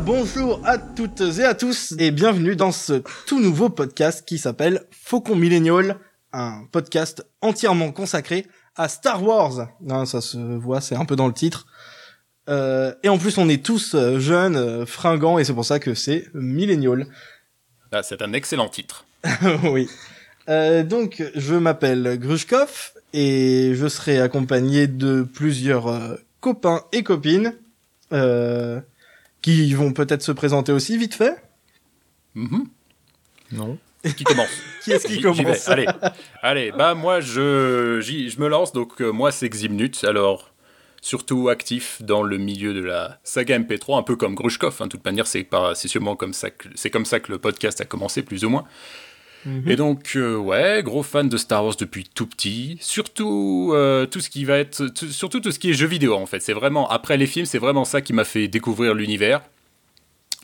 [0.00, 4.84] Bonjour à toutes et à tous et bienvenue dans ce tout nouveau podcast qui s'appelle
[4.90, 5.98] Faucon Millennial,
[6.32, 9.68] un podcast entièrement consacré à Star Wars.
[9.82, 11.66] Non, ça se voit, c'est un peu dans le titre.
[12.48, 15.78] Euh, et en plus, on est tous euh, jeunes, euh, fringants, et c'est pour ça
[15.78, 17.06] que c'est Millennial.
[17.92, 19.04] Ah, c'est un excellent titre.
[19.64, 19.88] oui.
[20.48, 27.54] Euh, donc, je m'appelle Grushkov et je serai accompagné de plusieurs euh, copains et copines
[28.12, 28.80] euh,
[29.42, 31.36] qui vont peut-être se présenter aussi vite fait.
[32.34, 32.64] Mhm.
[33.52, 33.78] Non.
[34.16, 34.48] Qui commence
[34.82, 35.68] Qui est-ce qui commence?
[35.68, 35.86] Allez,
[36.42, 36.72] allez.
[36.72, 38.72] Bah moi je je me lance.
[38.72, 40.02] Donc euh, moi c'est Ximnut.
[40.04, 40.52] Alors
[41.00, 44.76] surtout actif dans le milieu de la saga MP3, un peu comme Grushkov.
[44.80, 44.86] hein.
[44.86, 47.38] De toute manière c'est pas c'est sûrement comme ça que c'est comme ça que le
[47.38, 48.64] podcast a commencé plus ou moins.
[49.44, 49.70] Mhm.
[49.70, 52.78] Et donc, euh, ouais, gros fan de Star Wars depuis tout petit.
[52.80, 56.14] Surtout euh, tout ce qui va être, tout- surtout tout ce qui est jeux vidéo
[56.14, 56.40] en fait.
[56.40, 59.40] C'est vraiment après les films, c'est vraiment ça qui m'a fait découvrir l'univers.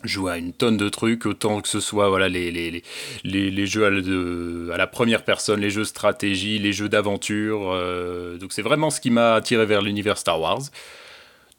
[0.05, 2.83] Jouer à une tonne de trucs, autant que ce soit voilà les les,
[3.25, 7.71] les, les, jeux à, la- de- première personne, les jeux stratégie, les jeux d'aventure.
[7.73, 10.61] euh, donc c'est vraiment ce qui m'a attiré vers l'univers Star Wars.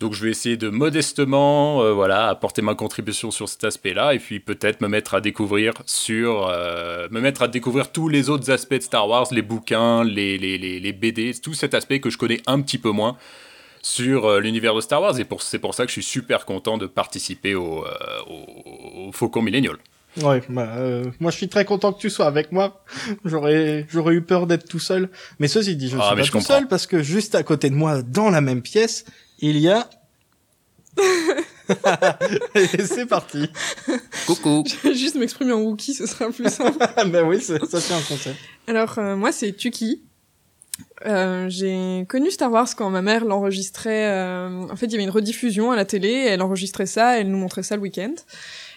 [0.01, 4.19] Donc je vais essayer de modestement euh, voilà, apporter ma contribution sur cet aspect-là et
[4.19, 8.51] puis peut-être me mettre à découvrir sur euh, me mettre à découvrir tous les autres
[8.51, 12.09] aspects de Star Wars, les bouquins, les, les, les, les BD, tout cet aspect que
[12.09, 13.19] je connais un petit peu moins
[13.83, 16.47] sur euh, l'univers de Star Wars et pour, c'est pour ça que je suis super
[16.47, 17.85] content de participer au,
[18.27, 19.77] au, au Faucon Millennial.
[20.23, 22.83] Ouais, bah, euh, moi je suis très content que tu sois avec moi.
[23.25, 25.09] J'aurais, j'aurais eu peur d'être tout seul.
[25.39, 26.55] Mais ceci dit, je ne Ah, suis pas je tout comprends.
[26.55, 29.05] seul parce que juste à côté de moi, dans la même pièce,
[29.39, 29.89] il y a.
[32.55, 33.49] Et c'est parti.
[34.27, 36.79] Coucou Je vais juste m'exprimer en Wookie, ce sera plus simple.
[37.07, 38.37] ben oui, ça c'est un concept.
[38.67, 40.03] Alors, euh, moi, c'est Tuki.
[41.07, 44.07] Euh, j'ai connu Star Wars quand ma mère l'enregistrait.
[44.09, 47.31] euh, En fait, il y avait une rediffusion à la télé, elle enregistrait ça, elle
[47.31, 48.15] nous montrait ça le week-end.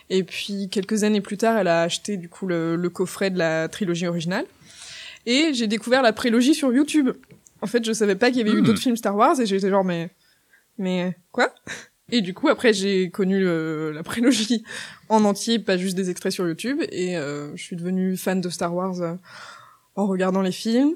[0.10, 3.38] Et puis, quelques années plus tard, elle a acheté du coup le, le coffret de
[3.40, 4.46] la trilogie originale.
[5.26, 7.10] Et j'ai découvert la prélogie sur YouTube.
[7.62, 8.66] En fait, je savais pas qu'il y avait eu Hmm.
[8.66, 10.10] d'autres films Star Wars et j'étais genre, mais.
[10.78, 11.54] Mais quoi?
[12.16, 14.64] Et du coup, après, j'ai connu le- la prélogie
[15.10, 16.80] en entier, pas juste des extraits sur YouTube.
[16.92, 19.16] Et euh, je suis devenue fan de Star Wars euh,
[19.96, 20.94] en regardant les films.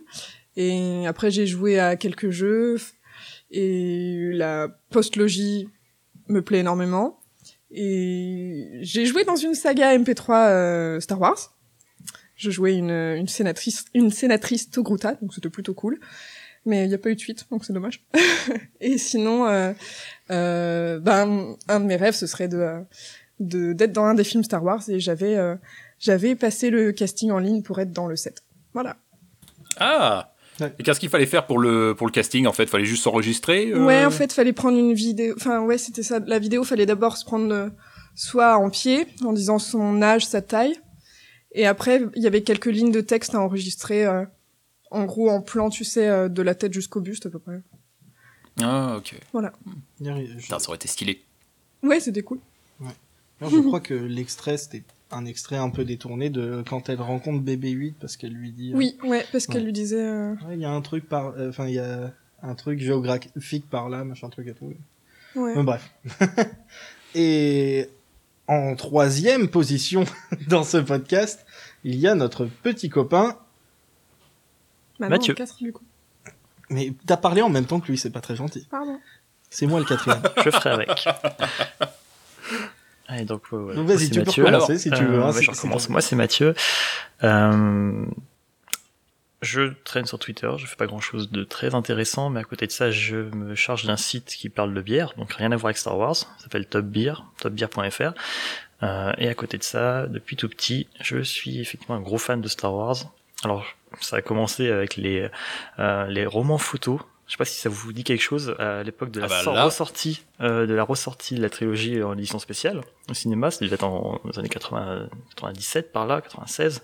[0.57, 2.77] Et après, j'ai joué à quelques jeux.
[3.49, 5.69] Et la postlogie
[6.27, 7.19] me plaît énormément.
[7.71, 11.55] Et j'ai joué dans une saga MP3 euh, Star Wars.
[12.35, 15.99] Je jouais une, une sénatrice, une sénatrice Togruta, donc c'était plutôt cool.
[16.67, 18.03] Mais il n'y a pas eu de suite, donc c'est dommage.
[18.81, 19.71] et sinon, euh,
[20.31, 22.83] euh, ben, un de mes rêves, ce serait de,
[23.39, 24.81] de d'être dans un des films Star Wars.
[24.89, 25.55] Et j'avais, euh,
[25.97, 28.43] j'avais passé le casting en ligne pour être dans le set.
[28.73, 28.97] Voilà.
[29.79, 30.33] Ah.
[30.77, 32.65] Et qu'est-ce qu'il fallait faire pour le, pour le casting en fait?
[32.65, 35.35] Fallait juste s'enregistrer euh Ouais, en fait, fallait prendre une vidéo.
[35.37, 36.19] Enfin, ouais, c'était ça.
[36.19, 37.71] La vidéo, fallait d'abord se prendre
[38.13, 40.75] soit en pied, en disant son âge, sa taille,
[41.53, 44.05] et après, il y avait quelques lignes de texte à enregistrer.
[44.91, 47.39] Euh, en gros, en plan, tu sais, euh, de la tête jusqu'au buste à peu
[47.39, 47.61] près.
[48.61, 49.15] Ah, ok.
[50.25, 51.23] Je, Putain, ça aurait été stylé.
[51.83, 52.39] Ouais, c'était cool.
[52.79, 57.43] non, je crois que l'extrait c'était un extrait un peu détourné de quand elle rencontre
[57.43, 58.73] BB-8 parce qu'elle lui dit.
[58.73, 60.01] euh, Oui, ouais, parce qu'elle lui disait.
[60.03, 62.11] euh, Ouais, il y a un truc par, euh, enfin il y a
[62.41, 64.73] un truc géographique par là, machin truc et tout.
[65.35, 65.53] Ouais.
[65.55, 65.93] Mais bref.
[67.15, 67.87] et
[68.47, 70.03] en troisième position
[70.47, 71.45] dans ce podcast,
[71.83, 73.37] il y a notre petit copain.
[74.99, 75.35] Bah non, Mathieu.
[75.61, 75.83] du coup.
[76.69, 78.67] Mais t'as parlé en même temps que lui, c'est pas très gentil.
[78.69, 78.99] Pardon.
[79.49, 80.21] C'est moi le quatrième.
[80.43, 81.07] Je ferai avec.
[83.07, 83.73] Allez, donc, ouais.
[83.75, 84.43] Donc vas-y, tu peux Mathieu.
[84.45, 85.19] recommencer si tu veux.
[85.19, 85.87] Euh, hein, c'est- je recommence.
[85.89, 86.53] Moi, c'est Mathieu.
[87.23, 88.05] Euh,
[89.41, 92.67] je traîne sur Twitter, je fais pas grand chose de très intéressant, mais à côté
[92.67, 95.67] de ça, je me charge d'un site qui parle de bière, donc rien à voir
[95.67, 98.13] avec Star Wars, ça s'appelle Top Beer, topbeer.fr.
[98.83, 102.41] Euh, et à côté de ça, depuis tout petit, je suis effectivement un gros fan
[102.41, 102.97] de Star Wars.
[103.43, 103.65] Alors,
[104.01, 105.29] ça a commencé avec les,
[105.79, 106.99] euh, les romans photos.
[107.27, 109.43] Je sais pas si ça vous dit quelque chose à l'époque de la Ah bah
[109.43, 109.65] sor- là.
[109.65, 113.83] ressortie euh, de la ressortie de la trilogie en édition spéciale au cinéma, c'était peut-être
[113.83, 116.81] en, dans les années 80, 97 par là, 96.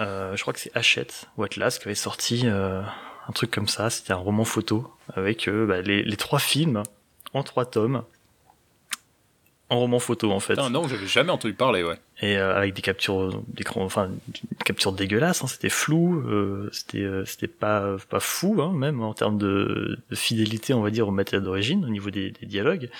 [0.00, 2.82] Euh, je crois que c'est Hachette ou Atlas qui avait sorti euh,
[3.28, 3.88] un truc comme ça.
[3.90, 6.82] C'était un roman photo avec euh, bah, les, les trois films
[7.32, 8.02] en trois tomes
[9.70, 10.54] en roman photo en fait.
[10.54, 11.96] Putain, non, j'avais jamais entendu parler, ouais.
[12.20, 17.00] et euh, avec des captures d'écran enfin des captures dégueulasses hein, c'était flou euh, c'était
[17.00, 21.08] euh, c'était pas pas fou hein, même en termes de, de fidélité on va dire
[21.08, 22.90] au matériel d'origine au niveau des, des dialogues.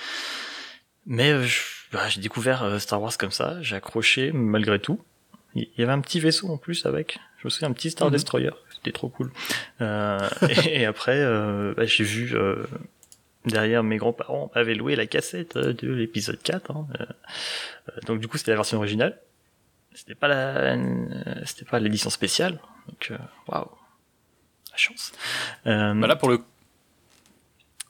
[1.05, 1.45] Mais euh,
[1.93, 4.99] bah, j'ai découvert euh, Star Wars comme ça j'ai accroché malgré tout.
[5.57, 7.17] Il y avait un petit vaisseau en plus avec.
[7.39, 8.13] Je me souviens un petit Star Mhm.
[8.13, 8.49] Destroyer.
[8.73, 9.31] C'était trop cool.
[9.81, 10.19] Euh,
[10.49, 12.55] et, et après euh, bah, j'ai vu euh,
[13.45, 16.71] derrière mes grands-parents avaient loué la cassette euh, de l'épisode 4.
[16.71, 17.05] Hein, euh,
[17.89, 19.19] euh, donc du coup, c'était la version originale.
[19.93, 20.77] C'était pas la,
[21.45, 22.59] c'était pas l'édition spéciale.
[22.89, 23.13] Donc
[23.47, 23.69] waouh,
[24.71, 25.13] la chance.
[25.67, 26.41] Euh, Bah là, pour le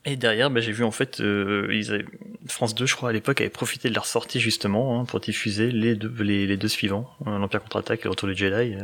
[0.07, 2.05] et derrière, bah, j'ai vu en fait, euh, ils avaient-
[2.47, 5.71] France 2, je crois, à l'époque, avait profité de leur sortie justement hein, pour diffuser
[5.71, 8.75] les deux, les, les deux suivants, euh, l'Empire contre-attaque et le Retour du Jedi,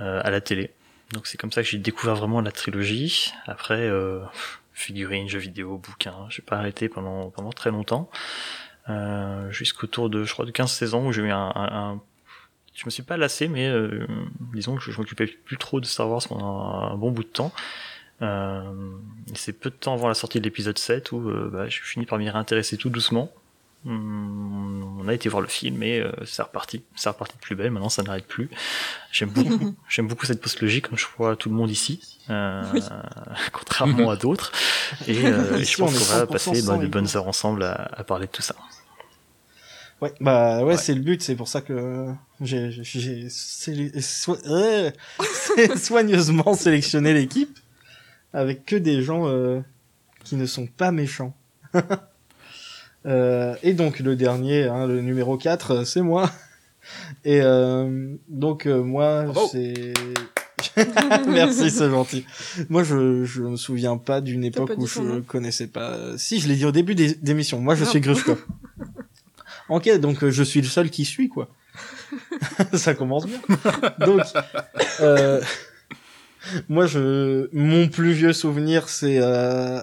[0.00, 0.70] euh, à la télé.
[1.12, 3.34] Donc c'est comme ça que j'ai découvert vraiment la trilogie.
[3.46, 4.20] Après, euh,
[4.74, 8.10] figurines, jeux vidéo, bouquins, j'ai pas arrêté pendant pendant très longtemps,
[8.90, 12.00] euh, jusqu'au tour de, je crois, de 15-16 ans où j'ai eu un, un, un-
[12.74, 14.06] je me suis pas lassé, mais euh,
[14.52, 17.52] disons que je, m'occupais plus trop de Star Wars pendant un, bon bout de temps.
[18.22, 18.62] Euh,
[19.34, 22.06] c'est peu de temps avant la sortie de l'épisode 7 où euh, bah, je finis
[22.06, 23.30] par m'y réintéresser tout doucement.
[23.86, 26.82] Hum, on a été voir le film et euh, c'est reparti.
[26.96, 28.48] C'est reparti de plus belle, maintenant ça n'arrête plus.
[29.12, 32.80] J'aime beaucoup, j'aime beaucoup cette post-logie comme je vois tout le monde ici, euh, Oui.
[33.52, 34.52] contrairement à d'autres.
[35.06, 37.90] Et, euh, et je pense qu'on va 100% passer bah, de bonnes heures ensemble à,
[37.94, 38.54] à parler de tout ça.
[40.00, 40.76] Ouais, bah ouais, Ouais.
[40.78, 42.06] c'est le but, c'est pour ça que
[42.40, 44.90] j'ai so- euh,
[45.76, 47.58] soigneusement sélectionné l'équipe
[48.32, 49.60] avec que des gens euh,
[50.24, 51.34] qui ne sont pas méchants.
[53.06, 56.30] Euh, et donc le dernier, hein, le numéro 4, euh, c'est moi.
[57.24, 59.48] Et euh, donc euh, moi, Bravo.
[59.50, 59.94] c'est...
[61.28, 62.26] Merci, c'est gentil.
[62.68, 66.16] Moi, je, je me souviens pas d'une époque pas où je nom connaissais pas...
[66.18, 67.60] Si, je l'ai dit au début des d'émission.
[67.60, 67.86] Moi, je Ah.
[67.88, 68.38] suis Grushkov.
[69.70, 71.48] Ok, donc euh, je suis le seul qui suit, quoi.
[72.74, 73.38] Ça commence bien.
[74.00, 74.20] Donc,
[75.00, 75.40] euh,
[76.68, 79.80] moi, je, mon plus vieux souvenir, c'est euh,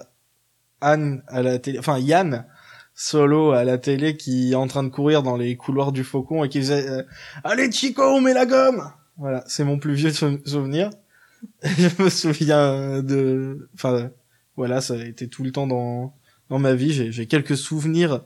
[0.80, 2.46] Anne à la télé, enfin Yann
[2.94, 6.44] solo à la télé qui est en train de courir dans les couloirs du Faucon
[6.44, 7.02] et qui faisait euh,
[7.44, 8.82] Allez Chico, on met la gomme.
[9.18, 10.90] Voilà, c'est mon plus vieux sou- souvenir.
[11.64, 14.10] je me souviens de, enfin
[14.56, 16.14] voilà, ça a été tout le temps dans
[16.50, 17.10] dans ma vie.
[17.12, 18.22] J'ai quelques souvenirs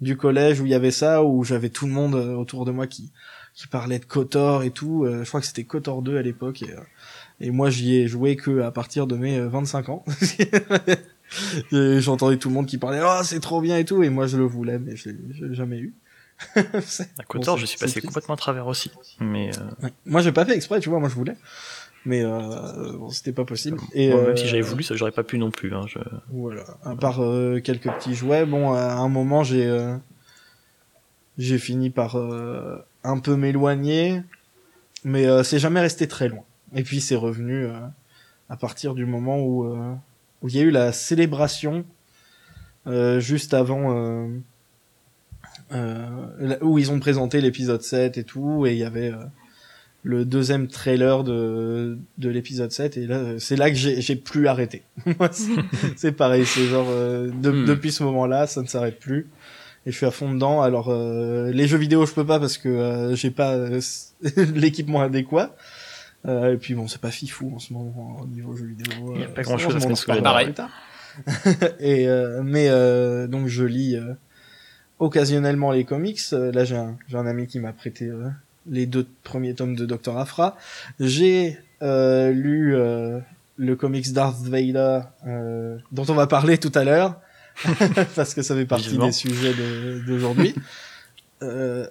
[0.00, 2.70] du collège où il y avait ça, où j'avais tout le monde euh, autour de
[2.72, 3.12] moi qui
[3.54, 5.04] qui parlait de Kotor et tout.
[5.04, 6.62] Euh, je crois que c'était Kotor 2 à l'époque.
[6.62, 6.80] Et, euh,
[7.40, 10.04] et moi, j'y ai joué que à partir de mes euh, 25 ans.
[11.72, 14.26] Et J'entendais tout le monde qui parlait, oh, c'est trop bien et tout, et moi
[14.26, 15.94] je le voulais, mais je l'ai jamais eu.
[16.56, 18.90] À Kotor, Bon, je suis passé complètement à travers aussi.
[19.20, 19.92] Mais euh, Ouais.
[20.04, 21.36] Moi j'ai pas fait exprès, tu vois, moi je voulais.
[22.04, 23.78] Mais euh, bon, c'était pas possible.
[23.92, 25.74] Et euh, même si j'avais voulu, ça j'aurais pas pu non plus.
[25.74, 25.98] Hein, je...
[26.30, 26.62] Voilà.
[26.84, 29.96] À part euh, quelques petits jouets, bon, à un moment j'ai euh,
[31.38, 34.22] j'ai fini par euh, un peu m'éloigner,
[35.04, 36.44] mais euh, c'est jamais resté très loin.
[36.74, 37.72] Et puis c'est revenu euh,
[38.48, 39.94] à partir du moment où euh,
[40.46, 41.84] où il y a eu la célébration
[42.86, 44.28] euh, juste avant euh,
[45.72, 49.16] euh, où ils ont présenté l'épisode 7 et tout, et il y avait euh,
[50.04, 54.46] le deuxième trailer de, de l'épisode 7, et là, c'est là que j'ai j'ai plus
[54.46, 54.82] arrêté.
[55.96, 57.64] C'est- pareil, c'est genre, euh, de- Hmm.
[57.64, 59.26] depuis ce moment-là, ça ne s'arrête plus.
[59.84, 60.62] Et je suis à fond dedans.
[60.62, 63.80] Alors, euh, les jeux vidéo, je peux pas parce que euh, j'ai pas euh,
[64.54, 65.54] l'équipement adéquat.
[66.24, 69.12] Euh, et puis bon, c'est pas fifou en ce moment au niveau jeux vidéo.
[69.14, 70.70] Il y a euh, pas ça, grand-chose on à se tard.
[71.80, 74.14] et euh, mais euh, donc je lis euh,
[74.98, 76.20] occasionnellement les comics.
[76.32, 78.28] Euh, là, j'ai un, j'ai un ami qui m'a prêté euh,
[78.68, 80.16] les deux premiers tomes de Dr.
[80.18, 80.56] Afra.
[81.00, 83.20] J'ai euh, lu euh,
[83.56, 87.20] le comics Darth Vader euh, dont on va parler tout à l'heure
[88.16, 90.54] parce que ça fait partie des sujets de- d'aujourd'hui.
[91.42, 91.86] euh,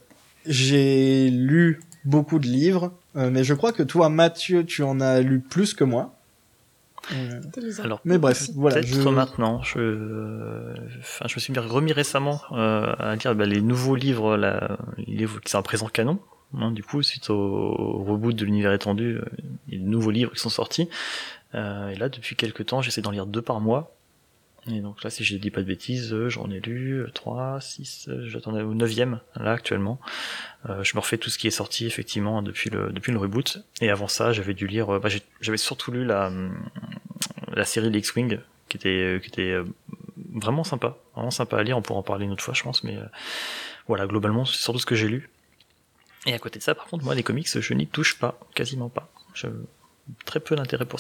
[0.46, 5.22] j'ai lu beaucoup de livres, euh, mais je crois que toi, Mathieu, tu en as
[5.22, 6.16] lu plus que moi.
[7.14, 7.40] Euh,
[7.84, 8.78] Alors, mais bref, voilà.
[8.78, 9.10] Peut-être Je...
[9.10, 9.62] maintenant.
[9.62, 13.96] Je, euh, enfin, je me suis bien remis récemment euh, à lire bah, les nouveaux
[13.96, 16.20] livres, là, les livres qui sont à présent canon.
[16.60, 19.20] hein, du coup, suite au, au reboot de l'univers étendu,
[19.68, 20.90] il y a de nouveaux livres qui sont sortis.
[21.54, 23.95] Euh, et là, depuis quelques temps, j'essaie d'en lire deux par mois.
[24.68, 27.62] Et donc là, si je dis pas de bêtises, euh, j'en ai lu euh, 3,
[27.62, 28.96] 6, euh, j'attendais au 9
[29.36, 30.00] là actuellement.
[30.68, 33.60] Euh, je me refais tout ce qui est sorti effectivement depuis le depuis le reboot.
[33.82, 36.32] Et avant ça, j'avais dû lire, euh, bah, j'avais surtout lu la
[37.54, 39.56] la série de X-Wing qui était qui était
[40.34, 41.78] vraiment sympa, vraiment sympa à lire.
[41.78, 42.98] On pourra en parler une autre fois, je pense, mais
[43.88, 45.30] voilà, globalement, c'est surtout ce que j'ai lu.
[46.26, 48.90] Et à côté de ça, par contre, moi, les comics, je n'y touche pas, quasiment
[48.90, 49.12] pas.
[49.36, 49.48] Je...
[50.26, 51.00] Très peu d'intérêt pour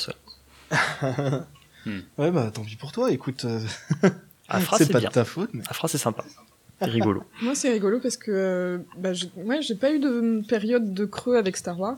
[1.86, 2.24] ça.
[2.24, 3.12] Ouais, bah tant pis pour toi.
[3.12, 3.60] Écoute, euh,
[4.48, 5.10] Afra, c'est pas bien.
[5.10, 5.50] de ta faute.
[5.54, 5.64] Mais...
[5.68, 6.24] Afra, c'est sympa.
[6.80, 7.24] C'est rigolo.
[7.42, 11.38] Moi, c'est rigolo parce que euh, bah, j'ai ouais, pas eu de période de creux
[11.38, 11.96] avec Star Wars.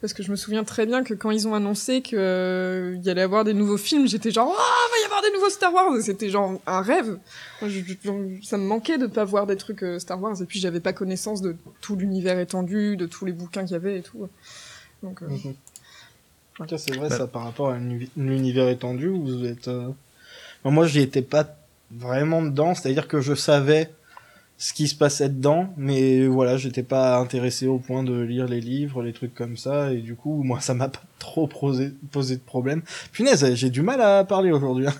[0.00, 3.22] Parce que je me souviens très bien que quand ils ont annoncé qu'il y allait
[3.22, 5.92] avoir des nouveaux films, j'étais genre, ah, va y avoir des nouveaux Star Wars!
[6.02, 7.16] C'était genre un rêve.
[7.62, 10.42] Moi, je- je- ça me manquait de pas voir des trucs euh, Star Wars.
[10.42, 13.76] Et puis, j'avais pas connaissance de tout l'univers étendu, de tous les bouquins qu'il y
[13.76, 14.28] avait et tout.
[15.04, 15.54] Donc, euh, Mhm.
[16.60, 17.16] Ok, c'est vrai Bah.
[17.16, 19.68] ça par rapport à l'uni- l'univers étendu où vous êtes.
[19.68, 19.88] euh,
[20.64, 21.56] moi, j'y étais pas
[21.90, 23.90] vraiment dedans, c'est-à-dire que je savais
[24.58, 28.60] ce qui se passait dedans, mais voilà, j'étais pas intéressé au point de lire les
[28.60, 32.34] livres, les trucs comme ça, et du coup, moi, ça m'a pas trop posé, posé
[32.36, 32.82] de problème.
[33.12, 34.88] Punaise, j'ai du mal à parler aujourd'hui.
[34.88, 34.94] hein.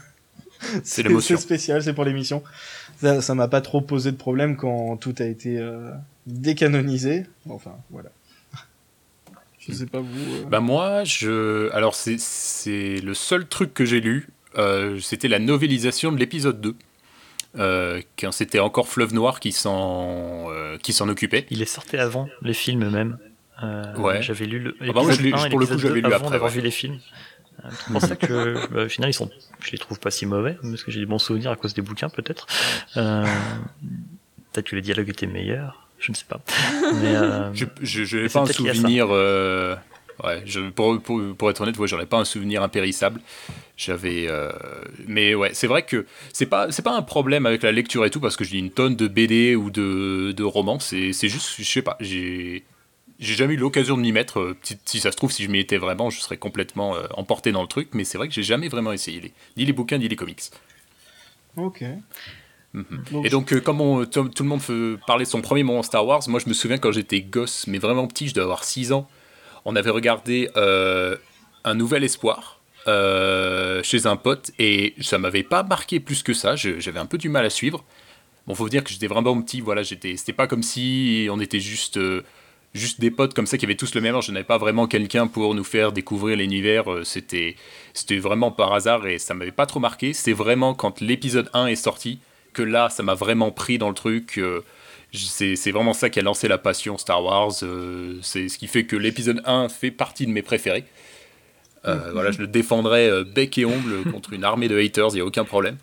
[0.84, 1.36] C'est l'émotion.
[1.36, 2.42] C'est spécial, c'est pour l'émission.
[3.00, 5.92] Ça, ça m'a pas trop posé de problème quand tout a été euh,
[6.26, 7.26] décanonisé.
[7.48, 8.10] Enfin, voilà.
[9.68, 10.34] Je sais pas vous.
[10.34, 10.44] euh.
[10.50, 11.70] Bah moi, je...
[11.72, 16.60] Alors c'est- c'est le seul truc que j'ai lu, euh, c'était la novélisation de l'épisode
[16.60, 16.74] 2.
[17.58, 21.46] Euh, quand c'était encore Fleuve Noir qui s'en euh, qui s'en occupait.
[21.50, 23.18] Il est sorti avant les films même.
[23.62, 24.22] Euh, Ouais.
[24.22, 24.76] J'avais lu le.
[24.92, 26.30] bah, moi, je l'ai- l'épisode 1 et pour le coup, j'avais 2 lu avant après,
[26.30, 26.56] d'avoir ouais.
[26.56, 26.98] vu les films.
[27.70, 29.28] C'est pour ça que, bah, au final, ils sont,
[29.60, 31.82] je les trouve pas si mauvais, parce que j'ai des bons souvenirs à cause des
[31.82, 32.46] bouquins, peut-être.
[32.96, 33.24] Euh,
[34.52, 36.40] peut-être que les dialogues étaient meilleurs, je ne sais pas.
[37.02, 39.06] Mais, euh, Je je, je n'ai pas un souvenir.
[39.10, 39.74] euh,
[40.24, 43.20] ouais, je, pour, pour, pour être honnête, ouais, j'en ai pas un souvenir impérissable.
[43.76, 44.50] J'avais, euh,
[45.06, 48.10] mais ouais, c'est vrai que c'est pas c'est pas un problème avec la lecture et
[48.10, 50.80] tout parce que je lis une tonne de BD ou de, de romans.
[50.80, 52.64] C'est c'est juste, je sais pas, j'ai
[53.20, 54.56] j'ai jamais eu l'occasion de m'y mettre.
[54.62, 57.52] Si, si ça se trouve, si je m'y étais vraiment, je serais complètement euh, emporté
[57.52, 57.88] dans le truc.
[57.92, 60.42] Mais c'est vrai que j'ai jamais vraiment essayé les, ni les bouquins ni les comics.
[61.56, 61.82] Ok.
[62.74, 62.84] Mhm.
[63.12, 64.60] Donc, Et donc, euh, comme on- tout, tout le monde
[65.06, 67.78] parler de son premier moment Star Wars, moi je me souviens quand j'étais gosse, mais
[67.78, 69.08] vraiment petit, je devais avoir 6 ans,
[69.64, 71.16] on avait regardé euh,
[71.64, 76.56] Un Nouvel Espoir euh, chez un pote et ça m'avait pas marqué plus que ça,
[76.56, 77.84] j'avais un peu du mal à suivre.
[78.46, 81.60] Bon, faut vous dire que j'étais vraiment petit, voilà, c'était pas comme si on était
[81.60, 81.98] juste,
[82.74, 84.86] juste des potes comme ça qui avaient tous le même âge, je n'avais pas vraiment
[84.86, 87.56] quelqu'un pour nous faire découvrir l'univers, c'était,
[87.92, 90.12] c'était vraiment par hasard et ça m'avait pas trop marqué.
[90.14, 92.20] C'est vraiment quand l'épisode 1 est sorti
[92.58, 94.38] que là, ça m'a vraiment pris dans le truc.
[94.38, 94.60] euh,
[95.12, 97.52] c'est c'est vraiment ça qui a lancé la passion Star Wars.
[97.62, 100.84] euh, c'est ce qui fait que l'épisode 1 fait partie de mes préférés.
[101.86, 105.14] Euh, Voilà, je le défendrai euh, bec et ongle contre une armée de haters, il
[105.16, 105.76] n'y a aucun problème.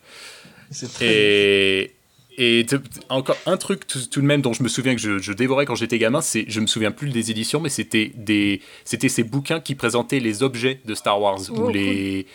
[0.93, 1.95] très Et,
[2.37, 2.65] et
[3.09, 5.65] encore un truc tout, tout de même dont je me souviens que je, je dévorais
[5.65, 9.23] quand j'étais gamin, c'est je me souviens plus des éditions, mais c'était des c'était ces
[9.23, 11.73] bouquins qui présentaient les objets de Star Wars Oh, ou cool.
[11.73, 12.27] les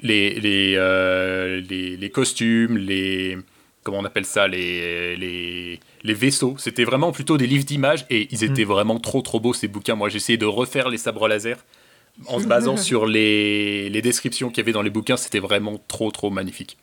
[0.00, 3.36] les les, euh, les les costumes, les
[3.82, 6.56] comment on appelle ça, les les les vaisseaux.
[6.58, 9.94] C'était vraiment plutôt des livres d'images et ils étaient vraiment trop trop beaux ces bouquins.
[9.94, 11.64] Moi, j'essayais de refaire les sabres laser
[12.26, 15.16] en se basant sur les, les descriptions qu'il y avait dans les bouquins.
[15.16, 16.76] C'était vraiment trop trop magnifique.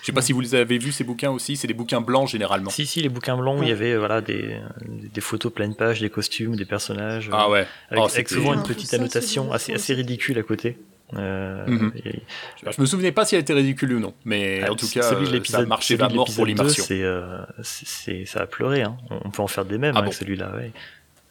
[0.00, 1.56] Je sais pas si vous les avez vus ces bouquins aussi.
[1.56, 2.70] C'est des bouquins blancs généralement.
[2.70, 6.00] si, si, les bouquins blancs, où il y avait, voilà, des, des photos pleine page,
[6.00, 7.28] des costumes, des personnages.
[7.30, 7.66] Ah ouais.
[7.90, 10.78] Avec, Oh, avec souvent une petite annotation assez, assez ridicule à côté.
[11.16, 11.92] Euh, Mhm.
[12.04, 12.22] et-
[12.70, 15.00] Je me souvenais pas si elle était ridicule ou non, mais Ah, en tout c-
[15.00, 16.84] cas, celui de euh, l'épisode- ça marchait de mort pour l'épisode 2, l'immersion.
[16.86, 18.82] c'est, euh, c'est- c'est- ça a pleuré.
[18.82, 18.96] Hein.
[19.10, 20.52] On peut en faire des mêmes Ah avec bon celui-là.
[20.54, 20.70] Ouais.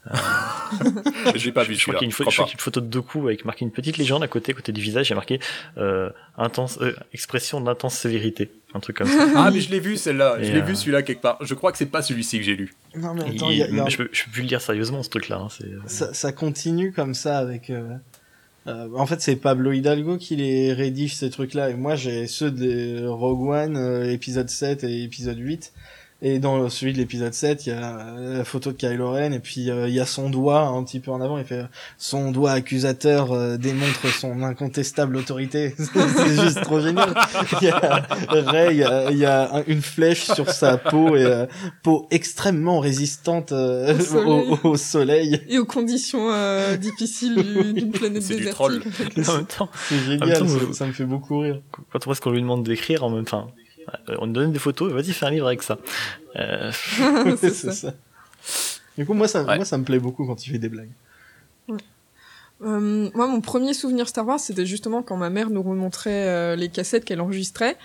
[1.35, 1.99] J'ai pas vu Je crois celui-là.
[1.99, 2.31] qu'il y a une, je crois pas.
[2.31, 4.71] qu'il y a une photo de Doku avec marqué une petite légende à côté, côté
[4.71, 5.39] du visage, il y a marqué
[5.77, 9.27] euh, intense, euh, expression d'intense sévérité, un truc comme ça.
[9.35, 10.37] Ah mais je l'ai vu celle-là.
[10.39, 11.37] Je Et, l'ai euh, vu celui-là quelque part.
[11.41, 12.73] Je crois que c'est pas celui-ci que j'ai lu.
[12.95, 14.41] Non, mais Et- attends, il y a- il y a- je, peux, je peux plus
[14.43, 15.37] le dire sérieusement ce truc-là.
[15.43, 17.69] hein, c'est- ça, ça continue comme ça avec.
[18.67, 21.69] Euh, en fait, c'est Pablo Hidalgo qui les rédige ces trucs-là.
[21.69, 25.73] Et moi, j'ai ceux de Rogue One, euh, épisode 7 et épisode 8.
[26.23, 29.31] Et dans celui de l'épisode 7, il y a euh, la photo de Kylo Ren
[29.33, 31.37] et puis euh, il y a son doigt un petit peu en avant.
[31.37, 31.63] Il fait
[31.99, 35.75] son doigt accusateur euh, démontre son incontestable autorité.
[35.77, 37.13] c'est juste trop génial.
[37.61, 40.77] Il y a Rey, il y a, il y a un- une flèche sur sa
[40.79, 41.45] peau et euh,
[41.83, 44.57] peau extrêmement résistante euh, Au soleil.
[44.63, 45.41] au, au soleil.
[45.49, 48.55] Et aux conditions euh, difficiles du- d'une planète C'est du désertique.
[48.55, 48.81] troll.
[49.29, 51.61] en même temps, C'est génial, temps, ça, me fait beaucoup rire.
[51.91, 53.61] quand on voit ce qu'on lui demande d'écrire, en même temps, euh,
[54.19, 55.77] on lui donne des photos, vas-y, fais un livre avec ça.
[56.35, 56.71] Euh,
[57.37, 57.71] c'est c'est ça.
[57.71, 57.93] ça.
[58.97, 59.55] Du coup, moi ça, Ouais.
[59.57, 60.89] moi, ça me plaît beaucoup quand il fait des blagues.
[62.63, 66.55] Euh, moi, mon premier souvenir Star Wars, c'était justement quand ma mère nous remontrait euh,
[66.55, 67.77] les cassettes qu'elle enregistrait.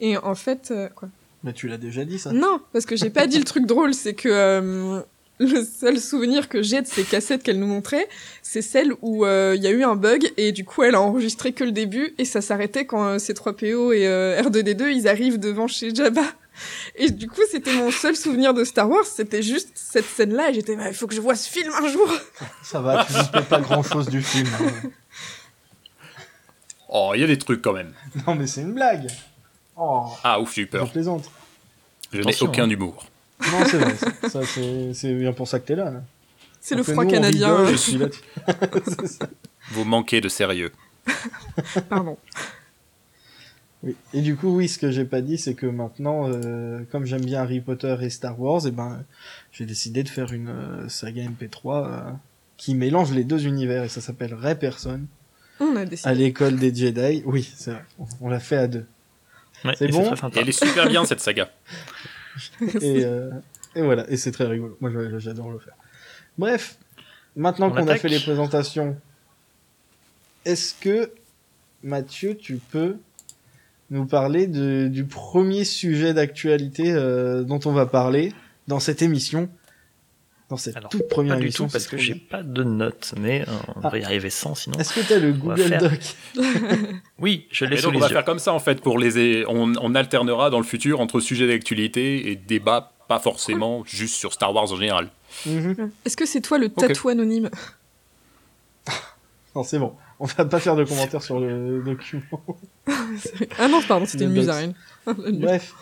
[0.00, 1.08] Et en fait, euh, quoi?
[1.44, 2.32] Mais tu l'as déjà dit, ça.
[2.32, 5.00] Non, parce que j'ai pas dit le truc drôle, c'est que euh,
[5.40, 8.08] le seul souvenir que j'ai de ces cassettes qu'elle nous montrait,
[8.42, 11.00] c'est celle où euh, il y a eu un bug et du coup elle a
[11.00, 15.38] enregistré que le début et ça s'arrêtait quand euh, C3PO et euh, R2D2 ils arrivent
[15.38, 16.22] devant chez Jabba.
[16.96, 20.54] Et du coup c'était mon seul souvenir de Star Wars, c'était juste cette scène-là et
[20.54, 22.08] j'étais il faut que je vois ce film un jour.
[22.62, 24.48] Ça va, tu ne pas grand chose du film.
[24.58, 24.88] hein.
[26.88, 27.92] Oh, il y a des trucs quand même.
[28.26, 29.08] Non, mais c'est une blague.
[29.76, 30.90] Oh, Ah ouf, j'ai eu je peur.
[30.90, 31.30] plaisante.
[32.12, 32.70] Je n'ai aucun hein.
[32.70, 33.04] humour.
[33.40, 33.94] Non, c'est vrai.
[33.96, 34.60] ça, ça,
[34.94, 35.90] c'est bien pour ça que t'es là.
[35.90, 36.02] là.
[36.60, 37.48] C'est le froid nous, canadien.
[37.54, 38.06] rigole, euh, je suis là.
[38.98, 39.28] C'est ça.
[39.70, 40.72] Vous manquez de sérieux.
[41.88, 42.16] Pardon.
[43.82, 43.94] Oui.
[44.14, 47.24] Et du coup, oui, ce que j'ai pas dit, c'est que maintenant, euh, comme j'aime
[47.24, 49.04] bien Harry Potter et Star Wars, et ben,
[49.52, 52.00] j'ai décidé de faire une euh, saga MP3 euh,
[52.56, 55.02] qui mélange les deux univers et ça s'appelle Ray Person
[55.60, 56.14] On a à décidé.
[56.14, 57.22] l'école des Jedi.
[57.26, 57.84] Oui, c'est vrai.
[57.98, 58.86] On- On l'a fait à deux.
[59.64, 60.10] Ouais, C'est bon.
[60.12, 61.50] Et elle est super bien cette saga.
[62.80, 63.30] et, euh,
[63.74, 64.76] et voilà, et c'est très rigolo.
[64.80, 65.74] Moi, j'adore le faire.
[66.38, 66.78] Bref,
[67.34, 68.96] maintenant On qu'on a fait les présentations,
[70.44, 71.10] est-ce que
[71.82, 72.96] Mathieu, tu peux
[73.90, 78.32] nous parler de- du premier sujet d'actualité euh, dont on va parler
[78.66, 79.48] dans cette émission,
[80.48, 83.14] dans cette Alors, toute première Pas du émission tout, parce que j'ai pas de notes,
[83.18, 83.88] mais euh, on Ah.
[83.88, 84.78] va y arriver sans sinon.
[84.78, 86.00] Est-ce que t'as le Google faire- Doc
[87.18, 88.14] Oui, je l'ai Et sous donc les on va yeux.
[88.14, 91.48] faire comme ça en fait pour les on, on alternera dans le futur entre sujets
[91.48, 95.08] d'actualité et débats pas forcément juste sur Star Wars en général.
[95.46, 95.90] Mhm.
[96.04, 97.50] Est-ce que c'est toi le tatou anonyme
[99.54, 99.94] Non, c'est bon.
[100.20, 102.22] On va pas faire de commentaires sur le document.
[103.58, 104.46] Ah non, pardon, c'était Le une box.
[104.46, 104.74] musarine.
[105.40, 105.74] Bref,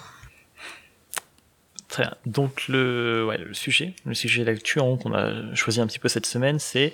[2.27, 6.93] Donc le, sujet, le sujet d'actu qu'on a choisi un petit peu cette semaine, c'est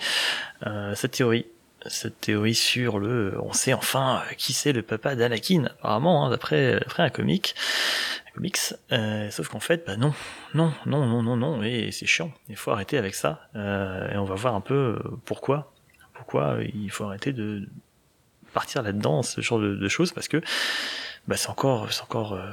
[0.66, 1.46] euh, cette théorie,
[1.86, 6.30] cette théorie sur le, on sait enfin euh, qui c'est le papa d'Anakin, apparemment, hein,
[6.30, 7.54] d'après un comic,
[8.28, 8.58] un comics.
[8.92, 10.12] Euh, sauf qu'en fait, bah non,
[10.54, 12.32] non, non, non, non, non, et c'est chiant.
[12.48, 13.48] Il faut arrêter avec ça.
[13.56, 15.72] Euh, et on va voir un peu euh, pourquoi,
[16.14, 17.68] pourquoi il faut arrêter de
[18.52, 20.40] partir là-dedans, ce genre de, choses, parce que
[21.28, 22.50] bah c'est encore, c'est encore, euh,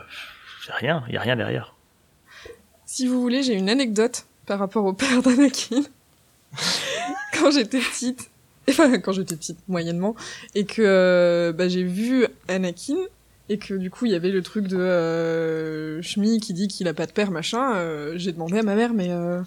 [0.69, 1.75] rien, il y a rien derrière.
[2.89, 5.83] Si vous voulez, j'ai une anecdote par rapport au père d'Anakin.
[7.33, 8.29] quand j'étais petite,
[8.69, 10.15] enfin quand j'étais petite, moyennement,
[10.55, 12.95] et que euh, bah, j'ai vu Anakin,
[13.49, 16.87] et que du coup il y avait le truc de euh, Shmi qui dit qu'il
[16.87, 19.41] a pas de père, machin, euh, j'ai demandé à ma mère, mais euh,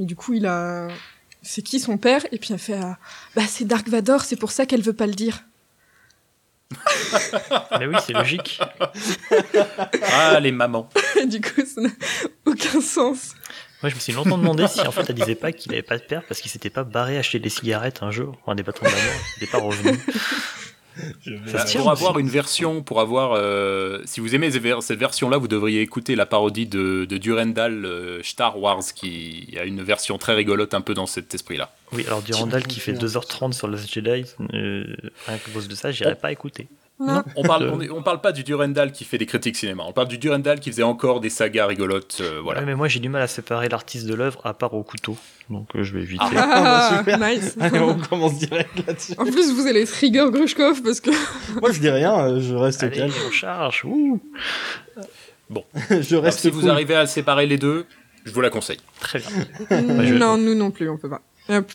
[0.00, 0.88] et du coup il a...
[1.40, 2.26] C'est qui son père?
[2.32, 2.98] Et puis elle fait ah,
[3.36, 5.44] Bah c'est Dark Vador, c'est pour ça qu'elle veut pas le dire.
[7.78, 8.60] Mais oui, c'est logique.
[10.14, 10.88] Ah les mamans.
[11.26, 11.90] Du coup ça n'a
[12.46, 13.34] aucun sens.
[13.82, 15.98] Moi, je me suis longtemps demandé si en fait elle disait pas qu'il avait pas
[15.98, 18.84] de père parce qu'il s'était pas barré acheter des cigarettes un jour, enfin des bâtons
[18.84, 19.98] de la mort, il était pas revenu.
[21.76, 26.14] Pour avoir une version, pour avoir, euh, si vous aimez cette version-là, vous devriez écouter
[26.16, 30.80] la parodie de, de Durandal euh, Star Wars, qui a une version très rigolote un
[30.80, 31.70] peu dans cet esprit-là.
[31.92, 34.24] Oui, alors Durandal qui fait 2h30 sur Last Jedi,
[34.54, 34.84] euh,
[35.26, 36.68] rien que cause de ça, j'irai pas écouter.
[37.04, 37.22] Non.
[37.36, 39.92] On parle, on, est- on parle pas du Durandal qui fait des critiques cinéma, on
[39.92, 42.60] parle du Durandal qui faisait encore des sagas rigolotes, euh, voilà.
[42.60, 45.16] Ouais, mais moi j'ai du mal à séparer l'artiste de l'œuvre à part au couteau,
[45.50, 46.24] donc euh, je vais éviter.
[46.34, 47.18] bah, super.
[47.18, 47.56] nice.
[47.60, 49.14] allez, on commence direct là-dessus.
[49.18, 51.10] En plus, vous allez trigger Grushkov parce que
[51.60, 53.12] Moi, je dis rien, euh, je reste Allez, calme.
[53.26, 53.84] on charge.
[53.84, 54.20] ouh.
[55.90, 57.84] je Alors, reste si vous arrivez à séparer les deux,
[58.24, 58.78] je vous la conseille.
[59.00, 59.30] Très bien.
[60.04, 61.20] je- non, nous non plus, on peut pas.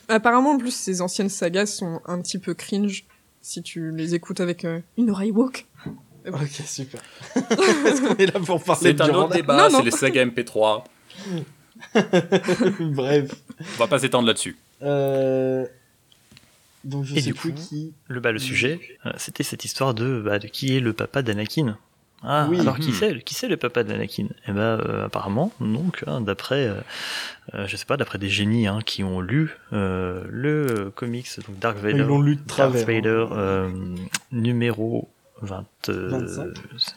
[0.08, 3.04] Apparemment, en plus, ces anciennes sagas sont un petit peu cringe
[3.40, 5.66] si tu les écoutes avec euh, une oreille woke.
[6.26, 7.00] Ok, super.
[7.36, 10.84] Est-ce qu'on est là pour parler C'est de un autre débat, c'est les sagas MP3,
[12.80, 13.30] Bref.
[13.60, 14.56] on va pas s'étendre là-dessus.
[14.82, 15.66] Euh...
[16.84, 17.92] Donc, je Et sais du coup, qui.
[18.08, 21.22] Le, bah, le sujet, euh, c'était cette histoire de, bah, de qui est le papa
[21.22, 21.76] d'Anakin.
[22.24, 22.58] Ah, Oui.
[22.60, 22.94] alors qui Hmm.
[22.94, 24.26] c'est, qui c'est le papa d'Anakin?
[24.48, 26.74] Eh ben, euh, apparemment, donc, hein, d'après, euh,
[27.54, 31.58] euh, je sais pas, d'après des génies hein, qui ont lu euh, le comics, donc
[31.60, 32.82] Dark Vader, Ils l'ont lu de travers.
[32.82, 32.84] hein.
[32.86, 33.70] Vader euh,
[34.32, 35.08] numéro
[35.42, 36.46] 20, euh, 25.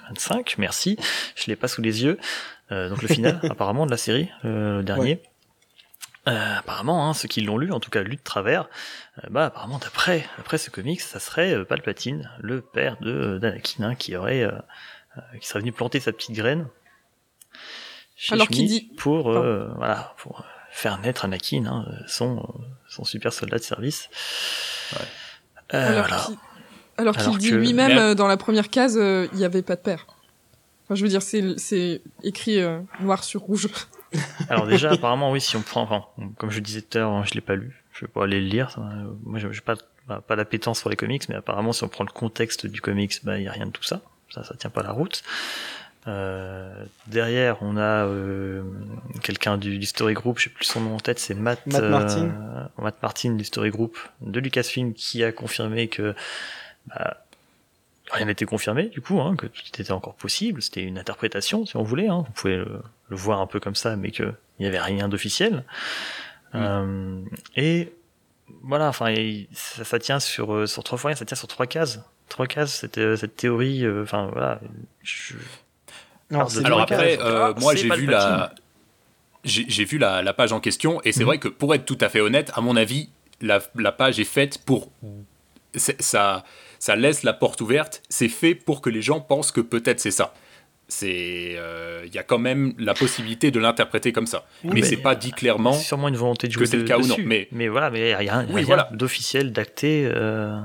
[0.10, 0.98] 25, merci,
[1.36, 2.18] je l'ai pas sous les yeux.
[2.72, 5.22] Euh, donc le final, apparemment, de la série, euh, le dernier.
[6.28, 8.70] Euh, apparemment, hein, ceux qui l'ont lu, en tout cas lu de travers,
[9.24, 13.84] euh, bah apparemment d'après après ce comics, ça serait euh, Palpatine, le père de d'Anakin,
[13.84, 14.44] hein, qui aurait
[15.40, 16.68] qui serait venu planter sa petite graine.
[18.16, 22.48] Chez Alors qu'il dit- pour euh, voilà pour faire naître Anakin, hein, son
[22.88, 24.10] son super soldat de service.
[24.94, 24.98] Euh,
[25.74, 26.24] alors voilà.
[26.26, 26.36] qu'il
[26.98, 29.62] alors qu'il Alors dit que- lui-même euh, dans la première case, euh, il n'y avait
[29.64, 30.06] pas de père.
[30.86, 33.70] Enfin, je veux dire, c'est c'est écrit euh, noir sur rouge.
[34.50, 36.06] Alors déjà, apparemment, oui, si on prend, enfin,
[36.38, 38.42] comme je disais tout à l'heure, hein, je l'ai pas lu, je vais pas aller
[38.42, 38.70] le lire.
[38.72, 39.76] ça, euh, moi, j'ai j'ai pas,
[40.08, 43.14] bah, pas d'appétence pour les comics, mais apparemment, si on prend le contexte du comics,
[43.24, 44.02] bah, il y a rien de tout ça.
[44.32, 45.24] Ça, ça tient pas la route.
[46.08, 48.64] Euh, derrière, on a euh,
[49.22, 51.84] quelqu'un du, du Story Group, je sais plus son nom en tête, c'est Matt, Matt
[51.84, 52.26] Martin.
[52.26, 56.16] euh, Matt Martin du Story Group de Lucasfilm qui a confirmé que
[56.88, 57.18] bah,
[58.12, 60.62] rien n'était confirmé du coup, hein, que tout était encore possible.
[60.64, 62.08] C'était une interprétation, si on voulait.
[62.08, 62.24] Hein.
[62.26, 65.08] Vous pouvez le, le voir un peu comme ça, mais que il n'y avait rien
[65.08, 65.64] d'officiel.
[66.56, 67.22] Euh,
[67.56, 67.94] et
[68.64, 69.14] voilà, enfin,
[69.54, 72.00] ça, ça tient sur euh, sur trois fois, ça tient sur trois cases.
[72.32, 73.84] Trois cases, cette, euh, cette théorie.
[73.86, 74.62] euh, Enfin voilà.
[75.04, 75.34] je-
[76.30, 78.54] Non, Alors après, euh, Ah, moi c'est j'ai vu la,
[79.44, 81.26] j'ai vu la, la page en question et c'est Mhm.
[81.26, 83.10] vrai que pour être tout à fait honnête, à mon avis,
[83.42, 84.90] la, la page est faite pour,
[85.76, 86.46] ça,
[86.80, 88.02] ça laisse la porte ouverte.
[88.08, 90.34] C'est fait pour que les gens pensent que peut-être c'est ça.
[90.88, 94.82] C'est, euh, il y a quand même la possibilité de l'interpréter comme ça, Oui, mais
[94.82, 95.74] mais- c'est pas dit clairement.
[95.74, 97.24] C'est sûrement une volonté de jouer que c'est le cas ou non, dessus.
[97.26, 98.90] mais- mais voilà, mais il n'y a rien, Oui, rien voilà.
[98.94, 100.58] d'officiel, d'acté euh,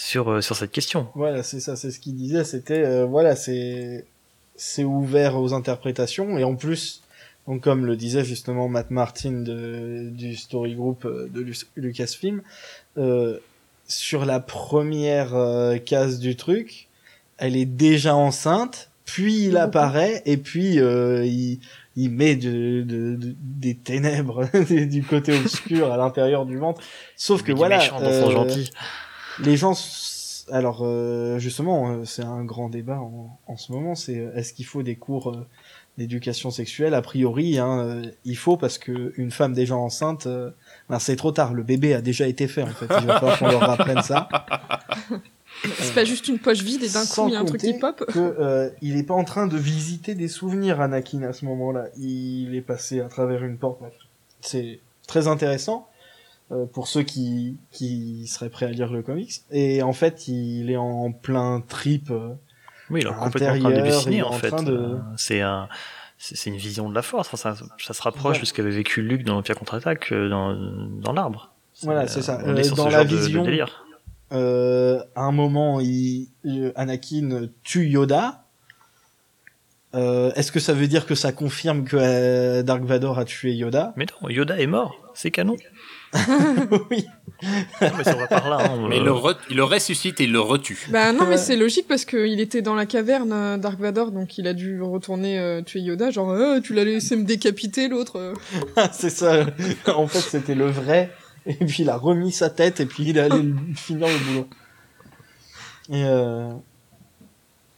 [0.00, 1.08] sur euh, sur cette question.
[1.16, 2.44] Voilà, c'est ça, c'est ce qu'il disait.
[2.44, 4.04] C'était, euh, voilà, c'est
[4.56, 7.02] c'est ouvert aux interprétations et en plus,
[7.48, 11.44] donc comme le disait justement Matt Martin de, du Story Group euh, de
[11.76, 12.42] Lucasfilm,
[12.96, 13.38] euh,
[13.88, 16.88] sur la première euh, case du truc,
[17.38, 21.58] elle est déjà enceinte, puis il apparaît et puis euh, il,
[21.96, 26.82] il met de, de, de- des ténèbres du côté obscur à l'intérieur du ventre.
[27.16, 28.70] Sauf que voilà, son euh, gentil.
[29.44, 29.74] Les gens
[30.50, 34.52] alors euh, justement euh, c'est un grand débat en, en ce moment c'est euh, est-ce
[34.54, 35.46] qu'il faut des cours euh,
[35.98, 36.94] d'éducation sexuelle?
[36.94, 40.50] A priori hein, il faut parce que une femme déjà enceinte euh,
[40.88, 41.52] ben, c'est trop tard.
[41.54, 42.86] Le bébé a déjà été fait en fait.
[43.00, 44.28] Il va falloir qu'on leur apprenne ça.
[45.80, 47.74] C'est pas juste une poche vide et d'un coup il y a un truc qui
[47.74, 48.04] pop.
[48.06, 51.86] que euh, il est pas en train de visiter des souvenirs Anakin à ce moment-là.
[51.98, 53.80] Il est passé à travers une porte.
[54.40, 55.88] C'est très intéressant
[56.72, 60.76] pour ceux qui qui seraient prêts à lire le comics et en fait il est
[60.76, 62.30] en plein trip euh,
[62.90, 64.64] Oui, il est complètement en train de est en, en fait.
[64.64, 65.68] de- Euh, C'est un,
[66.16, 67.28] c'est c'est une vision de la force.
[67.32, 68.40] Enfin, ça, ça se rapproche Voilà.
[68.40, 70.54] de ce qu'avait vécu Luke dans l'Empire contre-attaque euh, dans,
[71.00, 71.52] dans l'arbre.
[71.82, 72.40] Voilà, c'est ça.
[72.44, 73.66] On est Euh, sur dans ce la genre de- de vision-.
[74.32, 78.44] Euh, à un moment, il, euh, Anakin tue Yoda.
[79.94, 83.54] Euh, Est-ce que ça veut dire que ça confirme que euh, Dark Vador a tué
[83.54, 83.92] Yoda?
[83.96, 84.94] Mais non, Yoda est mort.
[85.14, 85.56] C'est canon.
[86.90, 87.04] Oui.
[87.80, 88.58] Non, mais ça va par là.
[88.72, 90.88] hein, Mais euh, il le, re- il le ressuscite et il le retue.
[90.90, 94.38] Bah non, mais c'est logique parce qu'il était dans la caverne, euh, Dark Vador, donc
[94.38, 98.16] il a dû retourner euh, tuer Yoda, genre Euh, tu l'as laissé me décapiter l'autre.
[98.18, 98.34] euh.
[98.92, 99.46] c'est ça.
[99.86, 101.10] en fait, c'était le vrai.
[101.46, 103.40] Et puis il a remis sa tête et puis il est allé
[103.76, 104.48] finir le boulot.
[105.90, 106.50] Et, euh,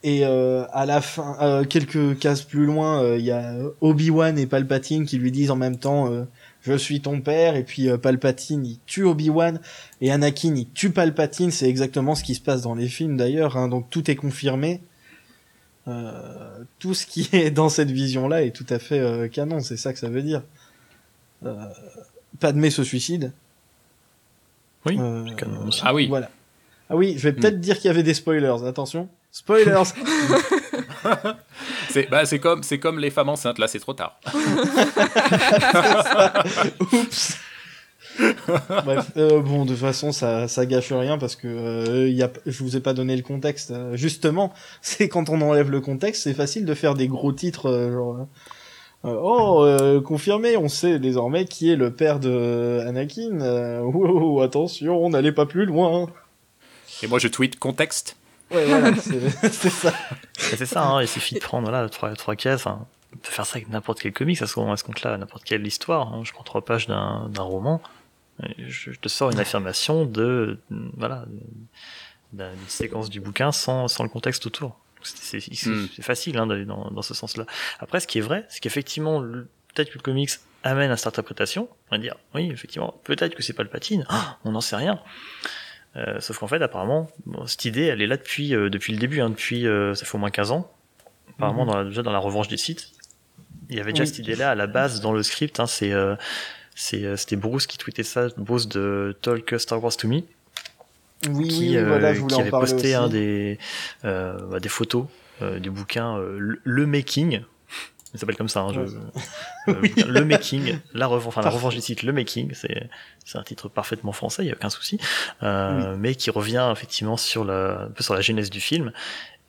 [0.02, 4.38] et euh, à la fin, euh, quelques cases plus loin, euh, il y a Obi-Wan
[4.38, 6.24] et Palpatine qui lui disent en même temps euh,
[6.62, 7.56] Je suis ton père.
[7.56, 9.60] Et puis euh, Palpatine, il tue Obi-Wan.
[10.00, 11.50] Et Anakin, il tue Palpatine.
[11.50, 13.56] C'est exactement ce qui se passe dans les films d'ailleurs.
[13.56, 13.68] hein.
[13.68, 14.80] donc tout est confirmé.
[15.88, 19.60] Euh, tout ce qui est dans cette vision-là est tout à fait euh, canon.
[19.60, 20.42] C'est ça que ça veut dire.
[21.44, 21.64] Euh,
[22.38, 23.32] Padmé se suicide.
[24.86, 25.80] Oui, Euh, c'est canon aussi.
[25.84, 26.06] Ah oui.
[26.08, 26.30] Voilà.
[26.90, 28.66] Ah oui, je vais peut-être dire qu'il y avait des spoilers.
[28.66, 29.08] Attention.
[29.32, 29.82] Spoilers.
[31.90, 34.20] C'est bah, c'est comme, c'est comme les femmes enceintes, là c'est trop tard.
[36.92, 37.36] Oups.
[38.84, 42.30] Bref, euh, bon, de toute façon, ça, ça gâche rien parce que euh, y a,
[42.44, 43.70] je vous ai pas donné le contexte.
[43.70, 47.66] Euh, justement, c'est quand on enlève le contexte, c'est facile de faire des gros titres
[47.70, 48.16] euh, genre.
[48.16, 53.40] euh, euh, oh, euh, confirmé, on sait désormais qui est le père de Anakin.
[53.40, 56.08] Euh, wow, attention, on n'allait pas plus loin.
[57.02, 58.16] Et moi je tweet contexte.
[58.50, 59.92] Ouais, voilà, c'est ça.
[60.36, 62.66] C'est ça, hein, il suffit de prendre voilà, trois, trois cases.
[62.66, 65.44] Enfin, on peut faire ça avec n'importe quel comics, à ce, à ce compte-là, n'importe
[65.44, 66.12] quelle histoire.
[66.12, 66.22] hein.
[66.24, 67.80] Je prends trois pages d'un d'un roman,
[68.42, 70.58] et je, je te sors une affirmation de
[70.96, 71.24] voilà
[72.32, 74.78] d'une séquence du bouquin sans, sans le contexte autour.
[75.02, 75.86] C'est Hmm.
[75.96, 77.46] c'est facile hein, d'aller dans, dans ce sens-là.
[77.78, 80.30] Après, ce qui est vrai, c'est qu'effectivement, peut-être que le comics
[80.62, 81.68] amène à cette interprétation.
[81.90, 84.06] On va dire, oui, effectivement, peut-être que c'est pas le patine,
[84.44, 85.00] on n'en sait rien.
[85.96, 88.98] Euh, sauf qu'en fait, apparemment, bon, cette idée, elle est là depuis, euh, depuis le
[88.98, 90.70] début, hein, depuis, euh, ça fait au moins 15 ans.
[91.36, 91.70] Apparemment, Mhm.
[91.70, 92.90] dans la, déjà dans la revanche des sites,
[93.70, 94.08] il y avait déjà Oui.
[94.08, 95.58] cette idée-là à la base dans le script.
[95.58, 95.92] Hein, c'est,
[96.74, 100.20] c'était Bruce qui tweetait ça, Bruce de Talk Star Wars to Me,
[101.28, 102.94] Oui, qui, oui, voilà, je voulais qui en avait parler posté aussi.
[102.94, 103.58] un des,
[104.02, 105.06] bah, des photos
[105.60, 107.40] du bouquin le, Le Making.
[108.12, 108.88] Il s'appelle comme ça, hein, je- Ouais.
[109.68, 112.88] euh, Le Making, la revanche, enfin la revanche des sites, Le Making, c'est
[113.24, 114.98] c'est un titre parfaitement français, il y a aucun souci,
[115.44, 118.92] euh, mais qui revient effectivement sur la, un peu sur la genèse du film.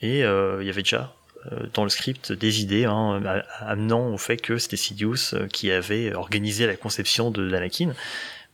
[0.02, 1.14] Et euh, il y avait déjà
[1.52, 3.22] euh, dans le script des idées hein,
[3.62, 7.94] amenant au fait que c'était Sidious euh, qui avait organisé la conception de d'Anakin.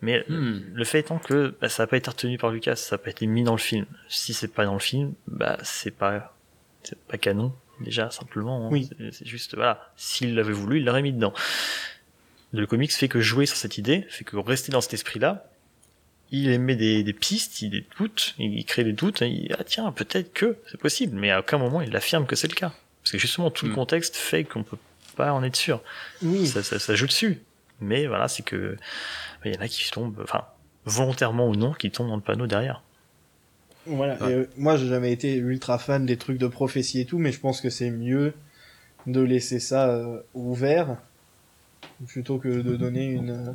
[0.02, 0.60] Mais Hmm.
[0.74, 3.10] le fait étant que bah, ça n'a pas été retenu par Lucas, ça n'a pas
[3.10, 3.86] été mis dans le film.
[4.10, 6.34] Si c'est pas dans le film, bah c'est pas
[6.84, 8.66] c'est pas canon déjà simplement.
[8.68, 8.70] hein.
[8.72, 8.90] Oui.
[9.12, 11.34] C'est- juste voilà, s'il l'avait voulu, il l'aurait mis dedans.
[12.54, 15.50] Le comics fait que jouer sur cette idée, fait que rester dans cet esprit-là,
[16.32, 19.64] il émet des, des pistes, il des doutes, il crée des doutes, et il ah
[19.64, 22.74] tiens peut-être que c'est possible, mais à aucun moment il affirme que c'est le cas.
[23.04, 23.76] Parce que justement tout le Hmm.
[23.76, 24.78] contexte fait qu'on peut
[25.16, 25.82] pas en être sûr
[26.22, 27.42] Oui, ça, ça, ça joue dessus.
[27.80, 28.76] Mais voilà, c'est que
[29.46, 30.46] il y en a qui tombent, enfin
[30.86, 32.82] volontairement ou non, qui tombent dans le panneau derrière.
[33.88, 34.16] Voilà.
[34.24, 34.32] Ouais.
[34.32, 37.32] Et, euh, moi, j'ai jamais été ultra fan des trucs de prophétie et tout, mais
[37.32, 38.34] je pense que c'est mieux
[39.06, 40.98] de laisser ça euh, ouvert
[42.08, 43.52] plutôt que de donner une, euh,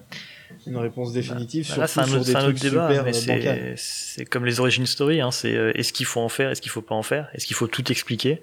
[0.66, 2.88] une réponse définitive Bah, là, surtout un sur autre, des c'est un trucs autre débat,
[2.88, 5.21] super c'est, c'est comme les origin story.
[5.21, 7.47] Hein, c'est euh, est-ce qu'il faut en faire, est-ce qu'il faut pas en faire, est-ce
[7.47, 8.40] qu'il faut tout expliquer?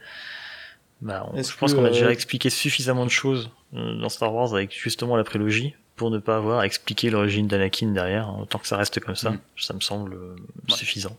[1.01, 4.53] Bah, on- Je pense qu'on a euh, déjà expliqué suffisamment de choses dans Star Wars
[4.53, 8.27] avec justement la prélogie pour ne pas avoir à expliquer l'origine d'Anakin derrière.
[8.29, 8.39] hein.
[8.41, 9.39] Autant que ça reste comme ça, Mm.
[9.57, 10.75] ça me semble Ouais.
[10.75, 11.17] suffisant.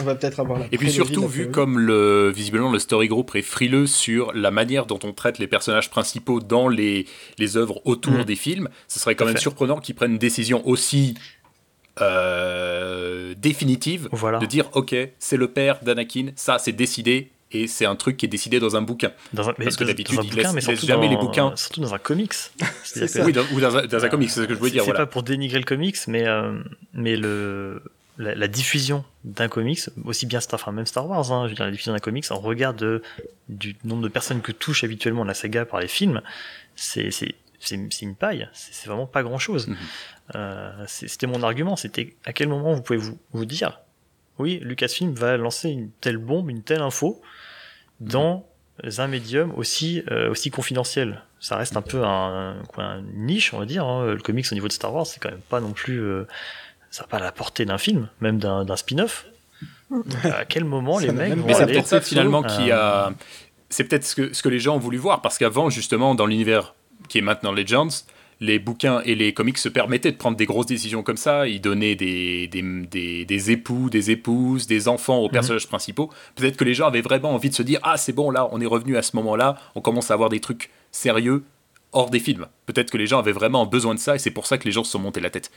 [0.00, 3.30] On va peut-être avoir la Et puis surtout, vu comme le, visiblement le story group
[3.34, 7.06] est frileux sur la manière dont on traite les personnages principaux dans les,
[7.38, 8.24] les œuvres autour Mhm.
[8.24, 9.40] des films, ce serait quand même fait.
[9.40, 11.14] surprenant qu'ils prennent une décision aussi
[12.00, 14.38] euh, définitive Voilà.
[14.38, 18.26] de dire ok, c'est le père d'Anakin, ça c'est décidé et c'est un truc qui
[18.26, 19.12] est décidé dans un bouquin.
[19.32, 21.52] Dans un, Parce que d'habitude, ils bouquin, laissent- mais laissent jamais dans, les bouquins.
[21.54, 22.32] Surtout dans un comics.
[23.24, 24.82] Oui, dans- ou dans un, dans un Euh, comic, c'est ce que je voulais dire.
[24.82, 25.06] C'est Voilà.
[25.06, 26.58] pas pour dénigrer le comics, mais euh,
[26.94, 27.80] mais le
[28.18, 31.54] la, la diffusion d'un comics, aussi bien Star, enfin même Star Wars, hein, je veux
[31.56, 33.02] dire la diffusion d'un comics, en regard de,
[33.48, 36.22] du nombre de personnes que touche habituellement la saga par les films,
[36.76, 39.68] c'est c'est c'est c'est une paille, c'est vraiment pas grand chose.
[39.68, 39.76] Mhm.
[40.86, 43.80] c'était mon argument, c'était à quel moment vous pouvez vous vous dire,
[44.38, 47.20] oui, Lucasfilm va lancer une telle bombe, une telle info
[48.00, 48.46] dans
[48.98, 51.22] un médium aussi euh, aussi confidentiel.
[51.40, 53.84] Ça reste un peu un, quoi, un niche, on va dire.
[53.86, 54.06] hein.
[54.06, 56.26] Le comics au niveau de Star Wars, c'est quand même pas non plus, euh,
[56.94, 59.26] ça n'a pas la portée d'un film, même d'un d'un spin-off.
[60.22, 63.12] à quel moment les mecs vont Mais c'est aller peut-être ça finalement qui a.
[63.68, 66.26] C'est peut-être ce que, ce que les gens ont voulu voir, parce qu'avant, justement, dans
[66.26, 66.76] l'univers
[67.08, 67.88] qui est maintenant Legends,
[68.38, 71.48] les bouquins et les comics se permettaient de prendre des grosses décisions comme ça.
[71.48, 76.10] Ils donnaient des, des, des, des époux, des épouses, des enfants aux personnages principaux.
[76.36, 78.60] Peut-être que les gens avaient vraiment envie de se dire Ah, c'est bon, là, on
[78.60, 81.42] est revenu à ce moment-là, on commence à avoir des trucs sérieux
[81.90, 82.46] hors des films.
[82.66, 84.72] Peut-être que les gens avaient vraiment besoin de ça et c'est pour ça que les
[84.72, 85.50] gens se sont montés la tête.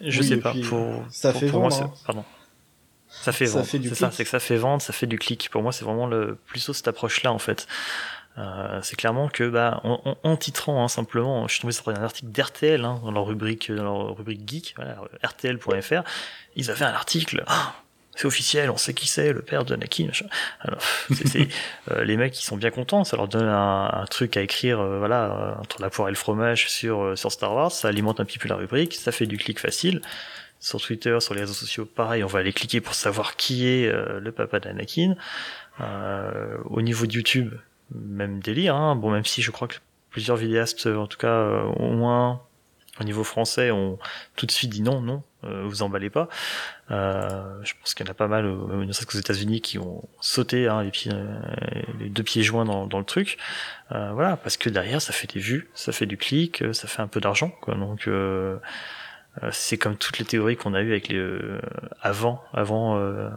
[0.00, 0.52] Je Oui, sais pas.
[0.52, 1.94] puis, Pour, ça pour- fait pour moi, vendre, hein.
[2.06, 2.24] pardon.
[3.08, 3.66] Ça fait Ça vendre.
[3.70, 5.48] C'est ça, c'est que ça fait vendre, ça fait du clic.
[5.50, 7.66] Pour moi, c'est vraiment le plutôt cette approche-là en fait.
[8.36, 11.88] Euh, c'est clairement que bah en, en- en titrant hein, simplement, je suis tombé sur
[11.90, 16.02] un article d'RTL hein, dans leur rubrique dans leur rubrique geek, voilà, RTL.fr.
[16.56, 17.44] Ils avaient un article.
[17.46, 17.74] Ah,
[18.14, 20.06] c'est officiel, on sait qui c'est, le père d'Anakin.
[20.06, 20.26] machin.
[20.60, 20.80] Alors,
[21.12, 21.48] c'est, c'est,
[21.90, 24.80] euh, les mecs, ils sont bien contents, ça leur donne un, un truc à écrire,
[24.80, 27.88] euh, voilà, euh, entre la poire et le fromage sur, euh, sur Star Wars, ça
[27.88, 30.00] alimente un petit peu la rubrique, ça fait du clic facile.
[30.60, 33.92] Sur Twitter, sur les réseaux sociaux, pareil, on va aller cliquer pour savoir qui est
[33.92, 35.14] le papa d'Anakin.
[36.70, 37.52] Au niveau de YouTube,
[37.94, 38.96] même délire, hein.
[38.96, 39.76] bon, même si je crois que
[40.08, 42.40] plusieurs vidéastes, en tout cas, au moins
[42.98, 43.98] au niveau français, ont
[44.36, 45.22] tout de suite dit non, non,
[45.64, 46.28] vous emballez pas.
[46.90, 49.78] Euh, je pense qu'il y en a pas mal, euh, ne serait-ce qu'aux États-Unis, qui
[49.78, 51.26] ont sauté hein, les, pieds, euh,
[52.00, 53.38] les deux pieds joints dans, dans le truc.
[53.92, 56.88] Euh, voilà, parce que derrière, ça fait des vues, ça fait du clic, euh, ça
[56.88, 57.74] fait un peu d'argent, quoi.
[57.74, 58.58] Donc euh,
[59.42, 61.60] euh, c'est comme toutes les théories qu'on a eues avec les euh,
[62.00, 63.28] avant, avant euh,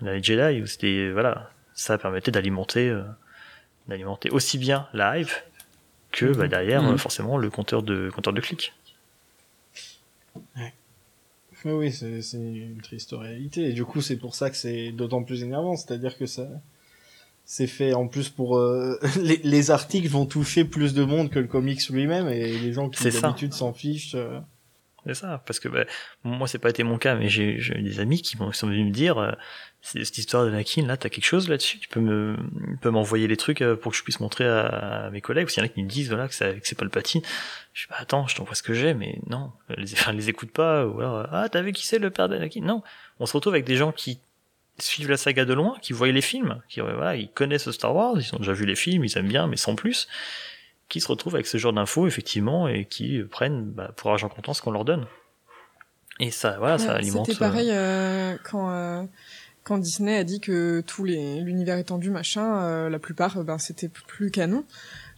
[0.00, 3.02] les Jedi, où c'était voilà, ça permettait d'alimenter, euh,
[3.88, 5.30] d'alimenter aussi bien la hype
[6.12, 6.94] que bah, derrière Mhm.
[6.94, 8.72] euh, forcément le compteur de compteur de clics.
[11.64, 13.68] Oui, oui, c'est c'est une triste réalité.
[13.68, 15.76] Et du coup, c'est pour ça que c'est d'autant plus énervant.
[15.76, 16.46] C'est-à-dire que ça,
[17.44, 21.38] c'est fait en plus pour euh, les, les articles vont toucher plus de monde que
[21.38, 24.14] le comics lui-même et les gens qui d'habitude s'en fichent.
[24.14, 24.40] euh,
[25.06, 25.84] C'est ça, parce que bah,
[26.22, 28.90] moi c'est pas été mon cas, mais j'ai eu des amis qui sont venus me
[28.90, 29.32] dire, euh,
[29.82, 32.36] cette histoire de Nakin, là, t'as quelque chose là-dessus, tu peux me,
[32.84, 35.66] m'envoyer les trucs euh, pour que je puisse montrer à, mes collègues, parce qu'il y
[35.66, 37.20] en a qui me disent voilà que, c'est pas le patine.
[37.74, 40.52] Je dis bah attends, je t'envoie ce que j'ai, mais non, les, enfin, les écoute
[40.52, 42.82] pas, ou alors ah t'as vu qui c'est le père d'Anakin Non,
[43.20, 44.20] on se retrouve avec des gens qui
[44.78, 47.94] suivent la saga de loin, qui voient les films, qui euh, voilà, ils connaissent Star
[47.94, 50.08] Wars, ils ont déjà vu les films, ils aiment bien, mais sans plus
[50.94, 54.28] qui se retrouvent avec ce genre d'infos effectivement et qui euh, prennent bah, pour argent
[54.28, 55.06] comptant ce qu'on leur donne.
[56.20, 57.26] Et ça, voilà, ça alimente.
[57.26, 59.02] C'était pareil euh, quand euh,
[59.64, 63.88] quand Disney a dit que les l'univers étendu machin, euh, la plupart, euh, ben c'était
[63.88, 64.64] plus canon.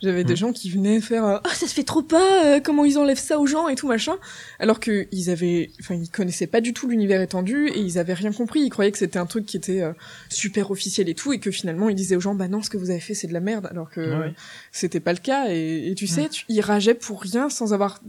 [0.02, 0.36] J'avais des Mm.
[0.36, 3.18] gens qui venaient faire euh, ah ça se fait trop pas euh, comment ils enlèvent
[3.18, 4.16] ça aux gens et tout machin
[4.58, 8.12] alors que ils avaient enfin ils connaissaient pas du tout l'univers étendu et ils avaient
[8.14, 9.92] rien compris ils croyaient que c'était un truc qui était euh,
[10.28, 12.76] super officiel et tout et que finalement ils disaient aux gens bah non ce que
[12.76, 14.34] vous avez fait c'est de la merde alors que Ouais.
[14.70, 18.00] c'était pas le cas et, et tu sais tu, ils rageaient pour rien sans avoir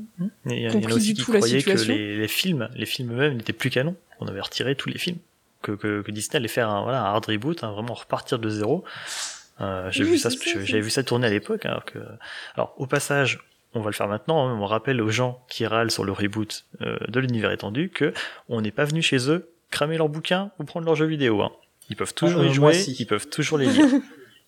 [0.49, 1.93] Et y, a- y a compris aussi du qui tout la croyaient que situation.
[1.95, 3.95] les, les films, les films eux-mêmes n'étaient plus canons.
[4.19, 5.17] On avait retiré tous les films.
[5.61, 8.49] Que, que, que Disney allait faire un, voilà, un hard reboot, hein, vraiment repartir de
[8.49, 8.83] zéro.
[9.61, 10.29] Euh, j'ai Oui, vu ça,
[10.63, 11.65] j'avais vu ça tourner à l'époque.
[11.65, 11.99] Alors que,
[12.55, 13.39] alors au passage,
[13.73, 14.47] on va le faire maintenant.
[14.47, 18.13] hein, on rappelle aux gens qui râlent sur le reboot euh, de l'univers étendu que
[18.49, 21.41] on n'est pas venu chez eux cramer leurs bouquins ou prendre leurs jeux vidéo.
[21.41, 21.51] Hein.
[21.89, 22.95] Ils peuvent toujours Ah, euh, y jouer, si.
[22.99, 23.85] ils peuvent toujours les lire.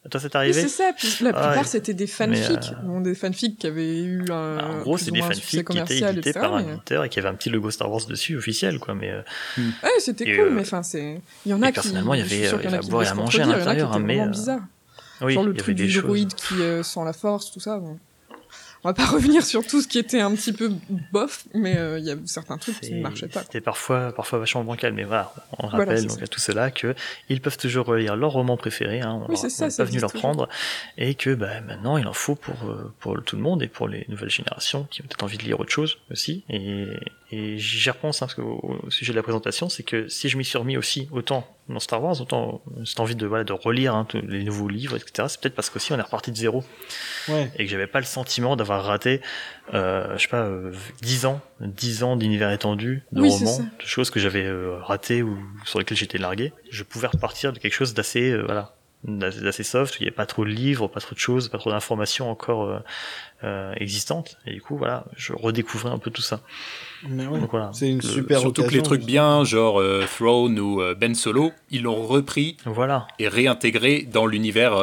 [0.09, 0.91] Toi, c'est arrivé c'est ça.
[0.97, 1.63] Puis la Ah, plupart, ouais.
[1.65, 2.71] c'était des fanfics.
[2.71, 4.55] euh, Bon, des fanfics qui avaient eu un.
[4.57, 7.09] Bah, en gros, c'est des un fanfics qui étaient édités par un mais- éditeur et
[7.09, 8.95] qui avait un petit logo Star Wars dessus officiel, quoi.
[8.95, 9.21] Mais euh,
[9.57, 11.19] Ouais, c'était cool, euh, mais enfin, c'est.
[11.45, 11.73] Il y en a et qui.
[11.75, 14.15] personnellement, il y avait, y y à boire et à manger à l'intérieur, hein, mais,
[14.15, 14.61] vraiment euh, bizarres.
[15.21, 17.77] Oui, Genre le truc du droïde qui euh, sent la force, tout ça.
[17.79, 17.97] bon.
[18.84, 20.71] On va pas revenir sur tout ce qui était un petit peu
[21.12, 23.41] bof, mais euh, il y a certains trucs qui ne marchaient pas.
[23.43, 26.23] C'était parfois, parfois vachement bancal, mais voilà, on rappelle donc ça.
[26.23, 26.95] à tout cela que
[27.27, 29.01] ils peuvent toujours relire leur roman préféré.
[29.01, 30.21] Hein, on Oui, n'est pas venu leur toujours.
[30.21, 30.49] prendre,
[30.97, 33.89] et que bah, maintenant il en faut pour euh, pour tout le monde et pour
[33.89, 36.45] les nouvelles générations qui ont peut-être envie de lire autre chose aussi.
[36.49, 36.86] Et,
[37.31, 40.29] et j'y repense hein, parce que au, au sujet de la présentation, c'est que si
[40.29, 43.53] je m'y suis remis aussi autant dans Star Wars, autant cette envie de voilà de
[43.53, 45.27] relire hein, tous les nouveaux livres, etc.
[45.29, 46.63] C'est peut-être parce qu'aussi on est reparti de zéro
[47.27, 47.51] Ouais.
[47.57, 49.21] et que j'avais pas le sentiment d'avoir raté,
[49.75, 53.85] euh, je sais pas, euh, 10 ans, 10 ans d'univers étendu, de Oui, romans, de
[53.85, 56.51] choses que j'avais euh, ratées ou sur lesquelles j'étais largué.
[56.71, 59.95] Je pouvais repartir de quelque chose d'assez, euh, voilà, d'assez soft.
[59.99, 62.63] Il n'y avait pas trop de livres, pas trop de choses, pas trop d'informations encore
[62.65, 62.79] euh,
[63.45, 64.38] euh, existantes.
[64.45, 66.41] Et du coup, voilà, je redécouvrais un peu tout ça.
[67.07, 67.39] Mais ouais.
[67.39, 67.71] Donc voilà.
[67.73, 71.15] C'est une super Surtout que occasion, les trucs bien, genre euh, Throne ou euh, Ben
[71.15, 73.07] Solo, ils l'ont repris Voilà.
[73.19, 74.73] et réintégré dans l'univers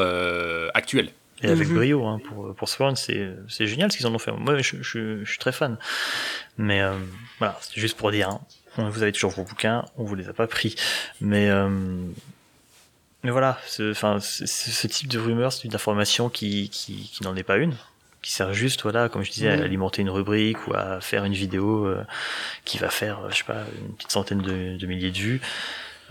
[0.74, 1.11] actuel.
[1.42, 1.74] Et avec Mhm.
[1.74, 4.33] brio, hein, pour, pour c'est, c'est génial ce qu'ils en ont fait.
[4.33, 5.76] Moi, je, je, je suis très fan.
[6.57, 6.81] Mais
[7.38, 8.31] voilà, c'est juste pour dire,
[8.79, 10.74] hein, vous avez toujours vos bouquins, on vous les a pas pris.
[11.20, 11.50] Mais,
[13.24, 17.35] mais voilà, ce, enfin, ce, type de rumeur, c'est une information qui, qui, qui n'en
[17.37, 17.74] est pas une,
[18.22, 21.33] qui sert juste, voilà, comme je disais, à alimenter une rubrique ou à faire une
[21.33, 22.05] vidéo euh,
[22.64, 25.40] qui va faire, euh, je sais pas, une petite centaine de, de milliers de vues.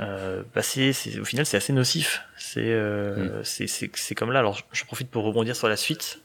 [0.02, 2.22] Euh, bah c'est, c'est- au final, c'est assez nocif.
[2.38, 4.40] C'est, euh, c'est, c'est, c'est comme là.
[4.40, 6.20] Alors, je, je profite pour rebondir sur la suite.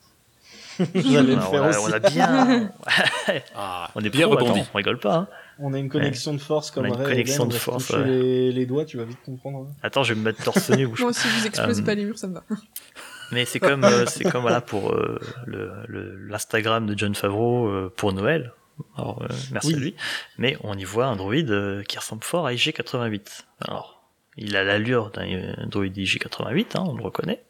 [0.80, 1.78] On, a, aussi.
[1.78, 2.72] on a bien,
[3.54, 4.60] Ah, on est bien pro, rebondi.
[4.60, 5.14] attends, on rigole pas.
[5.14, 5.28] Hein.
[5.62, 7.90] On a une connexion de force comme On a une Ray connexion Ben, de force,
[7.90, 8.04] ouais.
[8.06, 9.68] les, les doigts, tu vas vite comprendre.
[9.68, 9.74] hein.
[9.82, 10.86] Attends, je vais me mettre torse nu.
[10.98, 12.44] Moi aussi, vous explosez Euh, pas les murs, ça me va.
[13.32, 17.68] Mais c'est comme, euh, c'est comme voilà pour euh, le, le- l'Instagram de John Favreau
[17.68, 18.52] euh, pour Noël.
[18.96, 19.74] Alors, euh, merci Oui.
[19.74, 19.94] à lui.
[20.38, 23.42] Mais on y voit un droïde euh, qui ressemble fort à IG-88.
[23.60, 24.02] Alors,
[24.38, 27.44] il a l'allure d'un droïde IG-88, hein, on le reconnaît.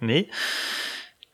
[0.00, 0.28] Mais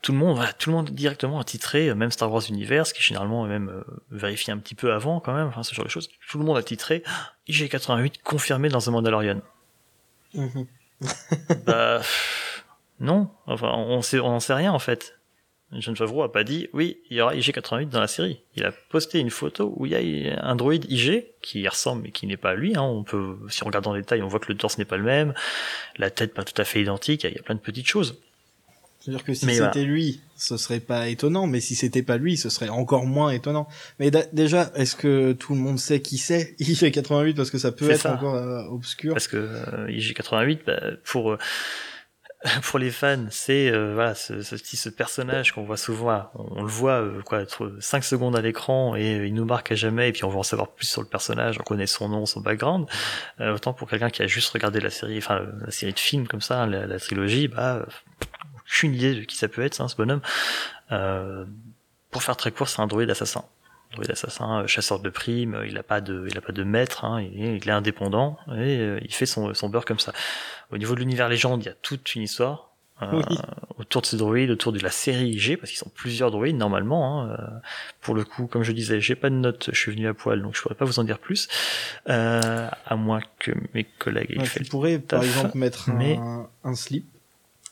[0.03, 2.91] tout le monde, voilà, tout le monde directement a titré, euh, même Star Wars Universe,
[2.91, 5.85] qui généralement est même euh, vérifié un petit peu avant quand même, enfin ce genre
[5.85, 6.09] de choses.
[6.29, 9.41] Tout le monde a titré Ah, IG-88 confirmé dans The Mandalorian.
[10.35, 10.67] Mhm.
[11.65, 12.65] Bah pff,
[12.99, 15.17] non, enfin on sait, on n'en sait rien en fait.
[15.71, 18.41] John Favreau a pas dit oui, il y aura IG88 dans la série.
[18.55, 22.11] Il a posté une photo où il y a un droïde IG qui ressemble mais
[22.11, 22.75] qui n'est pas lui.
[22.75, 22.83] Hein.
[22.83, 25.03] On peut, si on regarde en détail, on voit que le torse n'est pas le
[25.03, 25.33] même,
[25.97, 27.23] la tête pas tout à fait identique.
[27.23, 28.21] Il y a plein de petites choses.
[29.03, 29.81] C'est-à-dire que si c'était voilà.
[29.83, 33.67] lui, ce serait pas étonnant, mais si c'était pas lui, ce serait encore moins étonnant.
[33.99, 37.35] Mais déjà, est-ce que tout le monde sait qui c'est IG88?
[37.35, 38.13] Parce que ça peut être ça.
[38.13, 39.11] encore euh, obscur.
[39.13, 41.37] Parce que euh, IG88, bah, pour euh,
[42.63, 46.29] pour les fans, c'est euh, voilà ce, ce, petit- ce personnage qu'on voit souvent.
[46.35, 49.75] On, on le voit quoi, être 5 secondes à l'écran et il nous marque à
[49.75, 50.09] jamais.
[50.09, 51.57] Et puis on veut en savoir plus sur le personnage.
[51.59, 52.85] On connaît son nom, son background.
[53.39, 56.41] Autant pour quelqu'un qui a juste regardé la série, enfin la série de films comme
[56.41, 57.85] ça, la, la trilogie, bah
[58.67, 60.21] aucune idée de qui ça peut être, hein, ce bonhomme.
[60.91, 61.45] Euh,
[62.11, 63.43] pour faire très court, c'est un droïde assassin.
[63.93, 66.63] Droïde assassin, euh, chasseur de primes, euh, il a pas de, il a pas de
[66.63, 69.99] maître, hein, il, est, il est indépendant et euh, il fait son, son beurre comme
[69.99, 70.13] ça.
[70.71, 72.71] Au niveau de l'univers légende, il y a toute une histoire
[73.03, 73.37] euh, Oui.
[73.77, 77.21] autour de ces droïdes, autour de la série IG, parce qu'ils sont plusieurs droïdes normalement.
[77.23, 77.47] Hein, euh,
[78.01, 80.41] pour le coup, comme je disais, j'ai pas de notes, je suis venu à poil,
[80.41, 81.47] donc je pourrais pas vous en dire plus,
[82.09, 86.17] euh, à moins que mes collègues aient Ouais, fait tu pourrais, par exemple, mettre mais-
[86.17, 87.05] un, un slip.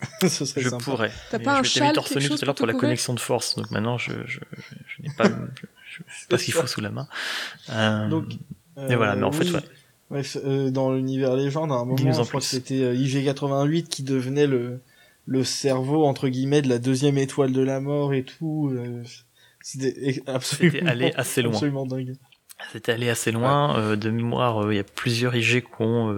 [0.21, 0.83] ce serait Je sympa.
[0.83, 1.11] pourrais.
[1.29, 3.55] T'as pas un châle, torse nu tout chose à l'heure pour la connexion de force,
[3.55, 5.31] donc maintenant je, je, je, je n'ai pas, je,
[5.89, 7.07] je sais pas ce qu'il faut sous la main.
[7.69, 8.25] Euh, Donc,
[8.77, 9.53] mais voilà, mais en fait, oui.
[9.53, 9.61] ouais.
[10.09, 14.03] Bref, euh, dans l'univers légende, à un moment, je crois que c'était euh, IG88 qui
[14.03, 14.81] devenait le,
[15.25, 18.71] le cerveau, entre guillemets, de la deuxième étoile de la mort et tout.
[18.75, 19.03] euh,
[19.61, 21.53] C'était absolument, C'était allé assez loin.
[21.53, 22.15] absolument dingue.
[22.73, 23.77] C'était allé assez loin.
[23.79, 26.09] euh, de mémoire, euh, il y a plusieurs IG qui ont.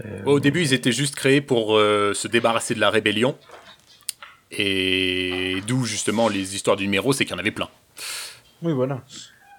[0.00, 3.36] Euh, euh, Au début, ils étaient juste créés pour euh, se débarrasser de la rébellion.
[4.50, 7.68] Et d'où justement les histoires du numéro, c'est qu'il y en avait plein.
[8.60, 9.02] Oui, voilà.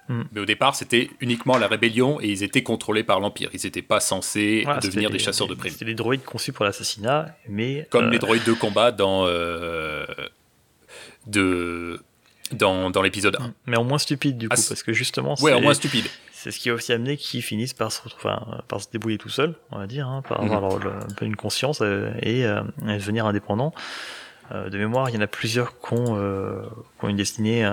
[0.08, 3.48] Mais au départ, c'était uniquement la rébellion et ils étaient contrôlés par l'Empire.
[3.54, 5.72] Ils n'étaient pas censés voilà, devenir des chasseurs de primes.
[5.72, 7.86] C'était des droïdes conçus pour l'assassinat, mais.
[7.90, 10.04] Comme euh, les droïdes de combat dans, euh,
[11.26, 12.00] de,
[12.52, 13.54] dans, dans l'épisode 1.
[13.66, 16.04] Mais en moins stupide du coup, Ah, parce que justement, Ouais, en moins stupide.
[16.44, 18.34] C'est ce qui a aussi amené qu'ils finissent par se retrouver,
[18.68, 20.52] par se débrouiller tout seul, on va dire, hein, par Mhm.
[20.52, 23.72] avoir leur- leur- un peu une conscience euh, et, euh, et devenir indépendant.
[24.52, 26.16] Euh, de mémoire, il y en a plusieurs qui ont,
[26.98, 27.66] qui ont une destinée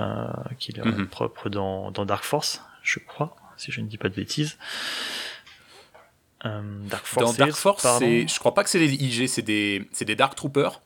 [0.58, 1.06] qui leur est Mhm.
[1.06, 4.56] propre dans, dans Dark Force, je crois, si je ne dis pas de bêtises.
[6.42, 10.04] Dark Dans Forces, Dark Force, je crois pas que c'est des IG, c'est des, c'est
[10.06, 10.80] des Dark Troopers.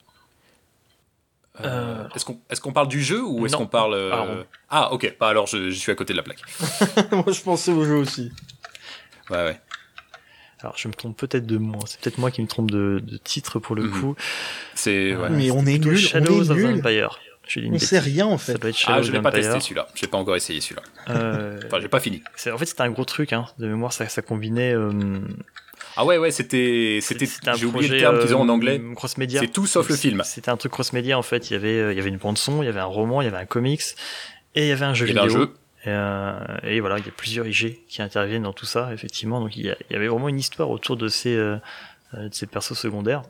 [1.61, 1.65] Euh,
[2.05, 3.95] Euh, Est-ce qu'on est qu'on parle du jeu ou est-ce qu'on parle.
[3.95, 5.17] euh, on- Ah, ok.
[5.19, 6.43] Bah alors, je, je suis à côté de la plaque.
[7.13, 8.31] Moi, je pensais au jeu aussi.
[9.31, 9.61] Ouais, ouais.
[10.61, 11.81] Alors, je me trompe peut-être de moi.
[11.87, 14.01] C'est peut-être moi qui me trompe de, de titre pour le Mhm.
[14.01, 14.17] coup.
[14.75, 15.15] C'est.
[15.15, 15.29] Ouais.
[15.31, 16.79] Mais on est nul, on Shadows est of nul.
[16.79, 17.19] Empire.
[17.59, 17.89] On bêtise.
[17.89, 18.59] sait rien, en Ça fait.
[18.59, 19.87] doit être Ah, je l'ai pas testé celui-là.
[19.95, 20.83] J'ai pas encore essayé celui-là.
[21.11, 22.23] Euh, Enfin, j'ai pas fini.
[22.53, 23.47] en fait, c'était un gros truc, hein.
[23.59, 24.75] De mémoire, ça, ça combinait.
[25.97, 26.99] Ah ouais, ouais, c'était.
[27.01, 28.81] c'était c'était un J'ai oublié le terme qu'ils ont en euh, anglais.
[28.95, 29.41] Cross-média.
[29.41, 30.23] C'est tout sauf le film.
[30.25, 31.51] C'était un truc cross-média, en fait.
[31.51, 33.29] Il y avait, il y avait une bande-son, il y avait un roman, il y
[33.29, 33.83] avait un comics,
[34.55, 35.43] et il y avait un jeu Il y avait un vidéo.
[35.45, 35.55] jeu.
[35.85, 39.41] Et, euh, et, voilà, il y a plusieurs IG qui interviennent dans tout ça, effectivement.
[39.41, 41.57] Donc il y, il y avait vraiment une histoire autour de ces, euh,
[42.15, 43.23] de ces persos secondaires.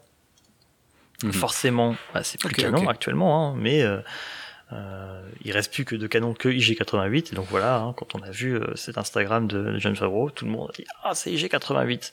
[1.23, 1.33] Mhm.
[1.33, 3.99] Forcément, bah, c'est plus Ok, canon actuellement, hein, mais euh,
[4.73, 7.33] euh, il reste plus que de canon que IG88.
[7.33, 10.31] Et donc voilà, hein, quand on a vu euh, cet Instagram de, de John Favreau,
[10.31, 12.13] tout le monde a dit ah c'est IG88.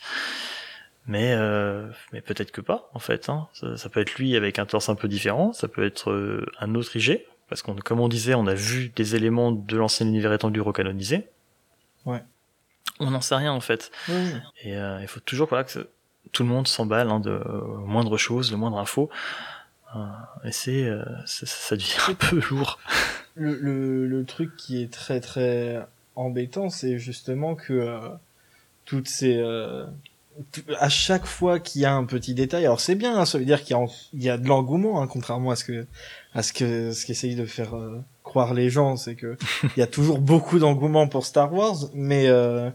[1.06, 3.30] Mais euh, mais peut-être que pas en fait.
[3.30, 3.48] Hein.
[3.54, 6.46] Ça, ça peut être lui avec un torse un peu différent, ça peut être euh,
[6.60, 10.08] un autre IG parce qu'on comme on disait, on a vu des éléments de l'ancien
[10.08, 11.28] univers étendu recanonisé.
[12.06, 12.24] Ouais.
[13.00, 13.92] On n'en sait rien en fait.
[14.64, 15.88] Et euh, il faut toujours voilà, que
[16.32, 19.10] tout le monde s'emballe hein, de euh, moindre chose, de moindre info.
[20.44, 22.80] Et c'est, euh, ça, ça devient un peu lourd.
[23.36, 25.86] Le, le, le truc qui est très très
[26.16, 28.00] embêtant, c'est justement que euh,
[28.86, 29.86] toutes ces euh,
[30.80, 33.46] à chaque fois qu'il y a un petit détail, alors c'est bien, hein, ça veut
[33.46, 33.76] dire qu'il
[34.14, 35.86] y y a de l'engouement, hein, contrairement à ce que
[36.34, 37.76] à ce que ce qu'essayent de faire
[38.24, 39.38] croire les gens, c'est que
[39.76, 42.72] il y a toujours beaucoup d'engouement pour Star Wars, mais euh,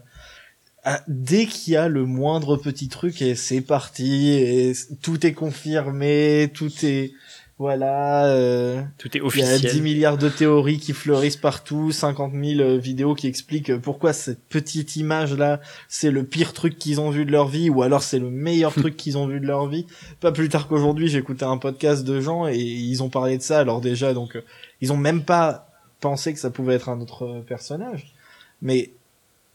[0.83, 5.33] à- dès qu'il y a le moindre petit truc et c'est parti et tout est
[5.33, 7.11] confirmé, tout est
[7.57, 8.27] voilà.
[8.27, 9.59] Euh, Tout est il y a officiel.
[9.73, 14.13] 10 milliards de théories qui fleurissent partout, 50 000 euh, vidéos qui expliquent euh, pourquoi
[14.13, 15.59] cette petite image-là,
[15.89, 18.73] c'est le pire truc qu'ils ont vu de leur vie, ou alors c'est le meilleur
[18.75, 19.85] truc qu'ils ont vu de leur vie.
[20.21, 23.59] Pas plus tard qu'aujourd'hui, j'écoutais un podcast de gens et ils ont parlé de ça,
[23.59, 24.41] alors déjà, donc, euh,
[24.79, 25.67] ils ont même pas
[25.99, 28.13] pensé que ça pouvait être un autre personnage.
[28.61, 28.91] Mais,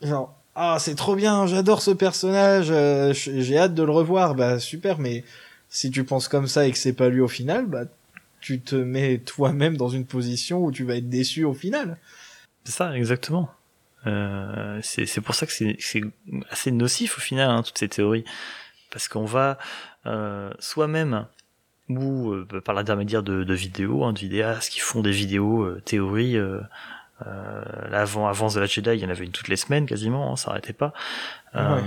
[0.03, 4.59] genre, ah, c'est trop bien, j'adore ce personnage, euh, j'ai hâte de le revoir, bah
[4.61, 5.25] super, mais
[5.69, 7.85] si tu penses comme ça et que c'est pas lui au final, bah
[8.41, 11.97] tu te mets toi-même dans une position où tu vas être déçu au final.
[12.65, 13.51] C'est ça, exactement.
[14.07, 16.03] Euh, c'est pour ça que c'est
[16.51, 18.25] assez nocif au final, hein, toutes ces théories.
[18.91, 19.59] Parce qu'on va
[20.07, 21.27] euh, soi-même,
[21.89, 25.83] ou euh, par l'intermédiaire de, de vidéos, hein, de vidéastes qui font des vidéos euh,
[25.85, 26.37] théories,
[27.23, 29.57] euh, euh, là, avant, avant The Last Jedi, il y en avait une toutes les
[29.57, 30.93] semaines quasiment, hein, ça arrêtait pas.
[31.55, 31.83] Euh, Ouais.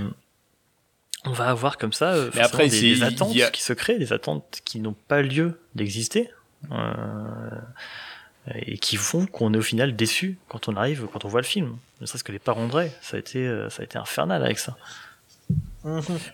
[1.24, 4.12] On va avoir comme ça euh, Mais après, des, attentes a- qui se créent, des
[4.12, 6.30] attentes qui n'ont pas lieu d'exister.
[6.70, 7.50] Euh,
[8.54, 11.46] et qui font qu'on est au final déçu quand on arrive, quand on voit le
[11.46, 11.76] film.
[12.00, 14.42] Ne serait-ce que les parents de Ray, ça a été, euh, ça a été infernal
[14.42, 14.76] avec ça.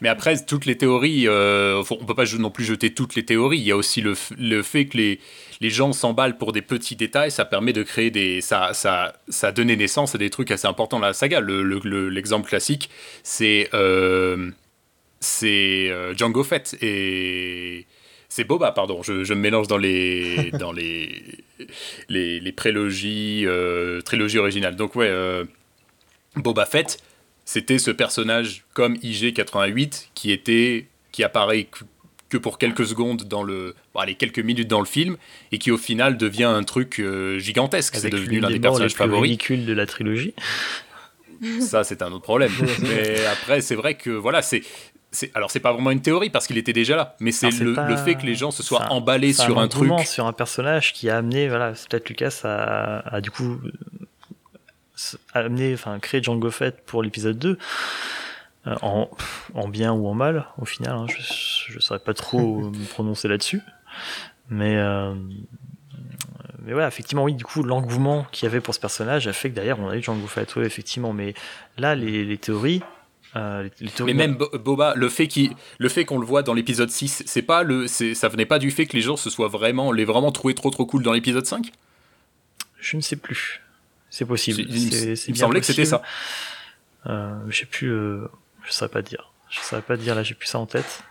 [0.01, 3.59] Mais après, toutes les théories, euh, on peut pas non plus jeter toutes les théories.
[3.59, 5.21] Il y a aussi le, le fait que les,
[5.61, 7.31] les gens s'emballent pour des petits détails.
[7.31, 8.41] Ça permet de créer des.
[8.41, 11.41] Ça, ça, ça a donné naissance à des trucs assez importants dans la saga.
[11.41, 12.91] Le- le- le- L'exemple classique,
[13.23, 13.69] c'est.
[13.75, 14.51] euh,
[15.21, 17.87] c'est euh, Django Fett et.
[18.31, 21.23] C'est Boba, pardon, je, je me mélange dans les, dans les,
[22.09, 24.75] les, les prélogies, euh, trilogie originale.
[24.75, 25.45] Donc, ouais, euh,
[26.35, 26.99] Boba Fett,
[27.45, 31.85] c'était ce personnage comme IG88 qui était qui apparaît que-
[32.39, 35.17] pour quelques secondes dans le bon, allez, quelques minutes dans le film
[35.53, 37.95] et qui au final devient un truc euh, gigantesque.
[37.97, 39.23] C'est devenu l'un des des morts les personnages plus favoris.
[39.31, 40.35] ridicules de la trilogie.
[41.61, 42.51] ça c'est un autre problème.
[42.83, 44.63] Mais après c'est vrai que voilà c'est
[45.13, 47.75] c'est alors c'est pas vraiment une théorie parce qu'il était déjà là mais c'est le,
[47.75, 49.83] pas- le fait que les gens se soient un- emballés sur un, truc.
[49.91, 53.61] engouement sur un personnage qui a amené, voilà, peut-être Lucas a, a du coup
[54.97, 57.59] s- a amené, enfin créé Django Fett pour l'épisode 2.
[58.67, 59.11] euh, en,
[59.55, 63.29] en bien ou en mal, au final, hein, je, je saurais pas trop me prononcer
[63.29, 63.61] là-dessus.
[64.51, 65.15] Mais, euh,
[66.63, 69.51] mais voilà, effectivement, oui, du coup, l'engouement qu'il y avait pour ce personnage a fait
[69.51, 71.13] que derrière on a eu Django Fett, oui, effectivement.
[71.13, 71.35] Mais
[71.77, 72.83] là, les, les théories,
[73.37, 76.25] euh, les, les théories Mais même Bo- Boba, le fait qu'il, le fait qu'on le
[76.27, 79.17] voit dans l'épisode 6, c'est pas le, ça venait pas du fait que les gens
[79.17, 81.71] se soient vraiment, les vraiment trouvé trop trop cool dans l'épisode 5
[82.81, 83.61] Je ne sais plus.
[84.15, 84.61] C'est possible.
[84.69, 86.01] Il, me- semblait que c'était ça.
[87.07, 88.29] Euh, j'ai plus, euh,
[88.65, 89.33] je saurais pas dire.
[89.51, 91.03] Je saurais pas dire là, j'ai plus ça en tête.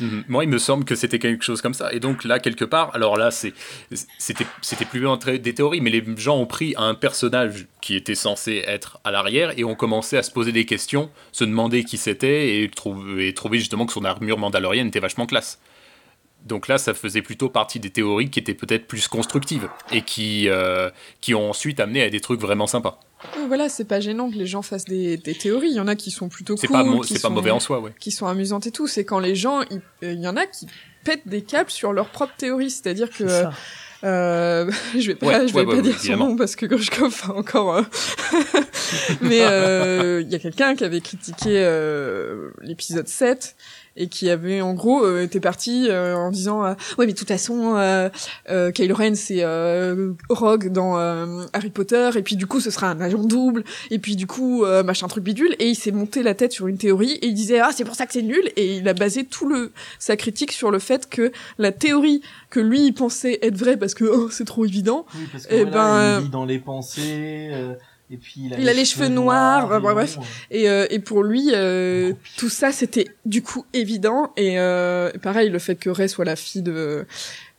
[0.00, 0.24] Mhm.
[0.26, 1.92] Moi, il me semble que c'était quelque chose comme ça.
[1.92, 4.46] Et donc là, quelque part, alors là, c'était,
[4.90, 9.10] plus des théories, mais les gens ont pris un personnage qui était censé être à
[9.10, 13.18] l'arrière et ont commencé à se poser des questions, se demander qui c'était et, trou-
[13.18, 15.58] et trouver justement que son armure mandalorienne était vachement classe.
[16.46, 20.48] Donc là, ça faisait plutôt partie des théories qui étaient peut-être plus constructives et qui,
[20.48, 22.98] euh, qui ont ensuite amené à des trucs vraiment sympas.
[23.36, 25.68] Oui, Voilà, c'est pas gênant que les gens fassent des, des théories.
[25.70, 27.60] Il y en a qui sont plutôt cool, pas, qui c'est pas sont- mauvais en
[27.60, 27.92] soi, ouais.
[28.00, 28.86] qui sont amusantes et tout.
[28.86, 30.66] C'est quand les gens, il euh, il y en a qui
[31.04, 32.70] pètent des câbles sur leur propre théorie.
[32.70, 33.52] C'est-à-dire que C'est ça.
[34.02, 36.64] Euh, je vais pas, Ouais, je vais ouais, pas ouais, dire son nom parce que
[36.64, 37.76] Grushkov a encore.
[37.76, 37.82] euh,
[39.20, 43.56] Mais euh, il y a quelqu'un qui avait critiqué euh, l'épisode 7
[44.00, 47.18] et qui avait en gros euh, était parti euh, en disant euh, ouais mais de
[47.18, 48.08] toute façon euh,
[48.48, 52.70] euh, Kylo Ren c'est euh, Rogue dans euh, Harry Potter et puis du coup ce
[52.70, 55.54] sera un agent double et puis du coup euh, machin truc bidule.
[55.58, 57.94] Et il s'est monté la tête sur une théorie et il disait ah c'est pour
[57.94, 61.08] ça que c'est nul et il a basé tout le sa critique sur le fait
[61.08, 65.04] que la théorie que lui il pensait être vraie parce que oh, c'est trop évident
[65.14, 67.74] Oui, parce Eh que ben, il dans les pensées, euh,
[68.12, 70.16] Et puis il a, Il a les cheveux noirs, bah, bref.
[70.16, 70.22] longs.
[70.50, 74.32] Et, euh, et pour lui, euh, tout ça, c'était du coup évident.
[74.36, 77.06] Et euh, pareil, le fait que Ray soit la fille de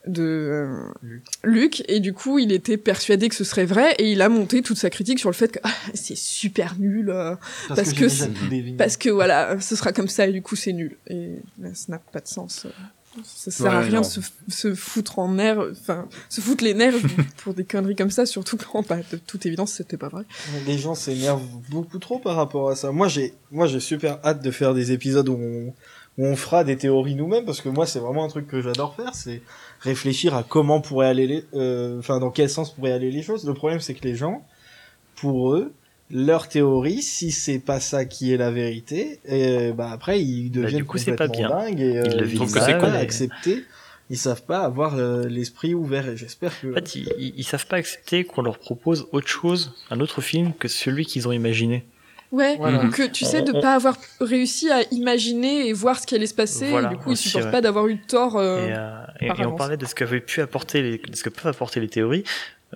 [0.06, 1.22] de euh, Luke.
[1.44, 1.84] Luke.
[1.88, 3.94] Et du coup, il était persuadé que ce serait vrai.
[3.98, 7.08] Et il a monté toute sa critique sur le fait que ah, c'est super nul.
[7.10, 7.36] euh,
[7.68, 10.96] Parce, parce que, parce que voilà, ce sera comme ça et du coup, c'est nul.
[11.08, 12.66] Et là, ça n'a pas de sens.
[13.24, 16.94] Ça sert à rien de se, se foutre en nerfs, enfin, se foutre les nerfs
[17.38, 20.24] pour des conneries comme ça, surtout quand, bah, de toute évidence, c'était pas vrai.
[20.66, 22.90] Les gens s'énervent beaucoup trop par rapport à ça.
[22.90, 25.74] Moi, j'ai, moi, j'ai super hâte de faire des épisodes où on,
[26.18, 28.94] où on fera des théories nous-mêmes, parce que moi, c'est vraiment un truc que j'adore
[28.94, 29.42] faire, c'est
[29.80, 33.46] réfléchir à comment pourraient aller les, euh, enfin, dans quel sens pourraient aller les choses.
[33.46, 34.46] Le problème, c'est que les gens,
[35.16, 35.72] pour eux,
[36.10, 40.80] leur théorie, si c'est pas ça qui est la vérité, et bah après, ils deviennent
[40.80, 41.64] du coup, c'est pas complètement bien.
[41.70, 43.64] dingues et euh, Ils le ils savent mal, pas et- accepter.
[44.10, 46.70] Ils savent pas avoir euh, l'esprit ouvert, et j'espère que.
[46.70, 50.52] En fait, ils, ils- savent pas accepter qu'on leur propose autre chose, un autre film
[50.52, 51.86] que celui qu'ils ont imaginé.
[52.30, 52.88] Ouais, Voilà.
[52.88, 56.14] Que tu sais On- de on- pas avoir réussi à imaginer et voir ce qui
[56.14, 56.68] allait se passer.
[56.70, 57.50] Voilà, et du coup, ils supportent ouais.
[57.50, 58.36] pas d'avoir eu tort.
[58.36, 61.14] euh, Et, euh, et- par et on parlait de ce qu'avaient pu apporter les, de
[61.16, 62.24] ce que peuvent apporter les théories.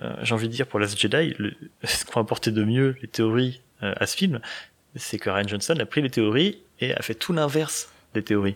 [0.01, 1.33] Euh, J'ai envie de dire pour Last Jedi,
[1.83, 4.39] ce qu'ont apporté de mieux les théories euh, à ce film,
[4.95, 8.55] c'est que Ryan Johnson a pris les théories et a fait tout l'inverse des théories.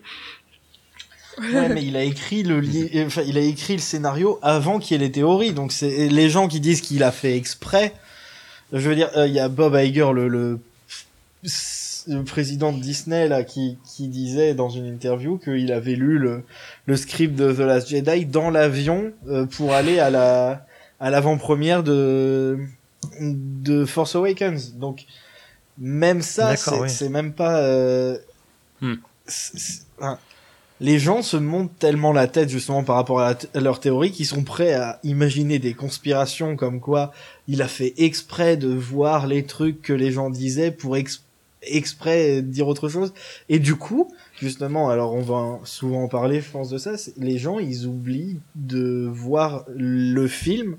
[1.53, 4.97] Ouais, mais il a écrit le li- enfin, il a écrit le scénario avant qu'il
[4.99, 5.53] y ait les théories.
[5.53, 7.93] Donc c'est les gens qui disent qu'il a fait exprès.
[8.73, 10.59] Je veux dire, euh, il y a Bob Iger, le, le,
[12.07, 16.43] le président de Disney là, qui, qui disait dans une interview qu'il avait lu le,
[16.85, 20.65] le script de The Last Jedi dans l'avion euh, pour aller à la
[21.01, 22.57] à l'avant-première de
[23.19, 24.75] de Force Awakens.
[24.75, 25.05] Donc
[25.77, 27.09] même ça, c'est oui.
[27.11, 27.57] même pas.
[27.61, 28.17] euh,
[28.83, 28.95] Hmm.
[29.99, 30.17] enfin,
[30.79, 34.25] les gens se montent tellement la tête justement par rapport à, à leur théorie qu'ils
[34.25, 37.11] sont prêts à imaginer des conspirations comme quoi
[37.47, 41.21] il a fait exprès de voir les trucs que les gens disaient pour ex-
[41.61, 43.13] exprès dire autre chose.
[43.49, 47.37] Et du coup, justement, alors on va souvent en parler, je pense, de ça, les
[47.37, 50.77] gens, ils oublient de voir le film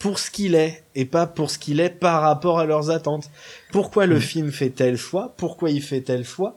[0.00, 3.30] pour ce qu'il est et pas pour ce qu'il est par rapport à leurs attentes.
[3.70, 4.20] Pourquoi le Mhm.
[4.20, 5.32] film fait tel choix?
[5.36, 6.56] Pourquoi il fait tel choix?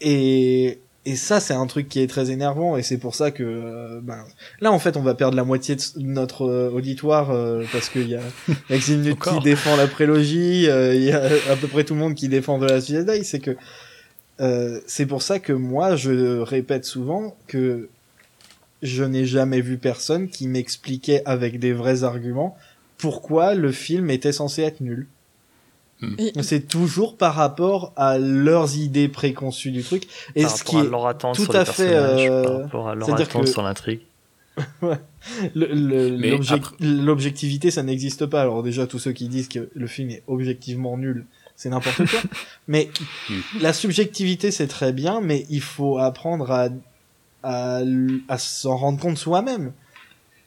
[0.00, 3.42] Et et ça, c'est un truc qui est très énervant et c'est pour ça que
[3.42, 4.24] euh, ben,
[4.60, 8.08] là, en fait, on va perdre la moitié de notre euh, auditoire euh, parce qu'il
[8.10, 8.20] y a
[8.70, 12.14] Maxime qui défend la prélogie, euh, il y a à peu près tout le monde
[12.14, 13.24] qui défend de la Jedi.
[13.24, 13.56] C'est que
[14.40, 17.88] euh, c'est pour ça que moi, je répète souvent que
[18.82, 22.56] je n'ai jamais vu personne qui m'expliquait avec des vrais arguments
[22.96, 25.06] pourquoi le film était censé être nul.
[26.18, 30.04] Et- C'est toujours par rapport à leurs idées préconçues du truc.
[30.36, 32.42] Et par ce rapport qui à leur attente tout sur à les fait, personnages, euh,
[32.44, 34.00] par rapport à leur c'est-à-dire attente que- sur l'intrigue.
[36.50, 38.40] après- l'objectivité, ça n'existe pas.
[38.42, 41.24] Alors déjà, tous ceux qui disent que le film est objectivement nul,
[41.56, 42.20] c'est n'importe quoi.
[42.68, 42.90] mais
[43.28, 43.34] Mm.
[43.60, 46.68] la subjectivité, c'est très bien, mais il faut apprendre à,
[47.42, 47.82] à,
[48.38, 49.72] s'en rendre compte soi-même.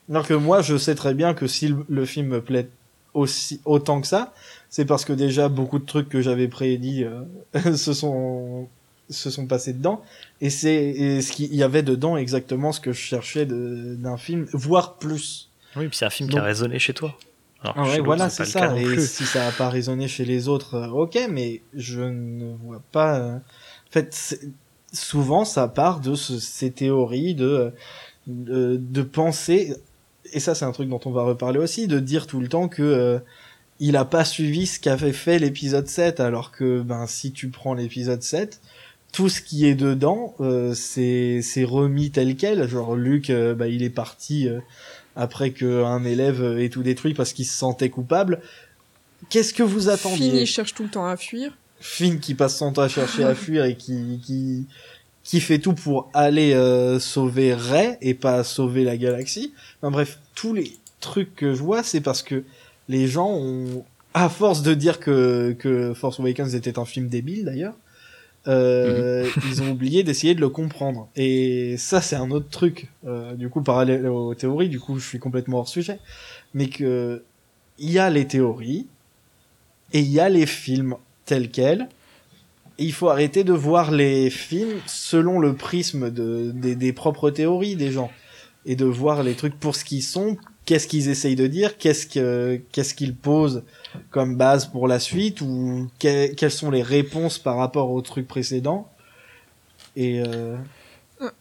[0.09, 2.69] Alors que moi, je sais très bien que si le, le film me plaît
[3.13, 4.33] aussi autant que ça,
[4.69, 7.23] c'est parce que déjà beaucoup de trucs que j'avais prédits euh,
[7.75, 8.67] se sont
[9.09, 10.01] se sont passés dedans
[10.39, 14.95] et c'est ce qu'il y avait dedans exactement ce que je cherchais d'un film voire
[14.99, 17.17] plus Oui, puis c'est un film Donc- qui a résonné chez toi.
[17.61, 18.75] Alors, ah ouais, voilà, c'est ça.
[18.79, 22.81] Et si ça a pas résonné chez les autres, euh, ok, mais je ne vois
[22.91, 23.19] pas.
[23.19, 24.41] euh, En fait, c'est-
[24.93, 27.69] souvent, ça part de ce- ces théories de, euh,
[28.27, 29.75] de de penser.
[30.33, 32.67] Et ça, c'est un truc dont on va reparler aussi, de dire tout le temps
[32.67, 33.19] que euh,
[33.79, 37.73] il a pas suivi ce qu'avait fait l'épisode 7, alors que ben si tu prends
[37.73, 38.61] l'épisode 7,
[39.11, 42.67] tout ce qui est dedans, euh, c'est c'est remis tel quel.
[42.69, 44.47] Genre Luc, bah, il est parti.
[44.47, 44.59] euh,
[45.17, 48.39] après qu'un élève ait tout détruit parce qu'il se sentait coupable.
[49.29, 50.29] Qu'est-ce que vous attendiez?
[50.31, 51.51] Fini cherche tout le temps à fuir.
[51.81, 54.67] Finn qui passe son temps à chercher à fuir et qui, qui,
[55.23, 59.53] qui fait tout pour aller euh, sauver Ray et pas sauver la galaxie.
[59.81, 62.43] Enfin bref, tous les trucs que je vois, c'est parce que
[62.87, 67.45] les gens ont, à force de dire que, que Force Awakens était un film débile
[67.45, 67.75] d'ailleurs,
[68.47, 71.07] euh, ils ont oublié d'essayer de le comprendre.
[71.15, 72.89] Et ça, c'est un autre truc.
[73.05, 75.99] Euh, du coup, parallèle aux théories, du coup, je suis complètement hors sujet.
[76.53, 77.23] Mais que
[77.77, 78.87] il y a les théories
[79.93, 81.87] et il y a les films tels quels.
[82.77, 87.75] Et il faut arrêter de voir les films selon le prisme de, des, propres théories
[87.75, 88.11] des gens.
[88.65, 92.05] Et de voir les trucs pour ce qu'ils sont, qu'est-ce qu'ils essayent de dire, qu'est-ce
[92.05, 93.63] que, qu'est-ce qu'ils posent
[94.11, 98.27] comme base pour la suite, ou que- quelles sont les réponses par rapport aux trucs
[98.27, 98.87] précédents.
[99.95, 100.55] Et euh,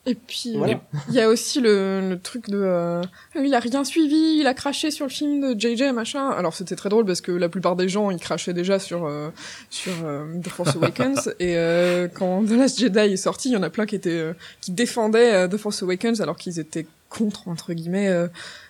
[0.06, 0.74] Et puis, Voilà.
[0.74, 2.58] euh, il y a aussi le, le truc de...
[2.62, 3.02] euh,
[3.34, 6.28] il a rien suivi, il a craché sur le film de JJ, machin.
[6.30, 9.30] Alors c'était très drôle parce que la plupart des gens, ils crachaient déjà sur, euh,
[9.70, 11.34] sur euh, The Force Awakens.
[11.40, 14.32] et euh, quand The Last Jedi est sorti, il y en a plein qui, étaient,
[14.60, 18.10] qui défendaient The Force Awakens alors qu'ils étaient contre, entre guillemets,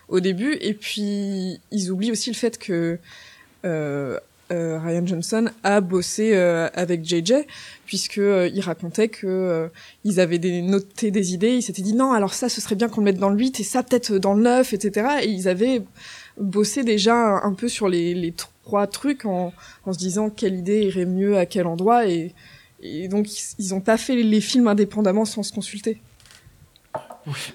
[0.08, 0.54] au début.
[0.61, 2.98] Et puis, ils oublient aussi le fait que...
[3.66, 4.18] Euh,
[4.51, 7.34] Ryan Johnson a bossé euh, avec JJ
[7.86, 9.68] puisque euh, il racontait que euh,
[10.05, 13.01] ils avaient noté des idées, ils s'étaient dit non alors ça ce serait bien qu'on
[13.01, 15.82] le mette dans le 8 et ça peut-être dans le 9 etc et ils avaient
[16.38, 18.34] bossé déjà un, peu sur les,
[18.64, 19.53] trois trucs en,
[19.90, 22.34] se disant quelle idée irait mieux à quel endroit et,
[22.82, 26.01] et donc ils, ils ont pas fait les films indépendamment sans se consulter.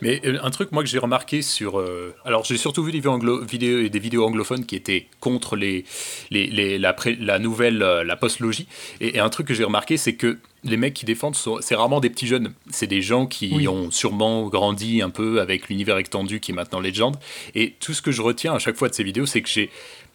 [0.02, 1.80] Mais euh, un truc, moi, que j'ai remarqué sur.
[1.80, 5.56] euh, alors, j'ai surtout vu des vidéos, anglo- vidéos- des vidéos anglophones qui étaient contre
[5.56, 5.86] les,
[6.32, 8.68] les, les- la, pré- la nouvelle, euh, la post-logie.
[9.02, 12.00] Et, et un truc que j'ai remarqué, c'est que les mecs qui défendent, c'est rarement
[12.00, 12.54] des petits jeunes.
[12.72, 13.68] C'est des gens qui Oui.
[13.68, 17.16] ont sûrement grandi un peu avec l'univers extendu qui est maintenant Legend.
[17.54, 19.70] Et tout ce que je retiens à chaque fois de ces vidéos, c'est que j'ai.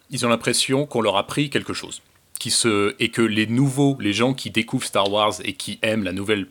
[0.09, 2.01] Ils ont l'impression qu'on leur a pris quelque chose.
[2.39, 6.03] Qui se, et que les nouveaux, les gens qui découvrent Star Wars et qui aiment
[6.03, 6.47] la nouvelle,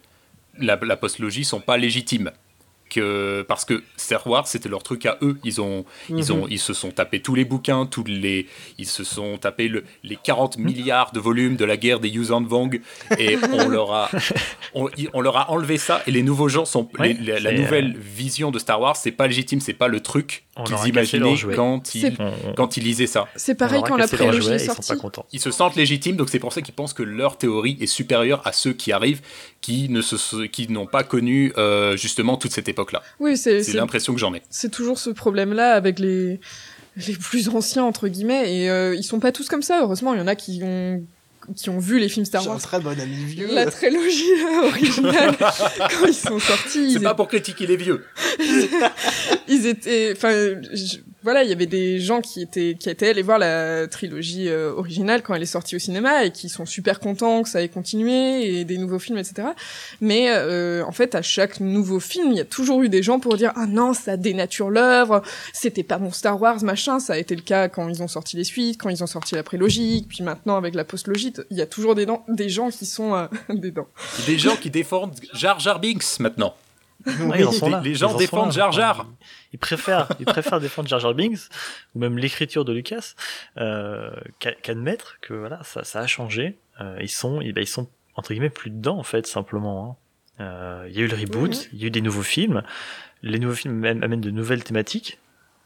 [0.57, 2.31] la, la post-logie, sont pas légitimes
[2.91, 5.39] que parce que Star Wars c'était leur truc à eux.
[5.45, 8.47] Ils ont ils ont ils se sont tapés tous les bouquins tous les
[8.79, 12.43] ils se sont tapés le- les 40 milliards de volumes de la guerre des Yuuzhan
[12.43, 12.81] Vong
[13.19, 14.11] et on leur a
[14.75, 18.51] on, leur a enlevé ça et les nouveaux gens sont Ouais, les- la, nouvelle vision
[18.51, 22.17] de Star Wars c'est pas légitime c'est pas le truc On qu'ils imaginaient quand ils
[22.57, 23.29] quand ils lisaient ça.
[23.37, 24.93] C'est pareil quand la prélogie est ils sont sortie.
[24.93, 25.27] pas contents.
[25.33, 28.43] ils se sentent légitimes, donc c'est pour ça qu'ils pensent que leur théorie est supérieure
[28.45, 29.21] à ceux qui arrivent,
[29.61, 33.03] qui ne se, qui n'ont pas connu euh, justement toute cette époque-là.
[33.21, 34.43] Oui, c'est l'impression que j'en ai.
[34.51, 36.41] c'est toujours ce problème-là avec les
[37.07, 39.81] les plus anciens entre guillemets et euh, ils sont pas tous comme ça.
[39.81, 41.03] Heureusement, il y en a qui ont
[41.57, 42.61] qui ont vu les films Star J'ai un Wars.
[42.63, 43.49] très bon ami vieux.
[43.53, 44.25] La trilogie
[44.65, 48.05] originale quand ils sont sortis, C'est pas pour critiquer les vieux.
[49.49, 50.31] ils étaient enfin
[50.73, 54.49] je- voilà, il y avait des gens qui étaient qui étaient allés voir la trilogie
[54.49, 57.63] euh, originale quand elle est sortie au cinéma et qui sont super contents que ça
[57.63, 59.49] ait continué et des nouveaux films etc.
[60.01, 63.21] Mais euh, en fait, à chaque nouveau film, il y a toujours eu des gens
[63.21, 67.01] pour dire ah non, ça dénature l'œuvre, c'était pas mon Star Wars machin.
[67.01, 69.35] Ça a été le cas quand ils ont sorti les suites, quand ils ont sorti
[69.35, 72.71] la prélogie, puis maintenant avec la postlogie, il y a toujours des, dents- des gens
[72.71, 73.89] qui sont euh, des dents.
[74.27, 76.55] Des gens qui défendent Jar Jar Binks maintenant.
[77.07, 77.81] Ouais, ils sont les- là.
[77.83, 78.53] les Ils gens défendent.
[78.53, 79.07] Jar Jar.
[79.09, 81.39] Ils, ils préfèrent, ils préfèrent défendre Jar Jar Binks
[81.95, 83.15] ou même l'écriture de Lucas
[83.59, 86.59] euh, qu'admettre que voilà, ça, ça a changé.
[86.81, 89.99] Euh, ils sont, eh ben, ils sont entre guillemets plus dedans en fait simplement.
[90.39, 90.45] hein.
[90.45, 92.63] Euh, Il y a eu le reboot, il y a eu des nouveaux films.
[93.23, 95.19] Les nouveaux films même amènent de nouvelles thématiques,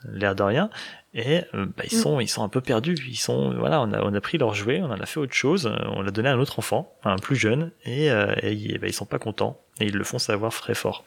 [0.04, 0.70] l'air de rien.
[1.16, 2.02] Et euh, bah, ils Mhm.
[2.02, 2.96] sont, ils sont un peu perdus.
[3.08, 5.32] Ils sont, voilà, on a, on a pris leur jouet, on en a fait autre
[5.34, 8.34] chose, euh, on l'a donné à un autre enfant, à un plus jeune, et, euh,
[8.42, 9.60] et, et, bah, ils sont pas contents.
[9.80, 11.04] Et ils le font savoir très fort.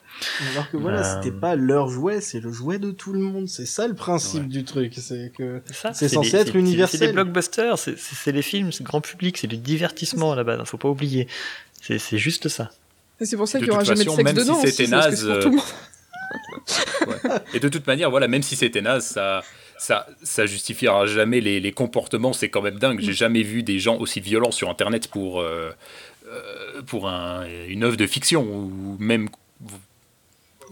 [0.53, 3.47] Alors que voilà, Euh, c'était pas leur jouet, c'est le jouet de tout le monde.
[3.47, 4.47] C'est ça le principe Ouais.
[4.49, 5.61] du truc, c'est que
[5.93, 6.99] C'est des- censé être c'est- universel.
[6.99, 10.43] C'est des blockbusters, c'est- les films, c'est le grand public, c'est du divertissement à la
[10.43, 11.27] base, faut pas oublier.
[11.81, 12.71] C'est c'est juste ça.
[13.21, 14.61] Et c'est pour ça De qu'il y aura toute jamais de sexe même si dedans.
[14.65, 15.65] c'était naze, euh, tout le monde.
[17.53, 19.43] Et de toute manière, voilà, même si c'était naze, ça,
[19.77, 22.33] ça, ça justifiera jamais les, les comportements.
[22.33, 22.99] C'est quand même dingue.
[22.99, 25.71] J'ai jamais vu des gens aussi violents sur Internet pour, euh,
[26.27, 29.29] euh, pour un- une œuvre de fiction ou même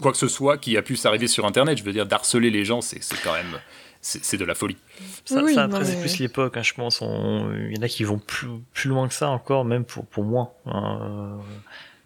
[0.00, 1.78] quoi que ce soit qui a pu s'arriver sur Internet.
[1.78, 3.58] Je veux dire, d'harceler les gens, c'est c'est quand même.
[4.02, 4.76] C'est de la folie.
[5.24, 7.02] Ça, Oui, ça mais- plus l'époque, hein, je pense.
[7.02, 10.06] on- Il y en a qui vont plus, plus loin que ça encore, même pour,
[10.06, 10.54] pour moi.
[10.66, 11.00] hein.
[11.02, 11.42] Euh,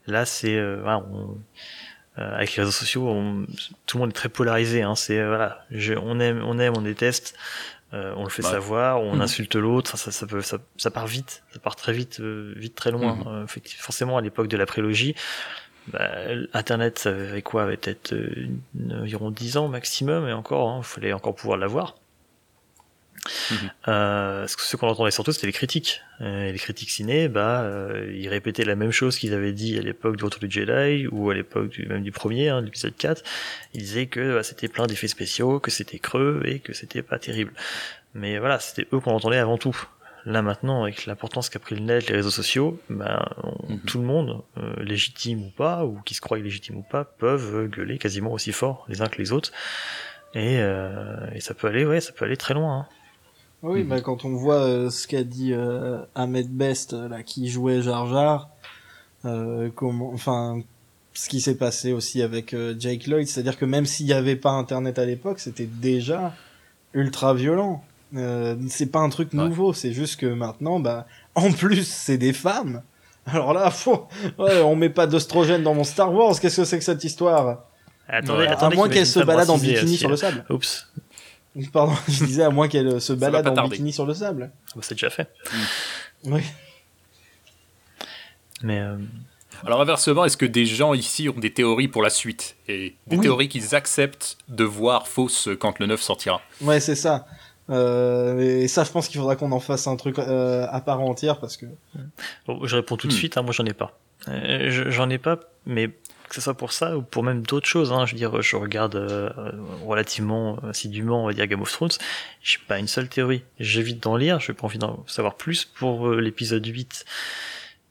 [0.06, 0.56] Là, c'est.
[0.56, 1.34] euh, on- euh,
[2.16, 3.46] avec les réseaux sociaux, on-
[3.86, 4.82] tout le monde est très polarisé.
[4.82, 7.34] Hein, c'est euh, voilà, je- on aime, on aime, on déteste.
[7.92, 8.50] euh, on le fait Ouais.
[8.52, 9.22] savoir, on Mhm.
[9.22, 12.76] insulte l'autre, ça, ça, peut, ça, ça part vite, ça part très vite, euh, vite
[12.76, 13.16] très loin.
[13.16, 13.24] Mhm.
[13.26, 15.16] Euh, effectivement, forcément, à l'époque de la prélogie,
[15.88, 16.08] bah,
[16.54, 18.46] Internet, ça avait quoi, avait peut-être euh,
[18.92, 21.96] environ 10 ans maximum, et encore, il fallait encore pouvoir l'avoir.
[23.50, 23.70] Mhm.
[23.88, 26.00] Euh, ce qu'on entendait surtout, c'était les critiques.
[26.20, 29.78] Euh, et les critiques ciné, bah, euh, ils répétaient la même chose qu'ils avaient dit
[29.78, 32.66] à l'époque du Retour du Jedi, ou à l'époque du, même du premier, hein, de
[32.66, 33.22] l'épisode 4.
[33.74, 37.18] Ils disaient que bah, c'était plein d'effets spéciaux, que c'était creux, et que c'était pas
[37.18, 37.52] terrible.
[38.14, 39.76] Mais voilà, c'était eux qu'on entendait avant tout.
[40.26, 42.94] Là maintenant, avec l'importance qu'a pris le net, les réseaux sociaux, on-
[43.72, 43.80] Mhm.
[43.86, 47.68] tout le monde, euh, légitime ou pas, ou qui se croit légitime ou pas, peuvent
[47.68, 49.50] gueuler quasiment aussi fort les uns que les autres.
[50.34, 52.80] Et, euh, et ça peut aller, ouais, ça peut aller très loin.
[52.80, 52.86] Hein.
[53.62, 53.88] Oui, Mhm.
[53.88, 57.82] bah quand on voit euh, ce qu'a dit euh, Ahmed Best, euh, là, qui jouait
[57.82, 58.48] Jar Jar,
[59.26, 60.60] euh, comment, enfin,
[61.12, 64.36] ce qui s'est passé aussi avec euh, Jake Lloyd, c'est-à-dire que même s'il n'y avait
[64.36, 66.32] pas Internet à l'époque, c'était déjà
[66.94, 67.84] ultra violent.
[68.16, 69.44] Euh, c'est pas un truc Ouais.
[69.44, 72.82] nouveau, c'est juste que maintenant, bah, en plus, c'est des femmes.
[73.26, 74.06] Alors là, faut...
[74.38, 76.40] ouais, on met pas d'ostrogène dans mon Star Wars.
[76.40, 77.64] Qu'est-ce que c'est que cette histoire?
[78.08, 78.46] Attendez, Ouais.
[78.48, 78.76] À attendez.
[78.76, 80.44] moins qu'il qu'elle se balade en bikini sur le sable.
[80.50, 80.88] Oups,
[81.72, 83.70] Pardon, je disais à moins qu'elle se va balade en tarder.
[83.72, 84.50] bikini sur le sable.
[84.74, 85.28] Bon, c'est déjà fait.
[86.24, 86.42] Oui.
[88.62, 88.96] Mais euh,
[89.64, 92.56] Alors inversement, est-ce que des gens ici ont des théories pour la suite?
[92.68, 93.22] Et des Oui.
[93.22, 96.40] théories qu'ils acceptent de voir fausses quand le 9 sortira?
[96.60, 97.26] Ouais, c'est ça.
[97.70, 101.00] Euh, et ça, je pense qu'il faudra qu'on en fasse un truc euh, à part
[101.00, 101.66] entière parce que.
[102.46, 103.16] bon, je réponds tout de Hmm.
[103.16, 103.36] suite.
[103.36, 103.98] Hein, moi, j'en ai pas.
[104.28, 105.88] Euh, je- j'en ai pas, mais
[106.30, 107.92] que ce soit pour ça ou pour même d'autres choses.
[107.92, 109.28] Hein, je veux dire, je regarde euh,
[109.84, 111.90] relativement assidûment, on va dire Game of Thrones.
[112.40, 113.42] J'ai pas une seule théorie.
[113.58, 114.40] J'évite d'en lire.
[114.40, 115.66] J'ai pas envie d'en savoir plus.
[115.66, 117.04] Pour euh, l'épisode 8,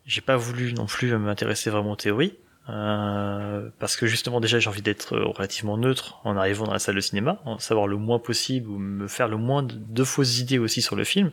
[0.08, 2.34] j'ai pas voulu non plus m'intéresser vraiment aux théories.
[2.70, 6.80] Euh, parce que justement déjà j'ai envie d'être euh, relativement neutre en arrivant dans la
[6.80, 10.04] salle de cinéma, en savoir le moins possible ou me faire le moins de, de
[10.04, 11.32] fausses idées aussi sur le film.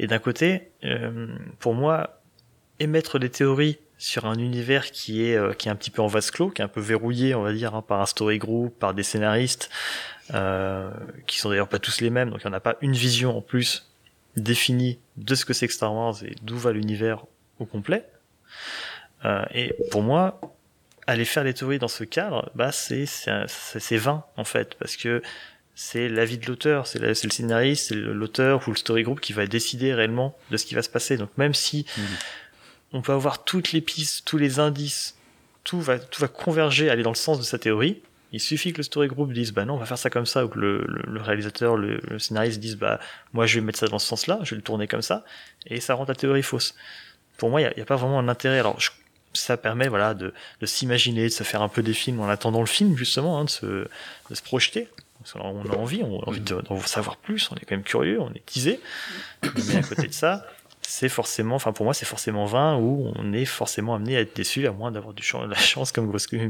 [0.00, 1.28] Et d'un côté, euh,
[1.60, 2.20] pour moi,
[2.80, 6.06] émettre des théories sur un univers qui est euh, qui est un petit peu en
[6.06, 8.78] vase clos, qui est un peu verrouillé, on va dire, hein, par un story group,
[8.78, 9.70] par des scénaristes,
[10.34, 10.90] euh,
[11.26, 13.36] qui sont d'ailleurs pas tous les mêmes, donc il n'y en a pas une vision
[13.36, 13.88] en plus
[14.36, 17.24] définie de ce que c'est que Star Wars et d'où va l'univers
[17.58, 18.04] au complet.
[19.24, 20.40] Euh, et pour moi,
[21.06, 25.22] aller faire des théories dans ce cadre, bah c'est c'est vain en fait, parce que
[25.74, 29.32] c'est l'avis de l'auteur, c'est la- le scénariste, c'est l'auteur ou le story group qui
[29.32, 31.16] va décider réellement de ce qui va se passer.
[31.16, 32.04] Donc même si Mhm.
[32.92, 35.16] On peut avoir toutes les pistes, tous les indices,
[35.64, 38.00] tout va tout va converger, aller dans le sens de sa théorie.
[38.32, 40.44] Il suffit que le story group dise bah non on va faire ça comme ça
[40.44, 42.98] ou que le, réalisateur, le, scénariste dise bah
[43.32, 45.24] moi je vais mettre ça dans ce sens-là, je vais le tourner comme ça
[45.66, 46.74] et ça rend ta théorie fausse.
[47.38, 48.58] Pour moi il n'y a, pas vraiment un intérêt.
[48.58, 48.78] Alors
[49.32, 52.60] ça permet voilà de, de s'imaginer, de se faire un peu des films en attendant
[52.60, 54.88] le film justement, hein, de, se, de se projeter.
[55.32, 58.20] Qu'on a envie, on a envie de- d'en savoir plus, on est quand même curieux,
[58.20, 58.80] on est teasé.
[59.42, 60.46] Mais à côté de ça,
[60.88, 64.36] c'est forcément, enfin pour moi c'est forcément vain ou on est forcément amené à être
[64.36, 66.06] déçu à moins d'avoir du la chance comme.
[66.06, 66.46] Et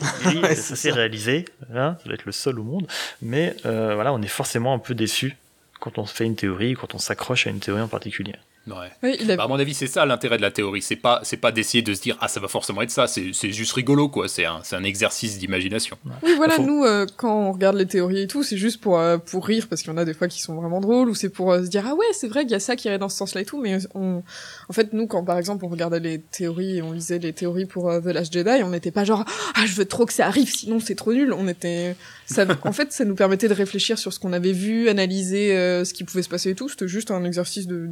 [0.38, 1.44] Ouais, ça c'est s'est réalisé,
[1.74, 2.86] hein, ça doit être le seul au monde.
[3.20, 5.36] Mais euh, voilà, on est forcément un peu déçu
[5.80, 8.34] quand on fait une théorie, quand on s'accroche à une théorie en particulier.
[8.70, 8.90] Ouais.
[9.02, 9.36] Oui, il a...
[9.36, 10.82] Bah, à mon avis, c'est ça l'intérêt de la théorie.
[10.82, 13.06] C'est pas, c'est pas d'essayer de se dire ah ça va forcément être ça.
[13.06, 14.28] C'est, c'est juste rigolo quoi.
[14.28, 15.96] C'est un, c'est un exercice d'imagination.
[16.22, 18.98] Oui, voilà, Faut- nous, euh, quand on regarde les théories et tout, c'est juste pour,
[18.98, 21.14] euh, pour rire, parce qu'il y en a des fois qui sont vraiment drôles, ou
[21.14, 22.98] c'est pour euh, se dire, ah ouais, c'est vrai qu'il y a ça qui irait
[22.98, 24.22] dans ce sens-là et tout, mais on...
[24.68, 27.66] en fait, nous, quand par exemple on regardait les théories et on lisait les théories
[27.66, 30.26] pour euh, The Last Jedi, on n'était pas genre, ah, je veux trop que ça
[30.26, 31.32] arrive, sinon c'est trop nul.
[31.32, 31.96] On était.
[32.26, 32.44] Ça...
[32.64, 35.94] en fait, ça nous permettait de réfléchir sur ce qu'on avait vu, analyser euh, ce
[35.94, 36.68] qui pouvait se passer et tout.
[36.68, 37.88] C'était juste un exercice de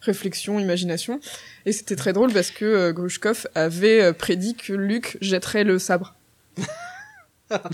[0.00, 1.20] réflexion, imagination.
[1.66, 5.78] Et c'était très drôle parce que euh, Grushkov avait euh, prédit que Luke jetterait le
[5.78, 6.14] sabre.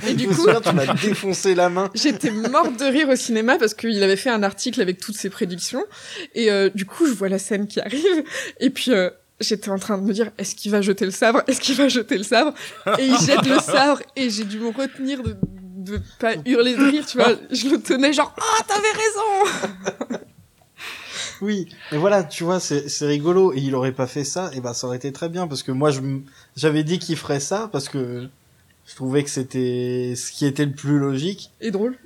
[0.07, 1.91] Et du coup, souviens, tu m'as défoncé la main.
[1.95, 5.31] J'étais morte de rire au cinéma parce qu'il avait fait un article avec toutes ses
[5.31, 5.85] prédictions.
[6.35, 8.25] Et euh, du coup, je vois la scène qui arrive.
[8.61, 11.43] Et puis, euh, j'étais en train de me dire, est-ce qu'il va jeter le sabre?
[11.47, 12.55] Est-ce qu'il va jeter le sabre?
[12.99, 14.01] Et il jette le sabre.
[14.17, 15.37] Et j'ai dû me retenir de,
[15.77, 17.35] de pas hurler de rire, tu vois.
[17.51, 20.21] Je le tenais genre, ah, t'avais raison
[21.45, 23.53] Oui, mais voilà, tu vois, c'est rigolo.
[23.53, 25.73] Et il aurait pas fait ça, et bah ça aurait été très bien parce que
[25.73, 25.91] moi,
[26.57, 28.29] j'avais dit qu'il ferait ça parce que
[28.87, 31.97] je trouvais que c'était ce qui était le plus logique Et drôle.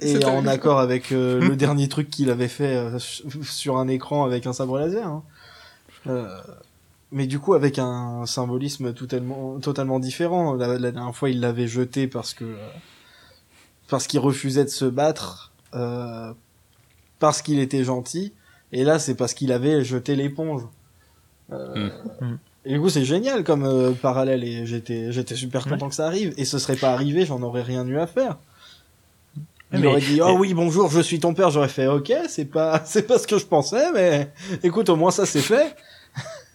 [0.00, 4.24] et en accord avec euh, le dernier truc qu'il avait fait euh, sur un écran
[4.24, 5.06] avec un sabre laser.
[5.06, 5.22] hein.
[6.08, 6.28] Euh,
[7.12, 10.54] mais du coup, avec un symbolisme totalement, totalement différent.
[10.54, 12.56] La, la dernière fois, il l'avait jeté parce que
[13.88, 15.52] parce qu'il refusait de se battre,
[17.18, 18.32] parce qu'il était gentil.
[18.72, 20.62] Et là, c'est parce qu'il avait jeté l'éponge.
[21.52, 22.38] Euh, Mm.
[22.64, 24.44] Et du coup, c'est génial comme euh, parallèle.
[24.44, 26.32] Et j'étais, j'étais super content que ça arrive.
[26.36, 28.36] Et ce serait pas arrivé, j'en aurais rien eu à faire.
[29.74, 31.50] Il Mais- aurait dit, oh mais- oui, bonjour, je suis ton père.
[31.50, 34.30] J'aurais fait, ok, c'est pas, c'est pas ce que je pensais, mais
[34.62, 35.74] écoute, au moins ça c'est fait.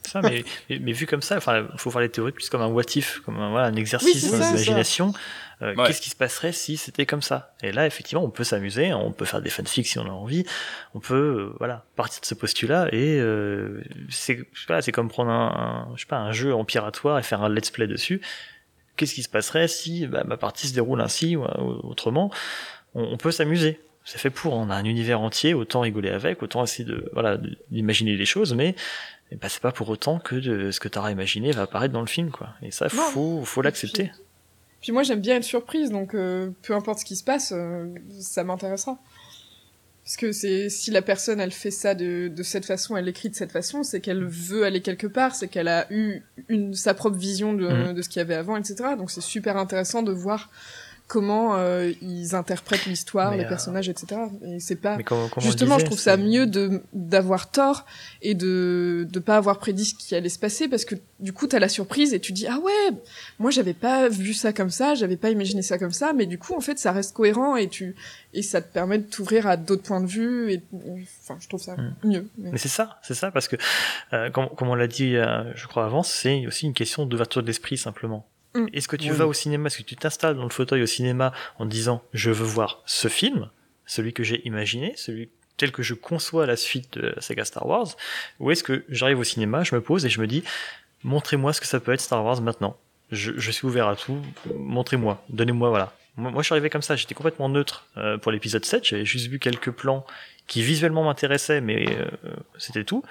[0.07, 2.83] Ça, mais, mais, vu comme ça, enfin, faut voir les théories plus comme un what
[2.95, 5.11] if, comme un, voilà, un exercice d'imagination.
[5.63, 5.87] Euh, Ouais.
[5.87, 7.55] Qu'est-ce qui se passerait si c'était comme ça?
[7.63, 10.45] Et là, effectivement, on peut s'amuser, on peut faire des fanfics si on a envie,
[10.93, 11.15] on peut,
[11.51, 15.95] euh, voilà, partir de ce postulat et euh, c'est, pas, c'est comme prendre un, un-
[15.95, 18.21] je sais pas, un jeu en piratoire et faire un let's play dessus.
[18.97, 22.31] Qu'est-ce qui se passerait si bah, ma partie se déroule ainsi ou, ou autrement?
[22.93, 23.79] On, on peut s'amuser.
[24.05, 24.53] C'est fait pour.
[24.53, 27.37] On a un univers entier, autant rigoler avec, autant essayer de, voilà,
[27.71, 28.73] d'imaginer les choses, mais
[29.31, 31.93] eh ben, c'est pas pour autant que de, ce que tu auras imaginé va apparaître
[31.93, 32.49] dans le film, quoi.
[32.61, 33.01] Et ça, Non.
[33.11, 34.11] faut, faut l'accepter.
[34.87, 37.87] Puis moi, j'aime bien être surprise, donc euh, peu importe ce qui se passe, euh,
[38.21, 38.97] ça m'intéressera.
[40.05, 43.29] Parce que c'est si la personne elle fait ça de, de cette façon, elle l'écrit
[43.29, 46.93] de cette façon, c'est qu'elle veut aller quelque part, c'est qu'elle a eu une sa
[46.93, 47.95] propre vision de, Mhm.
[47.95, 48.75] de ce qu'il y avait avant, etc.
[48.97, 50.49] Donc c'est super intéressant de voir
[51.07, 54.21] comment euh, ils interprètent l'histoire, les euh, personnages, etc.
[54.45, 54.97] Et c'est pas
[55.39, 57.85] justement, disait, je trouve ça mieux de d'avoir tort
[58.21, 61.47] et de de pas avoir prédit ce qui allait se passer parce que du coup
[61.47, 62.97] t'as la surprise et tu dis ah ouais
[63.39, 66.37] moi j'avais pas vu ça comme ça j'avais pas imaginé ça comme ça mais du
[66.37, 67.95] coup en fait ça reste cohérent et tu
[68.33, 70.61] et ça te permet de t'ouvrir à d'autres points de vue et
[71.23, 71.93] enfin je trouve ça Mm.
[72.09, 73.55] mieux mais- Mais c'est ça, c'est ça, parce que,
[74.13, 77.41] euh, comme, comme on l'a dit, euh, je crois avant, c'est aussi une question d'ouverture
[77.41, 78.25] de l'esprit simplement.
[78.57, 78.67] Mm.
[78.73, 79.17] Est-ce que tu Oui.
[79.17, 82.31] vas au cinéma, est-ce que tu t'installes dans le fauteuil au cinéma en disant je
[82.31, 83.49] veux voir ce film,
[83.85, 87.65] celui que j'ai imaginé, celui tel que je conçois la suite de la saga Star
[87.65, 87.87] Wars,
[88.39, 90.43] ou est-ce que j'arrive au cinéma, je me pose et je me dis
[91.03, 92.77] montrez-moi ce que ça peut être Star Wars maintenant.
[93.11, 94.21] Je, je suis ouvert à tout,
[94.55, 95.93] montrez-moi, donnez-moi, voilà.
[96.17, 99.05] Moi, moi, je suis arrivé comme ça, j'étais complètement neutre euh, pour l'épisode 7, j'avais
[99.05, 100.05] juste vu quelques plans
[100.47, 102.07] qui visuellement m'intéressaient, mais euh,
[102.57, 103.03] c'était tout.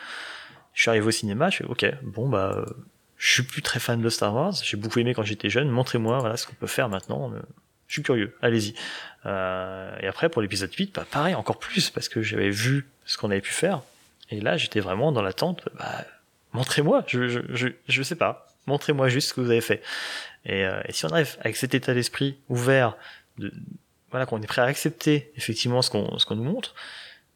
[0.75, 2.65] Je suis arrivé au cinéma, je fais ok, bon bah, euh,
[3.19, 6.19] je suis plus très fan de Star Wars, j'ai beaucoup aimé quand j'étais jeune, montrez-moi
[6.19, 7.33] voilà ce qu'on peut faire maintenant.
[7.33, 7.41] euh,
[7.89, 8.75] je suis curieux, allez-y.
[9.27, 13.17] Euh, et après pour l'épisode 8, bah pareil, encore plus parce que j'avais vu ce
[13.17, 13.83] qu'on avait pu faire.
[14.31, 15.69] Et là, j'étais vraiment dans l'attente.
[15.79, 16.05] Bah,
[16.53, 19.83] montrez-moi, je, je, je, je sais pas, montrez-moi juste ce que vous avez fait.
[20.45, 22.97] Et, euh, et si on arrive avec cet état d'esprit ouvert,
[23.39, 23.53] de,
[24.11, 26.75] voilà, qu'on est prêt à accepter effectivement ce qu'on ce nous montre,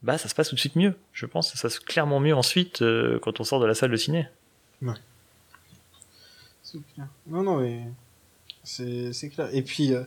[0.02, 0.96] bah ça se passe tout de suite mieux.
[1.12, 3.74] Je pense que ça se passe clairement mieux ensuite euh, quand on sort de la
[3.74, 4.26] salle de ciné.
[6.70, 7.06] C'est clair.
[7.26, 7.82] Non, non, mais
[8.64, 9.48] c'est c'est clair.
[9.52, 10.02] Et puis, euh,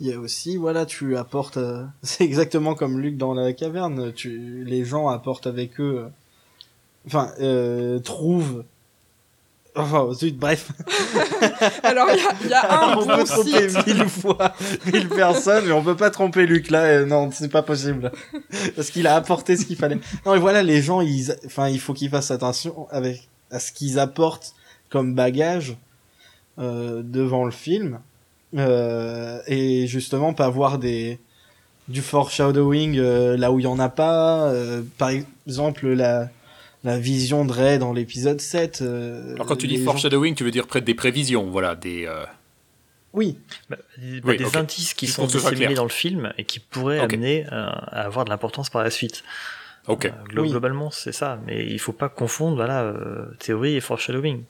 [0.00, 1.56] il y a aussi, voilà, tu apportes.
[1.58, 4.12] euh, c'est exactement comme Luc dans la caverne.
[4.12, 6.04] Tu, les gens apportent avec eux.
[6.06, 6.08] euh,
[7.06, 8.64] Enfin, euh, trouvent.
[9.76, 10.72] Enfin, zut, bref.
[11.84, 14.52] alors il y a, il y a un on bon peut tromper site mille fois
[14.92, 16.82] mille personnes, mais on peut pas tromper Luc là.
[16.84, 18.10] euh, non, c'est pas possible.
[18.74, 19.98] Parce qu'il a apporté ce qu'il fallait.
[20.26, 23.70] Non, et voilà, les gens, ils, enfin, il faut qu'ils fassent attention avec à ce
[23.72, 24.52] qu'ils apportent
[24.90, 25.76] comme bagage
[26.58, 28.00] devant le film,
[28.56, 31.18] euh, et justement pas voir des
[31.88, 34.50] du foreshadowing euh, là où il y en a pas.
[34.50, 35.10] euh, par
[35.46, 36.28] exemple, la
[36.84, 38.82] la vision de Rey dans l'épisode 7.
[38.82, 42.06] euh, Alors quand tu dis gens- foreshadowing, tu veux dire près des prévisions, voilà, des...
[42.06, 42.24] euh,
[43.12, 43.36] Oui,
[43.68, 47.12] Bah, des Oui, des indices qui sont disséminés dans le film et qui pourraient Ok.
[47.14, 49.24] amener euh, à avoir de l'importance par la suite.
[49.88, 50.04] Ok.
[50.06, 50.50] Euh, glo- Oui.
[50.50, 51.40] Globalement, c'est ça.
[51.46, 54.42] Mais il faut pas confondre voilà, euh, théorie et foreshadowing.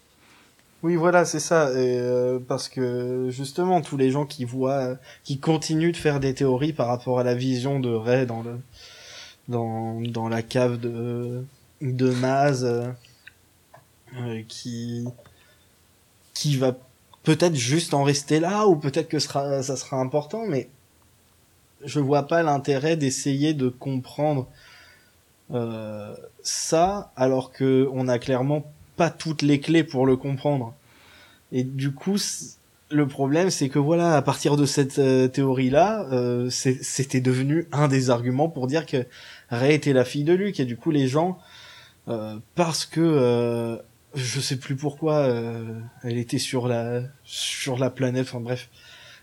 [0.82, 1.68] Oui, voilà, c'est ça.
[1.68, 6.72] Euh, parce que justement, tous les gens qui voient, qui continuent de faire des théories
[6.72, 8.60] par rapport à la vision de Ray dans le,
[9.48, 11.44] dans, dans la cave de,
[11.80, 12.88] de Maz, euh,
[14.16, 15.06] euh, qui,
[16.34, 16.76] qui va
[17.24, 20.68] peut-être juste en rester là, ou peut-être que sera, ça sera important, mais
[21.84, 24.46] je vois pas l'intérêt d'essayer de comprendre
[25.52, 28.64] euh, ça, alors que on a clairement
[28.98, 30.74] pas toutes les clés pour le comprendre.
[31.52, 32.18] Et du coup,
[32.90, 37.88] le problème, c'est que voilà, à partir de cette euh, théorie-là, euh, c'était devenu un
[37.88, 39.06] des arguments pour dire que
[39.50, 40.60] Rey était la fille de Luke.
[40.60, 41.38] Et du coup, les gens,
[42.08, 43.76] euh, parce que euh,
[44.14, 48.26] je sais plus pourquoi, euh, elle était sur la sur la planète.
[48.28, 48.68] Enfin bref,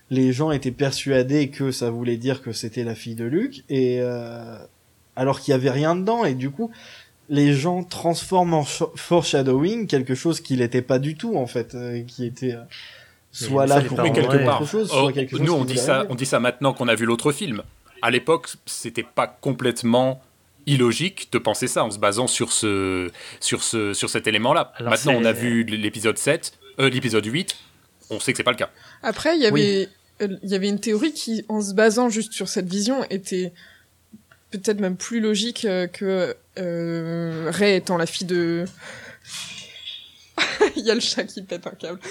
[0.10, 4.02] les gens étaient persuadés que ça voulait dire que c'était la fille de Luke, et
[5.16, 6.26] alors qu'il y avait rien dedans.
[6.26, 6.72] Et du coup,
[7.30, 11.76] les gens transforment en sh- foreshadowing quelque chose qui n'était pas du tout en fait,
[11.76, 12.62] euh, qui était euh,
[13.32, 14.46] soit là pour quelque ouais.
[14.46, 16.40] part, autre chose, oh, soit quelque chose nous on qui dit ça, on dit ça
[16.40, 17.64] maintenant qu'on a vu l'autre film.
[18.02, 20.22] À l'époque, c'était pas complètement
[20.68, 23.10] illogique de penser ça en se basant sur ce,
[23.40, 24.74] sur ce, sur cet élément-là.
[24.78, 27.56] Alors, Maintenant, on a vu l'épisode 7, euh, l'épisode 8,
[28.10, 28.70] on sait que c'est pas le cas.
[29.04, 29.90] Après, il y avait,
[30.22, 33.54] euh, il y avait une théorie qui, en se basant juste sur cette vision, était
[34.58, 38.66] peut-être même plus logique euh, que euh, Rey étant la fille de.
[40.76, 42.00] Il y a le chat qui pète un câble.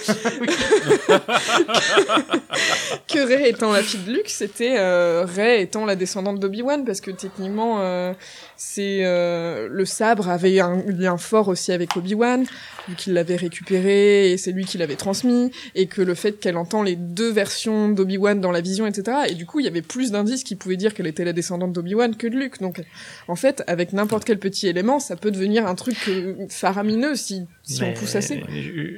[3.09, 7.01] que Rey étant la fille de Luke, c'était euh, Rey étant la descendante d'Obi-Wan, parce
[7.01, 8.13] que techniquement, euh,
[8.57, 12.45] c'est euh, le sabre avait un lien fort aussi avec Obi-Wan,
[12.89, 16.57] vu qu'il l'avait récupéré et c'est lui qui l'avait transmis, et que le fait qu'elle
[16.57, 19.19] entend les deux versions d'Obi-Wan dans la vision, etc.
[19.29, 21.73] Et du coup, il y avait plus d'indices qui pouvaient dire qu'elle était la descendante
[21.73, 22.61] d'Obi-Wan que de Luke.
[22.61, 22.83] Donc,
[23.29, 27.47] en fait, avec n'importe quel petit élément, ça peut devenir un truc euh, faramineux si,
[27.63, 28.34] si on pousse assez.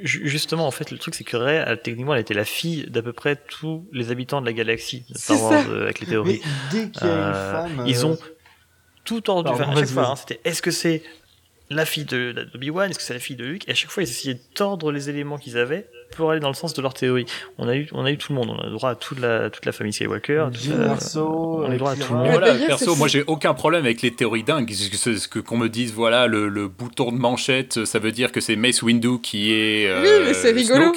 [0.02, 3.02] Justement, en fait, le truc, c'est que Rey, elle, techniquement, elle était la fille d'à
[3.02, 5.34] peu près tous les habitants de la galaxie ça.
[5.68, 6.42] euh, avec les Mais théories.
[6.70, 8.18] dès qu'il y a Euh, une femme, Ils euh, ont
[9.04, 10.06] tout ordre Pardon, enfin, à chaque fois.
[10.10, 11.02] hein, C'était est-ce que c'est
[11.70, 13.68] la fille de d'Obi-Wan, est-ce que c'est la fille de Luke?
[13.68, 16.48] Et à chaque fois, ils essayaient de tordre les éléments qu'ils avaient pour aller dans
[16.48, 17.26] le sens de leur théorie.
[17.58, 18.50] On a eu, on a eu tout le monde.
[18.50, 20.46] On a le droit à toute la, toute la famille Skywalker.
[20.52, 22.28] Jyn la- Erso, on a le droit à tout le monde.
[22.30, 24.70] Voilà, perso, c'est moi j'ai aucun problème avec les théories dingues.
[24.72, 28.40] Ce que- qu'on me dise, voilà, le, le bouton de manchette, ça veut dire que
[28.40, 29.86] c'est Mace Windu qui est.
[29.86, 30.92] oui, euh, mais c'est rigolo.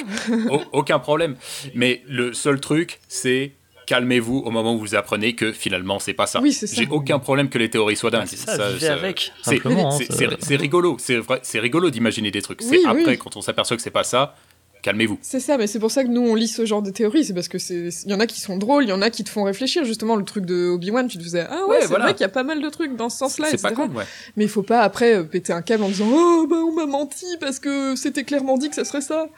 [0.72, 1.36] Aucun problème.
[1.74, 3.52] Mais le seul truc, c'est
[3.86, 6.40] calmez-vous au moment où vous apprenez que finalement c'est pas ça.
[6.40, 6.76] Oui, c'est ça.
[6.80, 8.26] J'ai aucun problème que les théories soient dingues.
[8.28, 11.58] C'est ça, vivez avec, c'est- simplement, hein, c'est- ça- c'est c'est rigolo, c'est vrai, c'est
[11.58, 12.62] rigolo d'imaginer des trucs.
[12.62, 13.18] C'est Oui, après oui.
[13.18, 14.36] quand on s'aperçoit que c'est pas ça,
[14.82, 15.18] calmez-vous.
[15.22, 17.34] C'est ça, mais c'est pour ça que nous on lit ce genre de théories, c'est
[17.34, 19.24] parce que c'est, il y en a qui sont drôles, il y en a qui
[19.24, 19.84] te font réfléchir.
[19.84, 22.04] Justement, le truc de Obi-Wan, tu te faisais ah ouais, Ouais, c'est voilà.
[22.06, 23.88] vrai qu'il y a pas mal de trucs dans ce sens-là, C'est pas etc.
[23.88, 24.04] con, ouais.
[24.36, 26.86] Mais il faut pas après euh, péter un câble en disant oh bah on m'a
[26.86, 29.28] menti parce que c'était clairement dit que ça serait ça.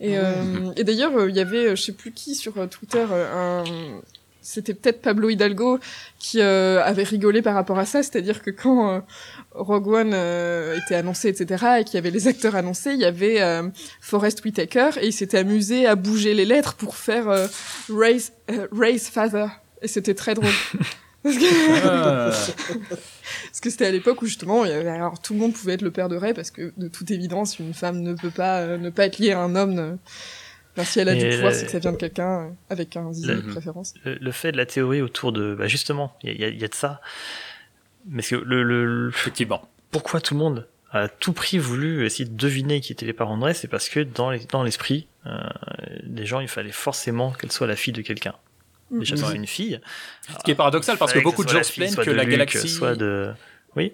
[0.00, 3.64] Et, euh, et d'ailleurs euh, il y avait je sais plus qui sur Twitter un
[4.42, 5.78] c'était peut-être Pablo Hidalgo
[6.18, 9.00] qui euh, avait rigolé par rapport à ça, c'est-à-dire que quand euh,
[9.52, 13.04] Rogue One euh, était annoncé, etc., et qu'il y avait les acteurs annoncés, il y
[13.04, 13.40] avait
[14.00, 17.26] Forrest Whitaker et il s'était amusé à bouger les lettres pour faire
[17.88, 18.32] Race
[19.10, 19.46] Father.
[19.82, 20.50] Et c'était très drôle.
[21.22, 22.30] Parce que- Ah.
[23.50, 25.74] parce que c'était à l'époque où justement, il y avait- alors tout le monde pouvait
[25.74, 28.78] être le père de Ray parce que de toute évidence, une femme ne peut pas
[28.78, 29.74] ne pas être liée à un homme.
[29.74, 29.96] ne-
[30.80, 32.50] Enfin, si elle a du Et pouvoir, le- c'est que ça vient de quelqu'un euh,
[32.70, 33.94] avec un zizi de Le- préférence.
[34.04, 36.58] le, le fait de la théorie autour de, bah justement, il y a, y y
[36.68, 37.00] de ça.
[38.08, 39.68] Mais que le, le, le- Effectivement.
[39.90, 43.12] pourquoi tout le monde a à tout prix voulu essayer de deviner qui étaient les
[43.12, 45.38] parents de Ray, c'est parce que dans les- dans l'esprit euh,
[46.04, 48.34] des gens, il fallait forcément qu'elle soit la fille de quelqu'un.
[48.90, 49.22] Déjà, Mhm.
[49.24, 49.80] c'est une fille.
[50.36, 52.32] Ce qui est paradoxal parce que beaucoup de gens se plaignent que de la Luke,
[52.32, 52.68] galaxie.
[52.68, 53.30] soit de.
[53.76, 53.92] Oui.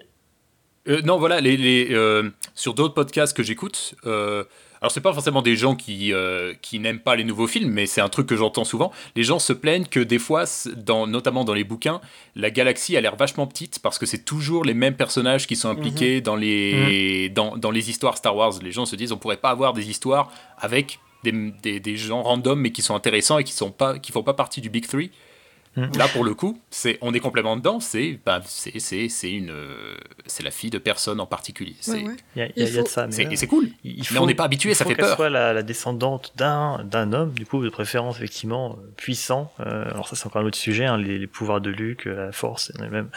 [0.89, 4.45] Euh, non, voilà, les, les, euh, sur d'autres podcasts que j'écoute, euh,
[4.87, 7.87] alors c'est pas forcément des gens qui, euh, qui n'aiment pas les nouveaux films, mais
[7.87, 8.93] c'est un truc que j'entends souvent.
[9.17, 10.45] Les gens se plaignent que des fois,
[10.77, 12.01] dans, notamment dans les bouquins,
[12.37, 15.69] la galaxie a l'air vachement petite parce que c'est toujours les mêmes personnages qui sont
[15.69, 18.53] impliqués dans, les, dans, dans les histoires Star Wars.
[18.63, 22.23] Les gens se disent on pourrait pas avoir des histoires avec des, des, des gens
[22.23, 24.87] random mais qui sont intéressants et qui sont pas qui font pas partie du Big
[24.87, 25.11] Three.
[25.77, 27.81] Là pour le coup, c'est on est complètement dedans.
[27.81, 31.77] C'est ben, c'est c'est c'est une euh, c'est la fille de personne en particulier.
[31.81, 32.17] C'est Ouais, ouais.
[32.35, 33.07] Il y a, il y de faut- ça.
[33.07, 33.69] Mais, c'est- là, et c'est cool.
[33.85, 35.17] il Mais faut- on n'est pas habitué, ça faut fait qu'elle peur.
[35.17, 39.53] soit la, la descendante d'un d'un homme, du coup, de préférence, effectivement, euh, puissant.
[39.61, 42.27] Euh, alors ça, c'est encore un autre sujet, hein, les, les pouvoirs de Luke, euh,
[42.27, 43.11] la force, et même,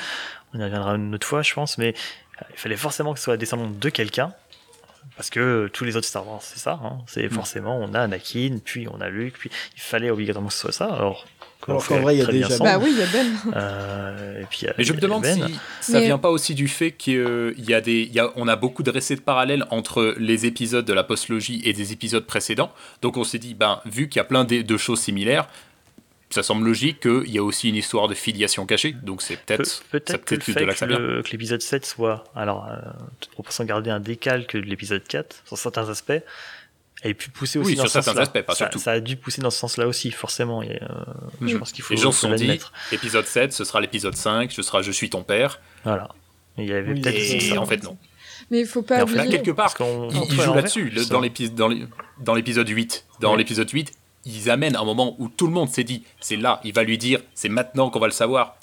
[0.54, 1.94] on y reviendra une autre fois, je pense, mais
[2.42, 4.34] euh, il fallait forcément que ce soit la descendante de quelqu'un.
[5.16, 6.80] Parce que tous les autres Star Wars, c'est ça.
[6.84, 7.30] Hein, c'est Mm.
[7.32, 10.72] forcément, on a Anakin, puis on a Luke, puis il fallait obligatoirement que ce soit
[10.72, 10.86] ça.
[10.94, 11.26] Alors,
[11.68, 12.58] Alors qu'en vrai, il y a déjà.
[12.58, 13.28] Bah oui, il y a Ben.
[13.56, 15.36] Euh, et puis, a- Mais je me demande Ben.
[15.82, 18.32] si ça Mais- vient pas aussi du fait qu'il y a des, il y a,
[18.38, 22.26] on a beaucoup dressé de parallèles entre les épisodes de la postlogie et des épisodes
[22.26, 22.72] précédents.
[23.02, 25.48] Donc on s'est dit, ben vu qu'il y a plein de, de choses similaires,
[26.32, 28.94] ça semble logique qu'il y a aussi une histoire de filiation cachée.
[29.04, 30.36] Donc c'est peut-être, ça Pe- peut-être que
[31.22, 32.76] que l'épisode 7 soit, alors, euh,
[33.34, 36.14] proportion gardée, un décalque de l'épisode 4, sur certains aspects,
[37.04, 38.22] ait pu pousser aussi Oui, dans sur ce certains sens-là.
[38.24, 40.62] aspects, pas ça, a dû pousser dans ce sens-là aussi, forcément.
[40.62, 40.88] et, euh,
[41.42, 41.60] Je Mm.
[41.60, 42.60] pense qu'il faut, Les gens se sont dit,
[42.92, 45.60] épisode 7, ce sera l'épisode 5, ce sera Je suis ton père.
[45.84, 46.10] Voilà.
[46.58, 47.16] Et il y avait Oui, peut-être
[47.54, 47.98] Et en fait, non.
[48.52, 49.38] Mais il faut pas Et en fait, Là, oublier.
[49.38, 50.92] quelque part, on il peut joue l'envers, là-dessus.
[51.10, 51.86] Dans l'épisode dans les-
[52.20, 53.38] dans l'épisode 8, dans Ouais.
[53.38, 53.92] l'épisode 8,
[54.26, 56.98] ils amènent un moment où tout le monde s'est dit, c'est là, il va lui
[56.98, 58.58] dire, c'est maintenant qu'on va le savoir.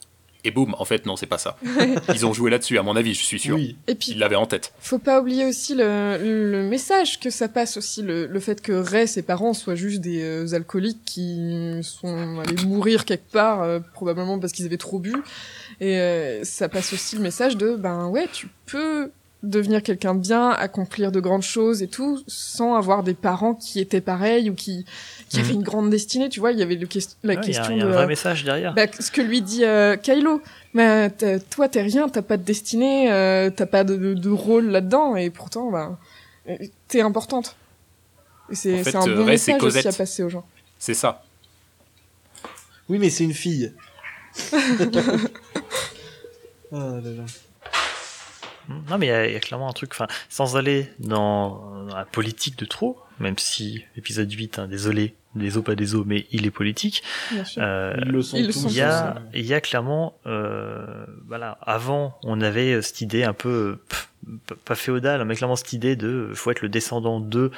[0.47, 1.57] Et boum, en fait, non, c'est pas ça.
[2.14, 3.57] Ils ont joué là-dessus, à mon avis, je suis sûr.
[3.57, 3.76] Oui.
[3.88, 4.72] Et puis, Ils l'avaient en tête.
[4.78, 8.70] faut pas oublier aussi le, le message que ça passe aussi, le, le fait que
[8.70, 13.80] Ray, ses parents, soient juste des euh, alcooliques qui sont allés mourir quelque part, euh,
[13.92, 15.14] probablement parce qu'ils avaient trop bu.
[15.80, 19.11] Et euh, ça passe aussi le message de, ben ouais, tu peux
[19.43, 23.80] devenir quelqu'un de bien, accomplir de grandes choses et tout, sans avoir des parents qui
[23.80, 24.84] étaient pareils ou qui,
[25.28, 25.45] qui Mhm.
[25.45, 26.28] avaient une grande destinée.
[26.28, 26.89] Tu vois, il y avait le
[27.22, 27.91] la Ouais, Il y a, question il y a de...
[27.91, 28.74] un vrai message derrière.
[28.74, 30.43] Bah, ce que lui dit euh, Kylo,
[30.74, 34.30] bah, t'as- toi t'es rien, t'as pas de destinée, euh, t'as pas de, de- de
[34.30, 35.99] rôle là-dedans, et pourtant, bah,
[36.49, 36.57] euh,
[36.89, 37.57] t'es importante.
[38.53, 40.47] C'est En fait, c'est un euh, bon c'est message aussi à passer aux gens.
[40.78, 41.24] C'est ça.
[42.89, 43.72] Oui, mais c'est une fille.
[46.72, 47.24] Ah là là.
[48.68, 51.84] Non, mais il y, a- il y a clairement un truc, enfin, sans aller dans,
[51.86, 55.94] dans la politique de trop, même si épisode 8, hein, désolé, des os pas des
[55.94, 57.02] os, mais il est politique.
[57.32, 57.62] Bien sûr.
[57.64, 57.94] Euh,
[58.34, 63.22] il y a, il y a clairement, euh, voilà, avant, on avait euh, cette idée
[63.24, 64.08] un peu, pff,
[64.64, 67.50] pas féodale, mais clairement cette idée de, faut être le descendant de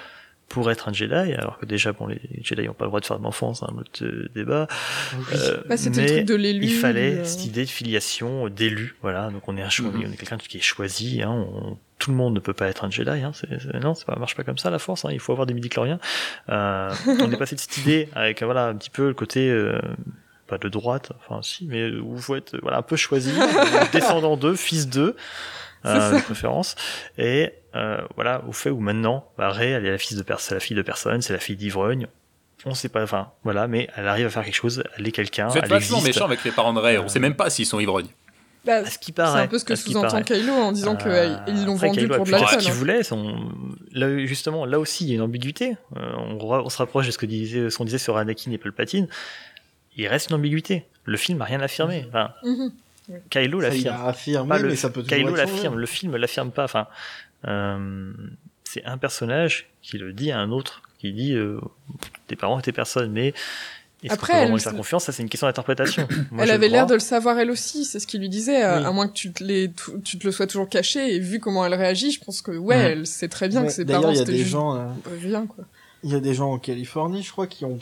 [0.49, 3.05] pour être un Jedi, alors que déjà, bon, les Jedi n'ont pas le droit de
[3.05, 4.67] faire d'enfants, c'est un autre euh, débat.
[5.35, 8.51] Euh, Bah, c'était le mais truc de il fallait euh, cette idée de filiation euh,
[8.51, 9.29] d'élu, voilà.
[9.31, 10.05] Donc on est un choix, Mhm.
[10.09, 11.23] on est quelqu'un qui est choisi.
[11.23, 13.11] Hein, on- tout le monde ne peut pas être un Jedi.
[13.11, 13.33] Hein,
[13.83, 15.05] non, ça marche pas comme ça la Force.
[15.05, 15.99] Hein, il faut avoir des midi-chloriens.
[16.49, 19.79] Euh, on est passé de cette idée avec voilà un petit peu le côté euh,
[20.47, 23.33] pas de droite, enfin si, mais où il faut être voilà un peu choisi,
[23.93, 25.15] descendant d'eux, fils d'eux,
[25.87, 26.75] euh, de préférence.
[27.19, 30.49] Et euh, voilà au fait où maintenant, bah, Rey, elle est la fille de personne,
[30.49, 32.07] c'est la fille de personne, c'est la fille d'ivrogne.
[32.65, 35.47] On sait pas, enfin voilà, mais elle arrive à faire quelque chose, elle est quelqu'un,
[35.49, 36.99] Vous êtes vachement méchant avec les parents de Ray.
[36.99, 38.09] On Euh, sait même pas s'ils sont ivrognes.
[38.65, 39.43] bah, ce qui c'est paraît.
[39.43, 40.23] un peu ce que sous-entend.
[40.23, 42.49] Kylo en disant qu'ils l'ont vendu Kylo a pour de l'alcool.
[42.61, 43.05] ce qu'il voulait.
[43.05, 43.49] Son...
[43.93, 45.77] Là, justement, là aussi, il y a une ambiguïté.
[45.97, 48.51] Euh, on, re- on se rapproche de ce que disait, ce qu'on disait sur Anakin
[48.51, 49.07] et Palpatine.
[49.97, 50.85] il reste une ambiguïté.
[51.05, 52.07] Le film n'a rien affirmé.
[52.09, 52.73] Enfin, Mhm.
[53.31, 53.97] Kylo l'affirme.
[54.07, 56.65] affirmé, Pas le- mais ça peut Kylo l'affirme, le film l'affirme pas.
[56.65, 56.87] Enfin,
[57.47, 58.13] euh,
[58.65, 61.61] c'est un personnage qui le dit à un autre, qui dit euh,
[62.27, 63.29] tes parents étaient personne, mais
[64.05, 65.05] est-ce qu'on Après, peut vraiment elle- lui faire confiance?
[65.05, 66.07] Ça, c'est une question d'interprétation.
[66.31, 68.79] Moi, elle avait l'air de le savoir elle aussi, c'est ce qu'il lui disait, euh,
[68.81, 68.85] Oui.
[68.87, 71.41] à moins que tu te, l'aies tou- tu te le sois toujours caché, et vu
[71.41, 72.83] comment elle réagit, je pense que ouais, Mhm.
[73.01, 74.77] elle sait très bien Ouais, que ses D'ailleurs, parents il y a c'était des gens,
[74.77, 74.87] euh,
[75.23, 75.65] rien, quoi.
[76.05, 77.79] il y a des gens en Californie, je crois, qui ont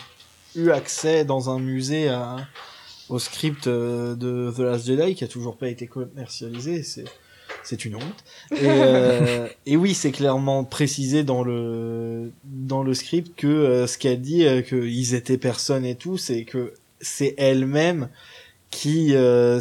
[0.55, 2.37] eu accès dans un musée à,
[3.09, 6.83] au script euh, de The Last Jedi qui a toujours pas été commercialisé.
[6.83, 7.05] C'est
[7.63, 8.25] c'est une honte.
[8.53, 13.99] Et, euh, et oui, c'est clairement précisé dans le dans le script que euh, ce
[13.99, 18.09] qu'elle dit, euh, qu'ils étaient personne et tout, c'est que c'est elle-même
[18.71, 19.61] qui euh,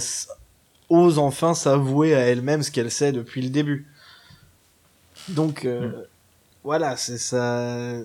[0.89, 3.87] ose enfin s'avouer à elle-même ce qu'elle sait depuis le début.
[5.29, 6.03] Donc euh, Mm.
[6.63, 7.97] voilà, c'est ça.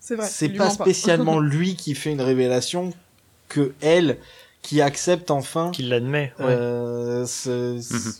[0.00, 0.16] C'est
[0.50, 2.92] pas ment spécialement lui qui fait une révélation
[3.48, 4.18] que elle
[4.64, 6.32] qui accepte enfin Qu'il l'admet.
[6.40, 6.46] ouais.
[6.46, 8.12] euh, ce- Mhm.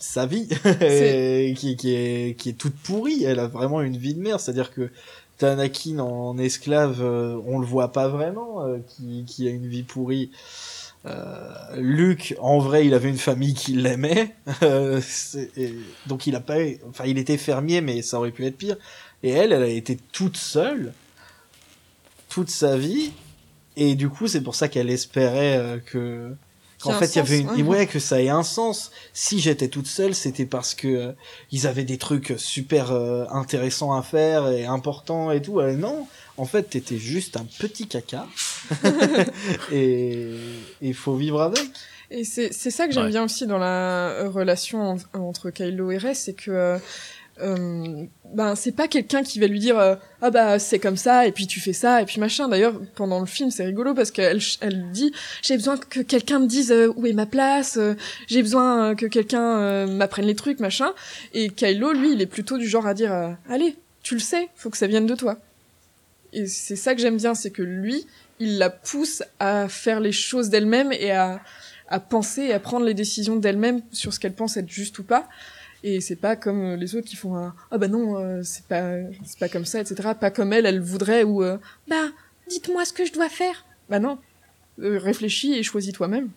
[0.00, 0.48] sa vie
[1.58, 3.22] qui, qui est qui est toute pourrie.
[3.22, 4.40] Elle a vraiment une vie de merde.
[4.40, 4.90] C'est-à-dire que
[5.38, 9.66] t'as Anakin en esclave, euh, on le voit pas vraiment, euh, qui, qui a une
[9.68, 10.30] vie pourrie.
[11.06, 15.74] Euh, Luke, en vrai, il avait une famille qui l'aimait, Euh, c'est- et
[16.06, 18.76] donc il a pas, eu- enfin, il était fermier, mais ça aurait pu être pire.
[19.22, 20.92] Et elle, elle a été toute seule
[22.30, 23.12] toute sa vie,
[23.80, 26.32] et du coup, c'est pour ça qu'elle espérait euh, que,
[26.82, 27.78] qu'en fait, il y avait sens, une, ouais.
[27.78, 28.90] ouais, que ça ait un sens.
[29.12, 31.12] Si j'étais toute seule, c'était parce que euh,
[31.50, 35.60] ils avaient des trucs super euh, intéressants à faire et importants et tout.
[35.60, 36.06] Euh, non,
[36.36, 38.26] en fait, t'étais juste un petit caca,
[39.72, 40.30] et
[40.80, 41.62] il faut vivre avec.
[42.12, 43.10] Et c'est c'est ça que j'aime Ouais.
[43.10, 46.76] bien aussi dans la relation en- entre Kylo et Rey, c'est que
[47.42, 51.26] euh, ben c'est pas quelqu'un qui va lui dire euh, ah bah c'est comme ça
[51.26, 52.48] et puis tu fais ça et puis machin.
[52.48, 55.12] D'ailleurs pendant le film c'est rigolo parce qu'elle elle dit
[55.42, 57.78] j'ai besoin que quelqu'un me dise euh, où est ma place,
[58.26, 60.92] j'ai besoin que quelqu'un m'apprenne les trucs machin.
[61.34, 63.12] Et Kylo lui il est plutôt du genre à dire
[63.48, 65.38] allez tu le sais faut que ça vienne de toi.
[66.32, 68.06] Et c'est ça que j'aime bien c'est que lui
[68.38, 71.40] il la pousse à faire les choses d'elle-même et à
[71.90, 75.02] à penser et à prendre les décisions d'elle-même sur ce qu'elle pense être juste ou
[75.02, 75.28] pas.
[75.82, 78.66] Et c'est pas comme euh, les autres qui font un ah bah non euh, c'est
[78.66, 80.10] pas c'est pas comme ça etc.
[80.18, 81.56] Pas comme elle elle voudrait ou euh,
[81.88, 82.08] bah
[82.48, 83.64] dites-moi ce que je dois faire.
[83.88, 84.18] Bah non
[84.78, 86.28] Euh, réfléchis et choisis toi-même.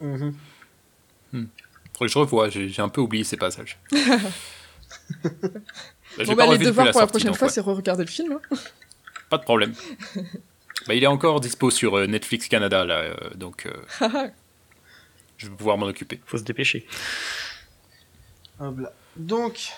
[0.00, 0.32] Faudrait
[2.00, 3.78] que je revoie, j'ai un peu oublié ces passages.
[6.16, 8.02] Bah, bon pas bah les devoirs pour la sortie, prochaine donc fois ouais, c'est re-regarder
[8.04, 8.32] le film.
[8.50, 8.56] hein.
[9.28, 9.74] Pas de problème.
[10.86, 14.08] bah, il est encore dispo sur euh, Netflix Canada, là, euh, donc euh,
[15.36, 16.20] je vais pouvoir m'en occuper.
[16.24, 16.86] Faut se dépêcher.
[18.60, 18.92] Hop là.
[19.16, 19.72] Donc,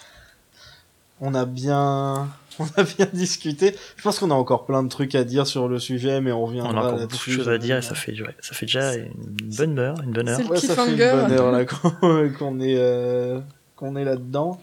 [1.21, 2.29] on a bien,
[2.59, 3.75] on a bien discuté.
[3.97, 6.45] Je pense qu'on a encore plein de trucs à dire sur le sujet, mais on
[6.47, 7.31] reviendra On a encore là-dessus.
[7.31, 9.13] beaucoup de choses à dire et ça fait, ouais, ça fait déjà une
[9.57, 10.37] bonne heure, une bonne heure.
[10.39, 11.65] C'est le Ouais, ça fait une bonne heure là
[12.39, 13.41] qu'on est, euh,
[13.77, 14.61] qu'on est là-dedans.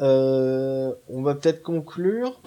[0.00, 2.38] Euh, on va peut-être conclure.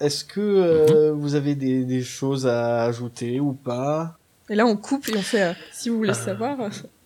[0.00, 1.20] Est-ce que euh, Mhm.
[1.20, 4.16] vous avez des, des choses à ajouter ou pas?
[4.48, 6.56] Et là on coupe et on fait euh, si vous voulez Euh, savoir.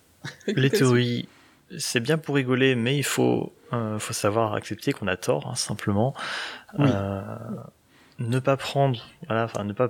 [0.47, 1.27] Les théories,
[1.77, 5.55] c'est bien pour rigoler, mais il faut, euh, faut savoir accepter qu'on a tort, hein,
[5.55, 6.13] simplement.
[6.77, 6.89] Oui.
[6.89, 7.21] Euh,
[8.19, 9.89] ne pas prendre, voilà, enfin, ne pas,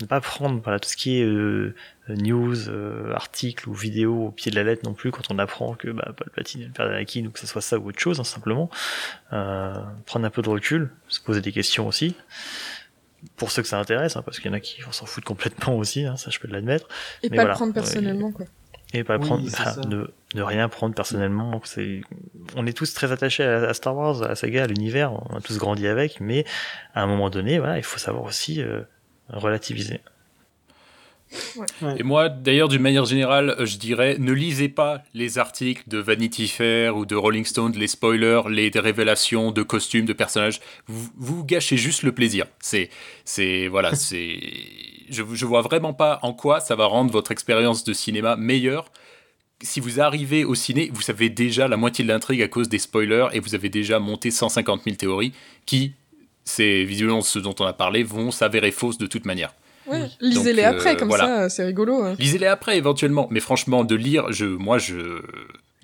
[0.00, 1.74] ne pas prendre, voilà, tout ce qui est euh,
[2.08, 5.74] news, euh, articles ou vidéos au pied de la lettre non plus quand on apprend
[5.74, 8.20] que bah, Palpatine est le père d'Anakin ou que ce soit ça ou autre chose,
[8.20, 8.70] hein, simplement.
[9.32, 9.74] Euh,
[10.06, 12.14] prendre un peu de recul, se poser des questions aussi.
[13.36, 15.76] Pour ceux que ça intéresse, hein, parce qu'il y en a qui s'en foutent complètement
[15.76, 16.88] aussi, hein, ça je peux l'admettre.
[17.22, 17.50] Et mais pas voilà.
[17.50, 18.46] le prendre personnellement quoi.
[18.94, 21.60] Et pas Oui, prendre, ne, ne rien prendre personnellement.
[21.64, 22.02] C'est,
[22.56, 25.12] on est tous très attachés à, à Star Wars, à la saga, à l'univers.
[25.30, 26.44] On a tous grandi avec, mais
[26.94, 28.82] à un moment donné, voilà, il faut savoir aussi euh,
[29.28, 30.00] relativiser.
[31.98, 35.98] Et moi, d'ailleurs, d'une manière générale, euh, je dirais, ne lisez pas les articles de
[35.98, 40.60] Vanity Fair ou de Rolling Stone, les spoilers, les révélations de costumes, de personnages.
[40.86, 42.46] Vous, vous gâchez juste le plaisir.
[42.60, 42.90] C'est,
[43.24, 44.38] c'est, voilà, c'est.
[45.12, 48.90] Je, je vois vraiment pas en quoi ça va rendre votre expérience de cinéma meilleure.
[49.62, 52.78] Si vous arrivez au ciné, vous savez déjà la moitié de l'intrigue à cause des
[52.78, 55.32] spoilers et vous avez déjà monté 150 000 théories
[55.66, 55.92] qui,
[56.44, 59.54] c'est visiblement ce dont on a parlé, vont s'avérer fausses de toute manière.
[59.86, 60.08] Ouais.
[60.20, 61.26] Lisez-les euh, après comme voilà.
[61.26, 62.02] ça c'est rigolo.
[62.02, 62.16] hein.
[62.18, 65.20] Lisez-les après éventuellement, mais franchement, de lire, je, moi, je,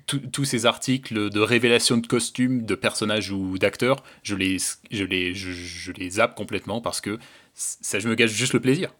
[0.07, 4.57] tous- ces articles de révélation de costumes, de personnages ou d'acteurs, je les,
[4.91, 7.19] je les, je, je les zappe complètement parce que
[7.53, 8.93] ça, je me gâche juste le plaisir.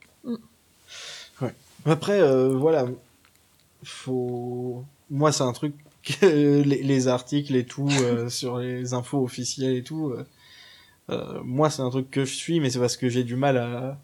[1.86, 2.86] Après, euh, voilà,
[3.84, 4.84] faut.
[5.10, 5.74] Moi, c'est un truc
[6.04, 10.10] que les, les articles et tout euh, sur les infos officielles et tout.
[10.10, 10.26] euh,
[11.10, 13.58] euh, moi, c'est un truc que je suis, mais c'est parce que j'ai du mal
[13.58, 13.98] à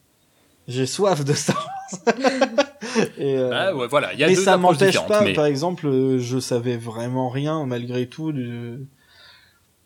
[0.68, 2.16] j'ai soif de Star Wars.
[3.18, 5.34] et, euh, Bah ouais, voilà, il y a mais deux ça m'empêche pas, mais...
[5.34, 8.88] par exemple, euh, je savais vraiment rien malgré tout du,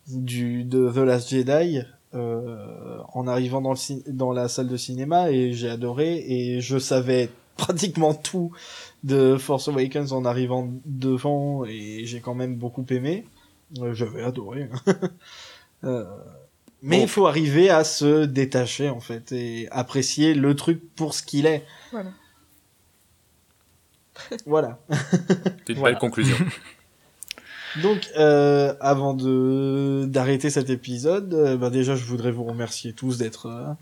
[0.08, 1.82] du de The Last Jedi
[2.14, 6.78] euh, en arrivant dans le dans la salle de cinéma et j'ai adoré et je
[6.78, 7.28] savais
[7.60, 8.52] pratiquement tout
[9.04, 13.24] de Force Awakens en arrivant devant et j'ai quand même beaucoup aimé.
[13.78, 14.68] Euh, J'avais adoré.
[15.82, 16.04] Euh,
[16.82, 17.02] mais Bon.
[17.04, 21.46] il faut arriver à se détacher en fait et apprécier le truc pour ce qu'il
[21.46, 21.64] est.
[21.90, 22.10] Voilà.
[24.46, 24.78] Voilà.
[24.90, 25.94] C'est une Voilà.
[25.94, 26.36] belle conclusion.
[27.82, 33.16] Donc, euh, avant de d'arrêter cet épisode, euh, bah déjà, je voudrais vous remercier tous
[33.16, 33.72] d'être euh,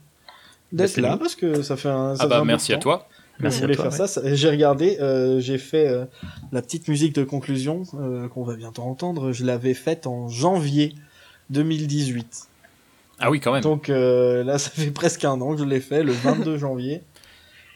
[0.73, 2.15] d'être là parce que ça fait un.
[2.15, 3.09] Ça ah fait bah un merci à temps toi.
[3.41, 4.07] Merci je à voulais toi, faire ça.
[4.07, 4.35] ça.
[4.35, 6.05] J'ai regardé, euh, j'ai fait euh,
[6.53, 9.33] la petite musique de conclusion euh, qu'on va bientôt entendre.
[9.33, 10.95] Je l'avais faite en janvier
[11.51, 12.49] 2018.
[13.21, 13.63] Ah oui, quand même.
[13.63, 17.03] Donc euh, là, ça fait presque un an que je l'ai fait, le 22 janvier.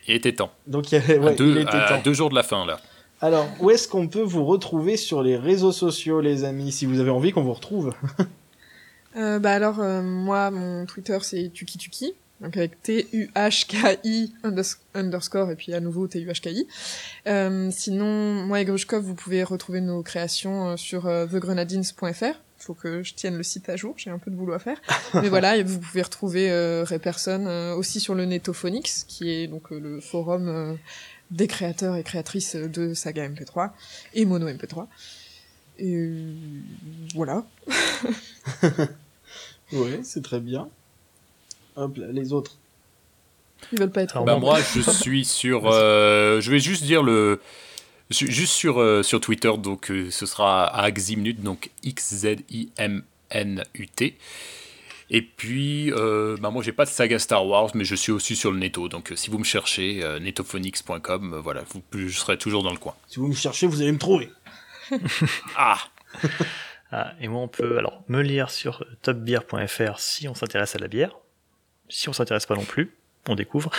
[0.09, 0.51] Il était temps.
[0.66, 2.01] Donc il y avait- ouais, à, deux, il était à temps.
[2.05, 2.80] deux jours de la fin, là.
[3.20, 6.98] Alors, où est-ce qu'on peut vous retrouver sur les réseaux sociaux, les amis, si vous
[6.98, 7.94] avez envie qu'on vous retrouve?
[9.16, 15.56] Euh, bah alors, euh, moi, mon Twitter, c'est tukituki, donc avec T-U-H-K-I unders- underscore, et
[15.56, 16.66] puis à nouveau T-U-H-K-I.
[17.28, 22.35] Euh, sinon, moi et Grushkov, vous pouvez retrouver nos créations euh, sur euh, thegrenadines.fr.
[22.59, 24.81] Faut que je tienne le site à jour, j'ai un peu de boulot à faire.
[25.14, 29.70] Mais voilà, vous pouvez retrouver euh, Rayperson euh, aussi sur le Netophonix, qui est donc
[29.70, 30.77] le forum
[31.31, 33.70] des créateurs et créatrices de Saga MP3
[34.14, 34.86] et Mono MP3.
[35.78, 36.10] Et
[37.14, 37.44] voilà.
[39.73, 40.69] Ouais, c'est très bien.
[41.77, 42.57] Hop les autres.
[43.73, 45.70] Ils veulent pas être Alors, Bah, moi, je suis sur.
[45.70, 47.40] euh, je vais juste dire le.
[48.11, 51.70] ju- Juste sur, euh, sur Twitter, donc euh, ce sera à Ximnut, donc
[52.82, 54.16] X-Z-I-M-N-U-T.
[55.15, 58.35] Et puis, euh, bah, moi, j'ai pas de saga Star Wars, mais je suis aussi
[58.35, 58.89] sur le Netto.
[58.89, 62.70] Donc, euh, si vous me cherchez, euh, netophonix.com, euh, voilà, vous, je serai toujours dans
[62.73, 62.94] le coin.
[63.09, 64.31] Si vous me cherchez, vous allez me trouver.
[65.57, 65.78] Ah
[66.90, 70.89] Ah, et moi, on peut alors me lire sur topbeer.fr si on s'intéresse à la
[70.89, 71.16] bière.
[71.93, 72.97] Si on s'intéresse pas non plus,
[73.28, 73.70] on découvre.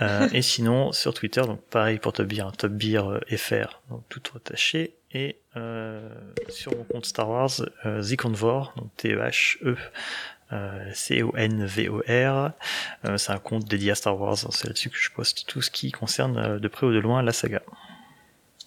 [0.00, 3.80] Euh, et sinon, sur Twitter, donc pareil pour Top Beer, hein, Top Beer euh, FR,
[3.90, 4.94] donc tout attaché.
[5.14, 6.08] Et euh,
[6.48, 7.50] sur mon compte Star Wars,
[7.84, 9.76] euh, The Convor, donc T-E-H-E.
[10.52, 12.52] euh, C-O-N-V-O-R.
[13.04, 14.36] Euh, c'est un compte dédié à Star Wars.
[14.36, 17.32] C'est là-dessus que je poste tout ce qui concerne de près ou de loin la
[17.32, 17.62] saga.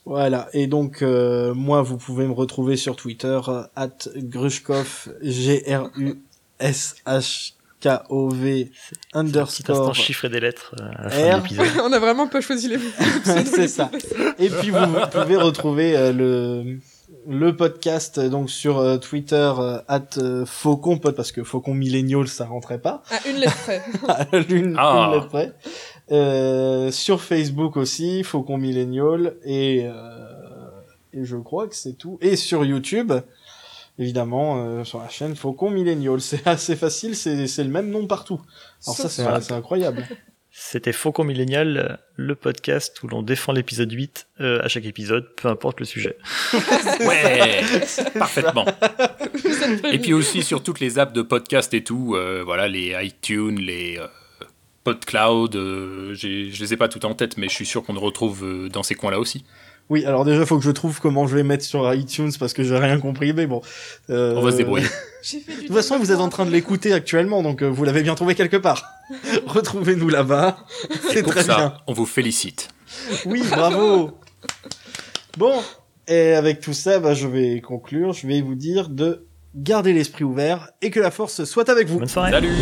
[0.06, 3.40] Voilà, et donc moi vous pouvez me retrouver sur Twitter
[3.76, 6.20] at Grushkov G R U
[6.60, 7.54] S H
[7.86, 11.38] K O V C'est un underscore chiffrer des lettres euh, à la fin R.
[11.38, 11.68] de l'épisode.
[11.84, 12.84] On a vraiment pas choisi les mots.
[13.46, 13.92] c'est ça.
[14.40, 14.80] Et puis vous
[15.12, 16.80] pouvez retrouver euh, le
[17.28, 19.52] le podcast euh, donc sur euh, Twitter
[19.88, 23.82] at euh, Faucon Pod parce que Faucon Millennial ça rentrait pas À une lettre près.
[24.08, 25.06] à l'une Ah.
[25.08, 25.54] une lettre près.
[26.12, 29.94] Euh, sur Facebook aussi, Faucon Millennial, et, euh,
[31.14, 32.20] et je crois que c'est tout.
[32.22, 33.12] Et sur YouTube,
[34.00, 36.20] évidemment, euh, sur la chaîne Faucon Millennial.
[36.22, 38.42] C'est assez facile, c'est c'est le même nom partout.
[38.86, 39.42] Alors ça, c'est Voilà.
[39.42, 40.06] c'est incroyable.
[40.58, 45.28] C'était Faucon Millénial, euh, le podcast où l'on défend l'épisode 8 euh, à chaque épisode,
[45.36, 46.18] peu importe le sujet.
[47.02, 47.62] Ouais
[48.18, 48.66] Parfaitement.
[49.92, 53.60] Et puis aussi sur toutes les apps de podcast et tout, euh, voilà, les iTunes,
[53.60, 54.08] les euh,
[54.86, 58.00] PodCloud, euh, je les ai pas toutes en tête, mais je suis sûr qu'on le
[58.00, 59.44] retrouve euh, dans ces coins-là aussi.
[59.90, 62.64] Oui, alors déjà, faut que je trouve comment je vais mettre sur iTunes parce que
[62.64, 63.62] j'ai rien compris, mais bon.
[64.10, 64.88] Euh, On va se débrouiller.
[65.34, 68.14] De toute façon, vous êtes en train de l'écouter actuellement, donc euh, vous l'avez bien
[68.16, 68.84] trouvé quelque part.
[69.48, 70.58] Retrouvez-nous là-bas.
[71.12, 71.74] C'est Pour très ça, bien.
[71.88, 72.70] on vous félicite.
[73.26, 74.12] Oui, bravo.
[75.38, 75.54] Bon,
[76.08, 78.14] et avec tout ça, bah, je vais conclure.
[78.14, 79.26] Je vais vous dire de
[79.56, 82.00] garder l'esprit ouvert et que la force soit avec vous.
[82.00, 82.32] Bonne soirée.
[82.32, 82.54] Salut